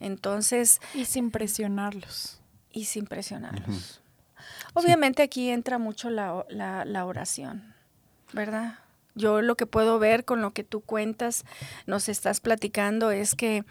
Entonces... 0.00 0.80
Y 0.92 1.06
sin 1.06 1.30
presionarlos. 1.30 2.42
Y 2.70 2.84
sin 2.84 3.06
presionarlos. 3.06 4.02
Obviamente 4.74 5.22
aquí 5.22 5.48
entra 5.48 5.78
mucho 5.78 6.10
la, 6.10 6.44
la 6.50 7.06
oración, 7.06 7.74
¿verdad? 8.34 8.81
Yo 9.14 9.42
lo 9.42 9.56
que 9.56 9.66
puedo 9.66 9.98
ver 9.98 10.24
con 10.24 10.40
lo 10.40 10.52
que 10.52 10.64
tú 10.64 10.80
cuentas, 10.80 11.44
nos 11.86 12.08
estás 12.08 12.40
platicando, 12.40 13.10
es 13.10 13.34
que 13.34 13.64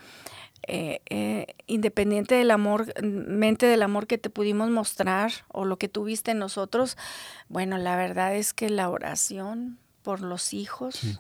eh, 0.68 1.02
eh, 1.10 1.56
independiente 1.66 2.36
del 2.36 2.52
amor, 2.52 2.94
mente 3.04 3.66
del 3.66 3.82
amor 3.82 4.06
que 4.06 4.20
te 4.20 4.30
pudimos 4.30 4.70
mostrar 4.70 5.32
o 5.48 5.66
lo 5.66 5.78
que 5.78 5.90
tuviste 5.90 6.32
en 6.32 6.40
nosotros, 6.40 6.98
bueno, 7.50 7.78
la 7.78 7.96
verdad 7.96 8.36
es 8.36 8.54
que 8.54 8.70
la 8.70 8.90
oración 8.90 9.80
por 10.04 10.22
los 10.22 10.54
hijos, 10.54 11.20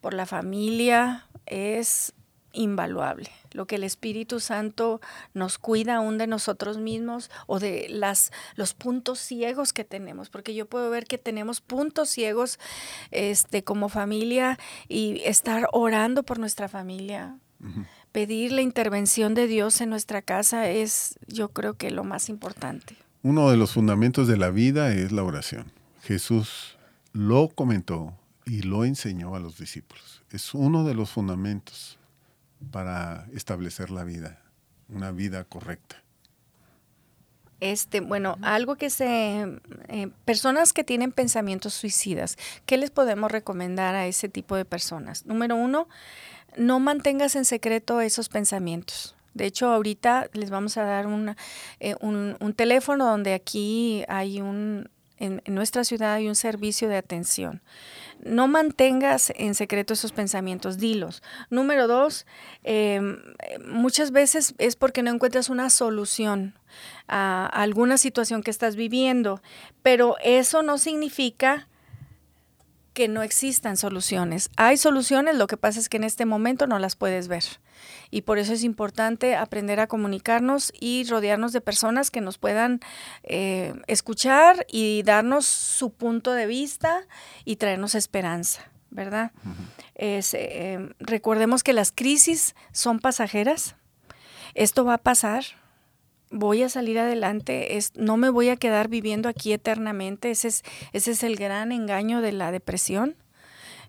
por 0.00 0.14
la 0.14 0.26
familia, 0.26 1.26
es 1.46 2.12
invaluable. 2.52 3.30
Lo 3.52 3.66
que 3.66 3.76
el 3.76 3.84
Espíritu 3.84 4.40
Santo 4.40 5.00
nos 5.34 5.58
cuida 5.58 5.96
aún 5.96 6.18
de 6.18 6.26
nosotros 6.26 6.78
mismos 6.78 7.30
o 7.46 7.58
de 7.58 7.86
las, 7.88 8.32
los 8.56 8.74
puntos 8.74 9.18
ciegos 9.18 9.72
que 9.72 9.84
tenemos, 9.84 10.30
porque 10.30 10.54
yo 10.54 10.66
puedo 10.66 10.90
ver 10.90 11.06
que 11.06 11.18
tenemos 11.18 11.60
puntos 11.60 12.08
ciegos 12.08 12.58
este, 13.10 13.64
como 13.64 13.88
familia 13.88 14.58
y 14.88 15.20
estar 15.24 15.68
orando 15.72 16.22
por 16.22 16.38
nuestra 16.38 16.68
familia. 16.68 17.36
Pedir 18.10 18.50
la 18.50 18.60
intervención 18.60 19.34
de 19.34 19.46
Dios 19.46 19.80
en 19.80 19.90
nuestra 19.90 20.20
casa 20.20 20.68
es, 20.68 21.18
yo 21.28 21.50
creo 21.50 21.74
que 21.74 21.92
lo 21.92 22.02
más 22.02 22.28
importante. 22.28 22.96
Uno 23.22 23.50
de 23.50 23.56
los 23.56 23.72
fundamentos 23.72 24.26
de 24.26 24.36
la 24.36 24.50
vida 24.50 24.92
es 24.92 25.12
la 25.12 25.22
oración. 25.22 25.70
Jesús 26.02 26.76
lo 27.12 27.48
comentó 27.48 28.14
y 28.44 28.62
lo 28.62 28.84
enseñó 28.84 29.36
a 29.36 29.40
los 29.40 29.58
discípulos. 29.58 30.22
Es 30.30 30.54
uno 30.54 30.84
de 30.84 30.94
los 30.94 31.10
fundamentos 31.10 31.98
para 32.70 33.26
establecer 33.32 33.90
la 33.90 34.04
vida, 34.04 34.40
una 34.88 35.10
vida 35.10 35.44
correcta? 35.44 36.02
Este, 37.60 38.00
bueno, 38.00 38.38
algo 38.42 38.74
que 38.74 38.90
se, 38.90 39.60
eh, 39.88 40.10
personas 40.24 40.72
que 40.72 40.82
tienen 40.82 41.12
pensamientos 41.12 41.74
suicidas, 41.74 42.36
¿qué 42.66 42.76
les 42.76 42.90
podemos 42.90 43.30
recomendar 43.30 43.94
a 43.94 44.06
ese 44.06 44.28
tipo 44.28 44.56
de 44.56 44.64
personas? 44.64 45.26
Número 45.26 45.54
uno, 45.54 45.88
no 46.56 46.80
mantengas 46.80 47.36
en 47.36 47.44
secreto 47.44 48.00
esos 48.00 48.28
pensamientos. 48.28 49.14
De 49.34 49.46
hecho, 49.46 49.68
ahorita 49.68 50.28
les 50.32 50.50
vamos 50.50 50.76
a 50.76 50.82
dar 50.82 51.06
eh, 51.78 51.94
un, 52.00 52.36
un, 52.40 52.52
teléfono 52.52 53.06
donde 53.06 53.32
aquí 53.32 54.04
hay 54.08 54.40
un, 54.40 54.90
en, 55.18 55.42
nuestra 55.46 55.84
ciudad 55.84 56.14
hay 56.14 56.28
un 56.28 56.34
servicio 56.34 56.88
de 56.88 56.96
atención 56.96 57.62
no 58.24 58.46
mantengas 58.46 59.32
en 59.36 59.54
secreto 59.54 59.94
esos 59.94 60.12
pensamientos, 60.12 60.78
dilos. 60.78 61.22
Número 61.50 61.88
dos, 61.88 62.26
em, 62.62 63.18
muchas 63.66 64.12
veces 64.12 64.54
es 64.58 64.76
porque 64.76 65.02
no 65.02 65.10
encuentras 65.10 65.48
una 65.48 65.70
solución 65.70 66.54
a 67.08 67.46
alguna 67.46 67.98
situación 67.98 68.42
que 68.42 68.50
estás 68.50 68.76
viviendo, 68.76 69.42
pero 69.82 70.16
eso 70.22 70.62
no 70.62 70.78
significa 70.78 71.68
que 72.92 73.08
no 73.08 73.22
existan 73.22 73.76
soluciones. 73.76 74.50
Hay 74.56 74.76
soluciones, 74.76 75.36
lo 75.36 75.46
que 75.46 75.56
pasa 75.56 75.80
es 75.80 75.88
que 75.88 75.96
en 75.96 76.04
este 76.04 76.26
momento 76.26 76.66
no 76.66 76.78
las 76.78 76.96
puedes 76.96 77.28
ver. 77.28 77.44
Y 78.10 78.22
por 78.22 78.38
eso 78.38 78.52
es 78.52 78.62
importante 78.64 79.34
aprender 79.34 79.80
a 79.80 79.86
comunicarnos 79.86 80.72
y 80.78 81.04
rodearnos 81.08 81.52
de 81.52 81.60
personas 81.60 82.10
que 82.10 82.20
nos 82.20 82.38
puedan 82.38 82.80
eh, 83.22 83.74
escuchar 83.86 84.66
y 84.70 85.02
darnos 85.04 85.46
su 85.46 85.92
punto 85.92 86.32
de 86.32 86.46
vista 86.46 87.06
y 87.44 87.56
traernos 87.56 87.94
esperanza, 87.94 88.70
¿verdad? 88.90 89.32
Eh, 89.94 90.90
recordemos 91.00 91.62
que 91.62 91.72
las 91.72 91.92
crisis 91.92 92.54
son 92.72 93.00
pasajeras. 93.00 93.76
Esto 94.54 94.84
va 94.84 94.94
a 94.94 94.98
pasar, 94.98 95.44
voy 96.32 96.62
a 96.62 96.68
salir 96.68 96.98
adelante, 96.98 97.76
es, 97.76 97.92
no 97.94 98.16
me 98.16 98.30
voy 98.30 98.48
a 98.48 98.56
quedar 98.56 98.88
viviendo 98.88 99.28
aquí 99.28 99.52
eternamente. 99.52 100.30
Ese 100.30 100.48
es, 100.48 100.62
ese 100.92 101.12
es 101.12 101.22
el 101.22 101.36
gran 101.36 101.70
engaño 101.70 102.20
de 102.20 102.32
la 102.32 102.50
depresión, 102.50 103.14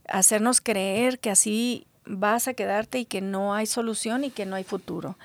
hacernos 0.07 0.61
creer 0.61 1.19
que 1.19 1.31
así 1.31 1.87
vas 2.05 2.47
a 2.47 2.53
quedarte 2.53 2.99
y 2.99 3.05
que 3.05 3.21
no 3.21 3.55
hay 3.55 3.65
solución 3.65 4.25
y 4.25 4.29
que 4.29 4.45
no 4.45 4.55
hay 4.55 4.63
futuro, 4.63 5.17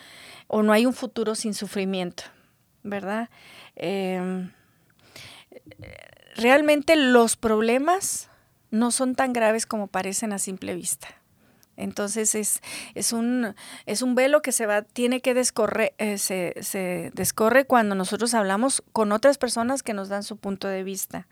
o 0.47 0.63
no 0.63 0.73
hay 0.73 0.87
un 0.87 0.95
futuro 0.95 1.35
sin 1.35 1.53
sufrimiento, 1.53 2.23
¿verdad? 2.85 3.29
Em, 3.75 4.53
realmente 6.37 6.95
los 6.97 7.37
problemas 7.37 8.31
no 8.71 8.93
son 8.93 9.15
tan 9.17 9.33
graves 9.33 9.67
como 9.67 9.89
parecen 9.89 10.33
a 10.33 10.39
simple 10.39 10.75
vista. 10.75 11.18
Entonces 11.79 12.35
es, 12.35 12.61
es, 12.95 13.13
un, 13.13 13.55
es 13.87 14.03
un 14.03 14.15
velo 14.17 14.43
que 14.43 14.53
se 14.53 14.67
va, 14.67 14.83
tiene 14.83 15.21
que 15.21 15.33
descorrer, 15.33 15.95
eh, 15.99 16.19
se, 16.19 16.55
se, 16.61 17.13
descorre 17.15 17.67
cuando 17.67 17.95
nosotros 17.95 18.35
hablamos 18.35 18.83
con 18.93 19.13
otras 19.13 19.39
personas 19.39 19.85
que 19.85 19.95
nos 19.95 20.09
dan 20.09 20.25
su 20.25 20.37
punto 20.37 20.69
de 20.69 20.83
vista. 20.83 21.27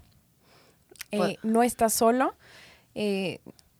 Eh, 1.11 1.17
pues 1.17 1.37
no 1.43 1.63
estás 1.63 1.93
solo, 1.93 2.35
eh, 2.93 3.39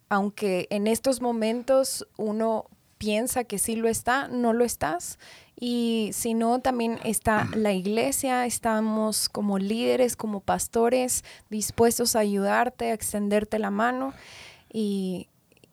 aunque 0.10 0.68
en 0.70 0.88
estos 0.88 1.22
momentos 1.22 2.08
uno 2.18 2.66
piensa 2.98 3.44
que 3.44 3.60
sí 3.60 3.76
lo 3.76 3.90
está, 3.90 4.28
no 4.28 4.54
lo 4.54 4.64
estás. 4.64 5.20
Y 5.60 6.12
si 6.14 6.36
no, 6.36 6.60
también 6.60 7.00
está 7.04 7.48
la 7.56 7.74
iglesia, 7.74 8.46
estamos 8.46 9.28
como 9.28 9.58
líderes, 9.58 10.16
como 10.16 10.40
pastores, 10.40 11.24
dispuestos 11.50 12.16
a 12.16 12.20
ayudarte, 12.20 12.92
a 12.92 12.94
extenderte 12.94 13.58
la 13.58 13.72
mano. 13.72 14.14
Y 14.72 15.30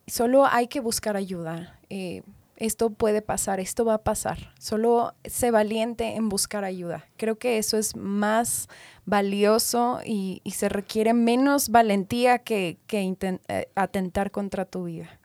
solo 0.07 0.47
hay 0.47 0.67
que 0.67 0.79
buscar 0.79 1.15
ayuda. 1.15 1.79
Eh, 1.91 2.23
esto 2.57 2.89
puede 2.89 3.21
pasar, 3.21 3.59
esto 3.59 3.85
va 3.85 3.95
a 3.95 4.03
pasar. 4.03 4.53
Solo 4.57 5.13
sé 5.23 5.51
valiente 5.51 6.15
en 6.15 6.29
buscar 6.29 6.63
ayuda. 6.63 7.05
Creo 7.17 7.37
que 7.37 7.59
eso 7.59 7.77
es 7.77 7.95
más 7.95 8.69
valioso 9.05 9.99
y, 10.03 10.41
se 10.51 10.67
requiere 10.67 11.13
menos 11.13 11.69
valentía 11.69 12.39
que, 12.39 12.79
eh, 12.91 13.69
atentar 13.75 14.31
contra 14.31 14.65
tu 14.65 14.85
vida. 14.85 15.19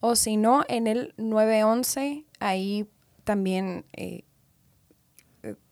O 0.00 0.16
si 0.16 0.36
no, 0.36 0.64
en 0.68 0.88
el 0.88 1.14
911, 1.16 2.24
ahí 2.40 2.88
también 3.24 3.84
eh, 3.92 4.24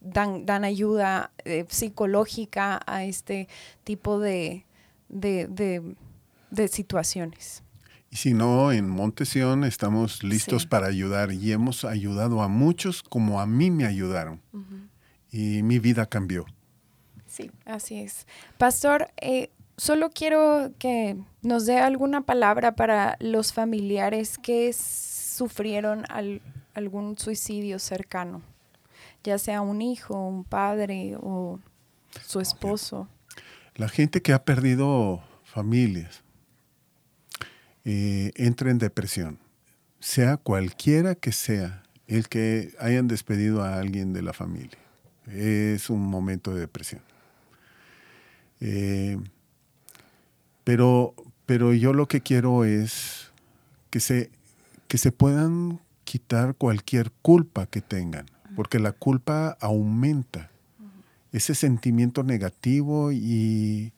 dan, 0.00 0.46
dan, 0.46 0.64
ayuda 0.64 1.32
eh, 1.44 1.66
psicológica 1.68 2.80
a 2.86 3.04
este 3.04 3.48
tipo 3.84 4.18
de, 4.20 4.64
de, 5.08 5.96
situaciones. 6.68 7.62
Y 8.10 8.16
si 8.16 8.34
no, 8.34 8.72
en 8.72 8.88
Montesión 8.88 9.64
estamos 9.64 10.22
listos 10.22 10.66
para 10.66 10.86
ayudar 10.86 11.32
y 11.32 11.52
hemos 11.52 11.84
ayudado 11.84 12.42
a 12.42 12.48
muchos 12.48 13.02
como 13.02 13.40
a 13.40 13.46
mí 13.46 13.70
me 13.70 13.86
ayudaron. 13.86 14.40
Y 15.30 15.62
mi 15.62 15.78
vida 15.78 16.06
cambió. 16.06 16.44
Sí, 17.40 17.50
así 17.64 18.00
es. 18.00 18.26
Pastor, 18.58 19.10
eh, 19.20 19.50
solo 19.76 20.10
quiero 20.10 20.72
que 20.78 21.16
nos 21.42 21.66
dé 21.66 21.78
alguna 21.78 22.22
palabra 22.22 22.76
para 22.76 23.16
los 23.20 23.52
familiares 23.52 24.38
que 24.38 24.72
sufrieron 24.72 26.04
algún 26.74 27.16
suicidio 27.16 27.78
cercano, 27.78 28.42
ya 29.24 29.38
sea 29.38 29.62
un 29.62 29.80
hijo, 29.80 30.14
un 30.14 30.44
padre 30.44 31.16
o 31.20 31.58
su 32.26 32.40
esposo. 32.40 33.08
La 33.74 33.88
gente 33.88 34.20
que 34.20 34.32
ha 34.34 34.44
perdido 34.44 35.22
familias 35.44 36.22
eh, 37.84 38.32
entra 38.34 38.70
en 38.70 38.78
depresión, 38.78 39.38
sea 39.98 40.36
cualquiera 40.36 41.14
que 41.14 41.32
sea 41.32 41.82
el 42.06 42.28
que 42.28 42.74
hayan 42.78 43.08
despedido 43.08 43.62
a 43.62 43.78
alguien 43.78 44.12
de 44.12 44.22
la 44.22 44.32
familia. 44.32 44.78
Es 45.26 45.88
un 45.88 46.00
momento 46.00 46.52
de 46.52 46.60
depresión. 46.60 47.02
Eh, 48.60 49.18
pero, 50.64 51.14
pero 51.46 51.72
yo 51.72 51.92
lo 51.92 52.06
que 52.06 52.20
quiero 52.20 52.64
es 52.64 53.32
que 53.90 54.00
se, 54.00 54.30
que 54.88 54.98
se 54.98 55.12
puedan 55.12 55.80
quitar 56.04 56.54
cualquier 56.54 57.10
culpa 57.22 57.66
que 57.66 57.80
tengan, 57.80 58.26
porque 58.56 58.78
la 58.78 58.92
culpa 58.92 59.56
aumenta 59.60 60.50
ese 61.32 61.54
sentimiento 61.54 62.22
negativo 62.22 63.12
y 63.12 63.92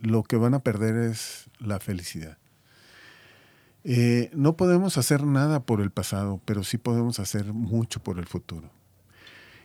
lo 0.00 0.22
que 0.22 0.36
van 0.36 0.54
a 0.54 0.60
perder 0.60 0.96
es 0.96 1.50
la 1.58 1.78
felicidad. 1.80 2.38
Eh, 3.84 4.30
no 4.34 4.56
podemos 4.56 4.98
hacer 4.98 5.24
nada 5.24 5.60
por 5.60 5.80
el 5.80 5.90
pasado, 5.90 6.40
pero 6.44 6.64
sí 6.64 6.78
podemos 6.78 7.20
hacer 7.20 7.52
mucho 7.52 8.02
por 8.02 8.18
el 8.18 8.26
futuro. 8.26 8.70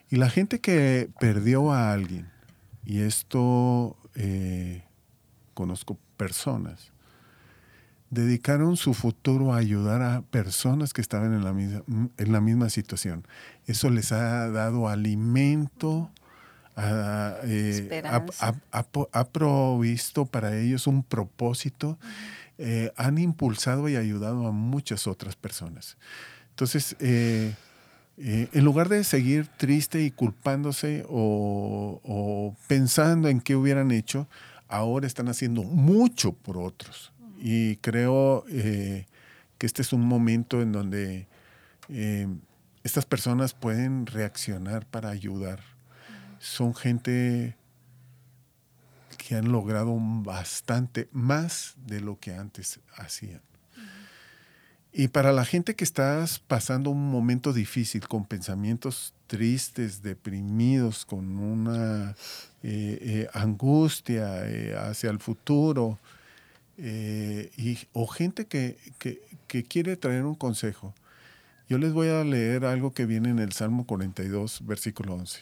Y 0.10 0.18
la 0.18 0.30
gente 0.30 0.60
que 0.60 1.10
perdió 1.20 1.72
a 1.72 1.91
alguien, 1.91 2.30
y 2.86 2.99
esto 2.99 3.97
eh, 4.16 4.84
conozco 5.53 5.97
personas, 6.18 6.91
dedicaron 8.09 8.78
su 8.78 8.93
futuro 8.93 9.53
a 9.53 9.57
ayudar 9.57 10.01
a 10.01 10.22
personas 10.22 10.93
que 10.93 11.01
estaban 11.01 11.34
en 11.34 11.43
la 11.43 11.53
misma, 11.53 11.84
en 12.18 12.32
la 12.32 12.41
misma 12.41 12.70
situación. 12.70 13.26
Eso 13.66 13.89
les 13.89 14.11
ha 14.11 14.49
dado 14.49 14.88
alimento, 14.88 16.11
ha, 16.76 17.38
eh, 17.43 18.09
provisto 19.32 20.26
para 20.26 20.57
ellos 20.57 20.88
un 20.88 21.03
propósito, 21.03 21.97
eh, 22.57 22.91
han 22.97 23.18
impulsado 23.18 23.89
y 23.89 23.95
ayudado 23.95 24.47
a 24.47 24.51
muchas 24.51 25.07
otras 25.07 25.36
personas. 25.36 25.97
Entonces, 26.51 26.95
eh, 26.99 27.55
en 28.18 28.64
lugar 28.64 28.89
de 28.89 29.03
seguir 29.03 29.47
triste 29.47 30.03
y 30.03 30.11
culpándose 30.11 31.05
o, 31.09 32.55
pensando 32.68 33.28
en 33.28 33.41
qué 33.41 33.55
hubieran 33.55 33.91
hecho, 33.91 34.28
ahora 34.68 35.07
están 35.07 35.30
haciendo 35.30 35.64
mucho 35.64 36.34
por 36.34 36.57
otros. 36.57 37.11
Y 37.39 37.78
creo 37.78 38.45
eh, 38.49 39.05
que 39.57 39.66
este 39.66 39.82
es 39.82 39.93
un 39.93 40.01
momento 40.01 40.61
en 40.61 40.72
donde 40.72 41.28
eh, 41.89 42.28
estas 42.84 43.05
personas 43.05 43.53
pueden 43.53 44.05
reaccionar 44.05 44.86
para 44.86 45.09
ayudar. 45.09 45.61
Son 46.39 46.76
gente 46.76 47.57
que 49.18 49.36
han 49.36 49.51
logrado 49.51 49.95
bastante 49.97 51.07
más 51.11 51.76
de 51.86 52.01
lo 52.01 52.20
que 52.20 52.34
antes 52.34 52.80
hacían. 52.95 53.41
Y 54.95 55.07
para 55.07 55.31
la 55.31 55.43
gente 55.43 55.75
que 55.75 55.83
estás 55.83 56.37
pasando 56.37 56.91
un 56.91 57.09
momento 57.09 57.51
difícil, 57.51 58.07
con 58.07 58.25
pensamientos 58.25 59.15
tristes, 59.25 60.03
deprimidos, 60.03 61.03
con 61.03 61.39
una 61.39 62.11
eh, 62.61 62.99
eh, 63.01 63.27
angustia 63.33 64.47
eh, 64.47 64.75
hacia 64.77 65.09
el 65.09 65.17
futuro, 65.17 65.97
y, 66.77 67.77
o 67.93 68.07
gente 68.07 68.45
que, 68.45 68.77
que, 69.47 69.63
quiere 69.63 69.95
traer 69.95 70.25
un 70.25 70.35
consejo, 70.35 70.93
yo 71.69 71.77
les 71.77 71.93
voy 71.93 72.09
a 72.09 72.23
leer 72.23 72.65
algo 72.65 72.93
que 72.93 73.05
viene 73.05 73.29
en 73.29 73.39
el 73.39 73.51
Salmo 73.51 73.85
42, 73.85 74.65
versículo 74.65 75.15
11. 75.15 75.39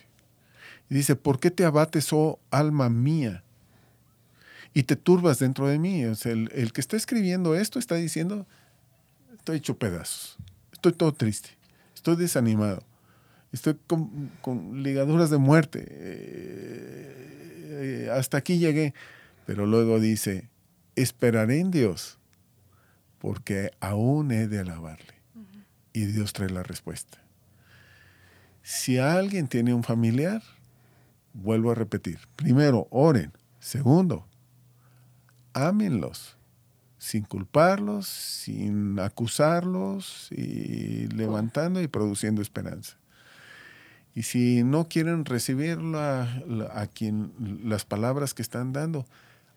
Y 0.89 0.95
dice, 0.95 1.15
¿por 1.15 1.39
qué 1.39 1.49
te 1.49 1.65
abates, 1.65 2.11
oh 2.11 2.39
alma 2.51 2.89
mía? 2.89 3.43
Y 4.73 4.83
te 4.83 4.95
turbas 4.95 5.39
dentro 5.39 5.67
de 5.67 5.79
mí. 5.79 6.05
O 6.05 6.15
sea, 6.15 6.33
el, 6.33 6.51
el 6.53 6.73
que 6.73 6.81
está 6.81 6.97
escribiendo 6.97 7.55
esto 7.55 7.79
está 7.79 7.95
diciendo, 7.95 8.45
estoy 9.41 9.57
hecho 9.57 9.75
pedazos, 9.75 10.37
estoy 10.71 10.91
todo 10.91 11.13
triste, 11.13 11.49
estoy 11.95 12.15
desanimado, 12.15 12.83
estoy 13.51 13.75
con, 13.87 14.83
ligaduras 14.83 15.31
de 15.31 15.39
muerte, 15.39 15.83
eh, 15.89 17.15
eh, 18.05 18.09
hasta 18.13 18.37
aquí 18.37 18.59
llegué, 18.59 18.93
pero 19.47 19.65
luego 19.65 19.99
dice, 19.99 20.47
esperaré 20.95 21.59
en 21.59 21.71
Dios, 21.71 22.19
porque 23.17 23.71
aún 23.79 24.31
he 24.31 24.47
de 24.47 24.59
alabarle. 24.59 25.15
Y 25.93 26.05
Dios 26.05 26.33
trae 26.33 26.49
la 26.49 26.63
respuesta. 26.63 27.17
Si 28.61 28.99
alguien 28.99 29.47
tiene 29.47 29.73
un 29.73 29.83
familiar, 29.83 30.43
vuelvo 31.33 31.71
a 31.71 31.75
repetir, 31.75 32.19
primero, 32.35 32.87
oren. 32.91 33.33
Segundo, 33.59 34.27
ámenlos 35.53 36.37
sin 37.01 37.23
culparlos, 37.23 38.05
sin 38.07 38.99
acusarlos 38.99 40.27
y 40.31 41.07
levantando 41.07 41.81
y 41.81 41.87
produciendo 41.87 42.43
esperanza. 42.43 42.95
Y 44.13 44.21
si 44.21 44.63
no 44.63 44.87
quieren 44.87 45.25
recibir 45.25 45.79
a 45.95 46.87
quien 46.93 47.33
las 47.63 47.85
palabras 47.85 48.35
que 48.35 48.43
están 48.43 48.71
dando, 48.71 49.07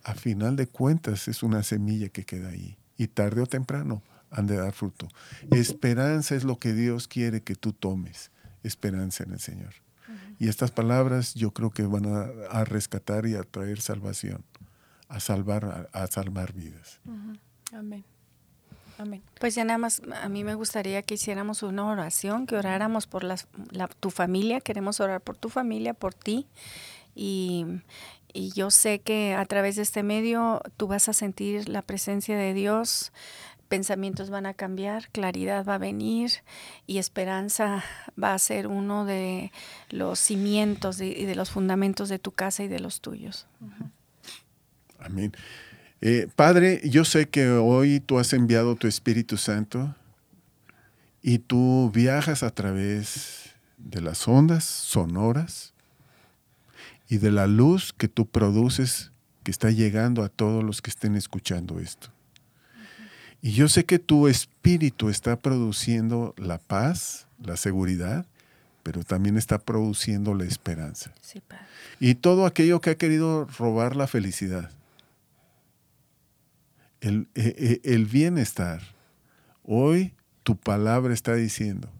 a 0.04 0.14
final 0.14 0.56
de 0.56 0.68
cuentas 0.68 1.28
es 1.28 1.42
una 1.42 1.62
semilla 1.62 2.08
que 2.08 2.24
queda 2.24 2.48
ahí 2.48 2.78
y 2.96 3.08
tarde 3.08 3.42
o 3.42 3.46
temprano 3.46 4.02
han 4.30 4.46
de 4.46 4.56
dar 4.56 4.72
fruto. 4.72 5.06
Esperanza 5.50 6.34
es 6.34 6.44
lo 6.44 6.58
que 6.58 6.72
Dios 6.72 7.08
quiere 7.08 7.42
que 7.42 7.56
tú 7.56 7.74
tomes, 7.74 8.30
esperanza 8.62 9.22
en 9.22 9.32
el 9.32 9.40
Señor. 9.40 9.74
Y 10.38 10.48
estas 10.48 10.70
palabras 10.70 11.34
yo 11.34 11.50
creo 11.50 11.70
que 11.70 11.82
van 11.82 12.06
a 12.50 12.64
rescatar 12.64 13.26
y 13.26 13.34
a 13.34 13.42
traer 13.42 13.82
salvación 13.82 14.42
a 15.14 15.20
salvar, 15.20 15.88
a, 15.92 16.06
salvar 16.08 16.52
vidas. 16.52 17.00
Amén. 17.72 18.04
Amén. 18.98 19.22
Pues 19.40 19.54
ya 19.54 19.64
nada 19.64 19.78
más, 19.78 20.02
a 20.22 20.28
mí 20.28 20.44
me 20.44 20.54
gustaría 20.54 21.02
que 21.02 21.14
hiciéramos 21.14 21.62
una 21.62 21.86
oración, 21.86 22.46
que 22.46 22.56
oráramos 22.56 23.06
por 23.06 23.24
la, 23.24 23.36
tu 24.00 24.10
familia, 24.10 24.60
queremos 24.60 25.00
orar 25.00 25.20
por 25.20 25.36
tu 25.36 25.48
familia, 25.48 25.94
por 25.94 26.14
ti. 26.14 26.46
Y, 27.14 27.64
y, 28.32 28.52
yo 28.52 28.70
sé 28.70 29.00
que 29.00 29.34
a 29.34 29.44
través 29.46 29.76
de 29.76 29.82
este 29.82 30.02
medio 30.02 30.60
tú 30.76 30.88
vas 30.88 31.08
a 31.08 31.12
sentir 31.12 31.68
la 31.68 31.82
presencia 31.82 32.36
de 32.36 32.54
Dios, 32.54 33.12
pensamientos 33.68 34.30
van 34.30 34.46
a 34.46 34.54
cambiar, 34.54 35.08
claridad 35.10 35.64
va 35.64 35.76
a 35.76 35.78
venir 35.78 36.30
y 36.86 36.98
esperanza 36.98 37.84
va 38.20 38.34
a 38.34 38.38
ser 38.38 38.66
uno 38.66 39.04
de 39.04 39.52
los 39.90 40.18
cimientos 40.18 41.00
y 41.00 41.24
de, 41.24 41.34
los 41.34 41.50
fundamentos 41.50 42.08
de 42.08 42.18
tu 42.18 42.32
casa 42.32 42.62
y 42.62 42.68
de 42.68 42.80
los 42.80 43.00
tuyos. 43.00 43.46
Amén. 45.04 45.32
Eh, 46.00 46.28
Padre, 46.34 46.80
yo 46.84 47.04
sé 47.04 47.28
que 47.28 47.48
hoy 47.50 48.00
tú 48.00 48.18
has 48.18 48.32
enviado 48.32 48.74
tu 48.74 48.86
Espíritu 48.86 49.36
Santo 49.36 49.94
y 51.22 51.38
tú 51.38 51.90
viajas 51.94 52.42
a 52.42 52.50
través 52.50 53.54
de 53.76 54.00
las 54.00 54.26
ondas 54.26 54.64
sonoras 54.64 55.74
y 57.08 57.18
de 57.18 57.30
la 57.30 57.46
luz 57.46 57.92
que 57.92 58.08
tú 58.08 58.26
produces 58.26 59.12
que 59.42 59.50
está 59.50 59.70
llegando 59.70 60.22
a 60.22 60.30
todos 60.30 60.64
los 60.64 60.80
que 60.80 60.90
estén 60.90 61.16
escuchando 61.16 61.78
esto. 61.80 62.08
Y 63.42 63.52
yo 63.52 63.68
sé 63.68 63.84
que 63.84 63.98
tu 63.98 64.26
espíritu 64.26 65.10
está 65.10 65.36
produciendo 65.36 66.34
la 66.38 66.56
paz, 66.56 67.26
la 67.42 67.58
seguridad, 67.58 68.24
pero 68.82 69.04
también 69.04 69.36
está 69.36 69.58
produciendo 69.58 70.34
la 70.34 70.44
esperanza. 70.44 71.12
Sí, 71.20 71.40
Padre. 71.40 71.64
Y 72.00 72.14
todo 72.14 72.46
aquello 72.46 72.80
que 72.80 72.90
ha 72.90 72.96
querido 72.96 73.46
robar 73.58 73.96
la 73.96 74.06
felicidad, 74.06 74.70
el, 77.04 77.28
e, 77.34 77.80
e, 77.84 77.94
el 77.94 78.06
bienestar. 78.06 78.82
Hoy 79.62 80.14
tu 80.42 80.56
palabra 80.56 81.12
está 81.12 81.34
diciendo, 81.34 81.90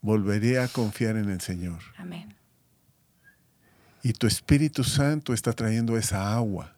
volveré 0.00 0.58
a 0.58 0.68
confiar 0.68 1.16
en 1.16 1.28
el 1.28 1.40
Señor. 1.40 1.80
Amén. 1.96 2.34
Y 4.02 4.12
tu 4.12 4.26
Espíritu 4.26 4.84
Santo 4.84 5.34
está 5.34 5.52
trayendo 5.52 5.96
esa 5.98 6.34
agua. 6.34 6.74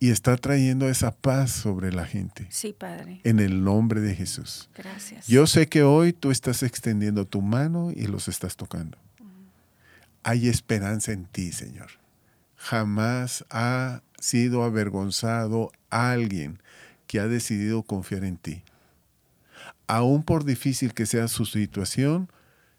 Y 0.00 0.10
está 0.10 0.36
trayendo 0.36 0.88
esa 0.88 1.10
paz 1.10 1.50
sobre 1.50 1.92
la 1.92 2.06
gente. 2.06 2.46
Sí, 2.50 2.72
Padre. 2.72 3.20
En 3.24 3.40
el 3.40 3.64
nombre 3.64 4.00
de 4.00 4.14
Jesús. 4.14 4.70
Gracias. 4.76 5.26
Yo 5.26 5.48
sé 5.48 5.68
que 5.68 5.82
hoy 5.82 6.12
tú 6.12 6.30
estás 6.30 6.62
extendiendo 6.62 7.26
tu 7.26 7.42
mano 7.42 7.90
y 7.90 8.06
los 8.06 8.28
estás 8.28 8.56
tocando. 8.56 8.96
Hay 10.22 10.48
esperanza 10.48 11.10
en 11.10 11.24
ti, 11.24 11.50
Señor. 11.50 11.88
Jamás 12.58 13.44
ha 13.50 14.02
sido 14.18 14.64
avergonzado 14.64 15.72
alguien 15.88 16.60
que 17.06 17.20
ha 17.20 17.26
decidido 17.26 17.82
confiar 17.82 18.24
en 18.24 18.36
ti. 18.36 18.62
Aún 19.86 20.22
por 20.22 20.44
difícil 20.44 20.92
que 20.92 21.06
sea 21.06 21.28
su 21.28 21.46
situación, 21.46 22.30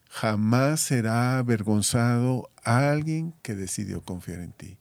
jamás 0.10 0.82
será 0.82 1.40
avergonzado 1.40 2.50
alguien 2.64 3.34
que 3.42 3.56
decidió 3.56 4.02
confiar 4.02 4.40
en 4.42 4.52
ti. 4.52 4.78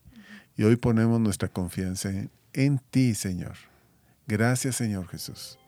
Y 0.57 0.65
hoy 0.65 0.77
ponemos 0.77 1.21
nuestra 1.21 1.49
confianza 1.49 2.11
en, 2.53 2.79
ti, 2.91 3.15
Señor. 3.15 3.55
Gracias, 4.27 4.77
Señor 4.77 5.07
Jesús. 5.09 5.59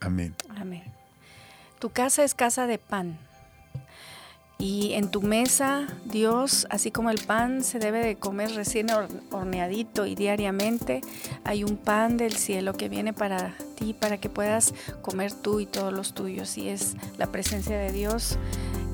Amén. 0.00 0.34
Amén. 0.56 0.82
Tu 1.78 1.90
casa 1.90 2.24
es 2.24 2.34
casa 2.34 2.66
de 2.66 2.78
pan. 2.78 3.18
Y 4.58 4.92
en 4.92 5.10
tu 5.10 5.22
mesa, 5.22 5.88
Dios, 6.04 6.66
así 6.70 6.90
como 6.92 7.10
el 7.10 7.18
pan 7.18 7.64
se 7.64 7.80
debe 7.80 7.98
de 7.98 8.16
comer 8.16 8.54
recién 8.54 8.86
horneadito 9.30 10.06
y 10.06 10.14
diariamente, 10.14 11.00
hay 11.44 11.64
un 11.64 11.76
pan 11.76 12.16
del 12.16 12.34
cielo 12.34 12.72
que 12.74 12.88
viene 12.88 13.12
para 13.12 13.54
ti, 13.76 13.92
para 13.92 14.18
que 14.18 14.28
puedas 14.28 14.72
comer 15.02 15.32
tú 15.32 15.58
y 15.58 15.66
todos 15.66 15.92
los 15.92 16.14
tuyos. 16.14 16.56
Y 16.58 16.68
es 16.68 16.96
la 17.18 17.32
presencia 17.32 17.76
de 17.76 17.90
Dios 17.90 18.38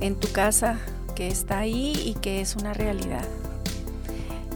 en 0.01 0.15
tu 0.19 0.33
casa 0.33 0.79
que 1.15 1.29
está 1.29 1.59
ahí 1.59 1.93
y 2.03 2.15
que 2.15 2.41
es 2.41 2.57
una 2.57 2.73
realidad. 2.73 3.27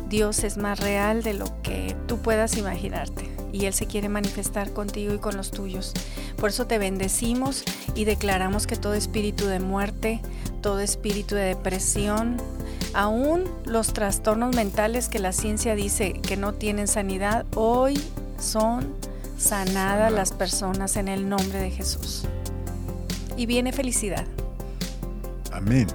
Dios 0.09 0.45
es 0.45 0.57
más 0.57 0.79
real 0.79 1.23
de 1.23 1.35
lo 1.35 1.47
que 1.63 1.97
tú 2.07 2.19
puedas 2.19 2.57
imaginarte 2.57 3.33
y 3.53 3.67
Él 3.67 3.75
se 3.75 3.87
quiere 3.87 4.09
manifestar 4.09 4.73
contigo 4.73 5.15
y 5.15 5.19
con 5.19 5.37
los 5.37 5.51
tuyos. 5.51 5.93
Por 6.37 6.51
eso 6.51 6.67
te 6.67 6.79
bendecimos 6.79 7.65
y 7.95 8.05
declaramos 8.05 8.67
que 8.67 8.77
todo 8.77 8.95
espíritu 8.95 9.47
de 9.47 9.61
muerte, 9.61 10.21
todo 10.63 10.81
espíritu 10.81 11.35
de 11.35 11.43
depresión, 11.43 12.39
aún 12.95 13.45
los 13.67 13.93
trastornos 13.93 14.57
mentales 14.57 15.09
que 15.09 15.19
la 15.19 15.33
ciencia 15.33 15.75
dice 15.75 16.15
que 16.15 16.39
no 16.39 16.55
tienen 16.55 16.89
sanidad, 16.89 17.45
hoy 17.55 18.01
son 18.39 18.95
sanadas 19.37 20.13
las 20.13 20.33
personas 20.33 20.97
en 20.97 21.09
el 21.09 21.29
nombre 21.29 21.59
de 21.59 21.71
Jesús. 21.71 22.23
Y 23.37 23.47
viene 23.47 23.73
felicidad. 23.73 24.25
Amén. 25.53 25.87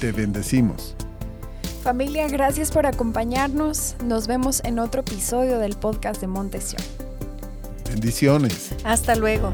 Te 0.00 0.12
bendecimos. 0.12 0.94
Familia, 1.82 2.28
gracias 2.28 2.70
por 2.70 2.86
acompañarnos. 2.86 3.96
Nos 4.04 4.26
vemos 4.26 4.62
en 4.64 4.78
otro 4.78 5.00
episodio 5.00 5.58
del 5.58 5.74
podcast 5.76 6.20
de 6.20 6.26
Montesión. 6.26 6.82
Bendiciones. 7.88 8.74
Hasta 8.84 9.14
luego. 9.16 9.52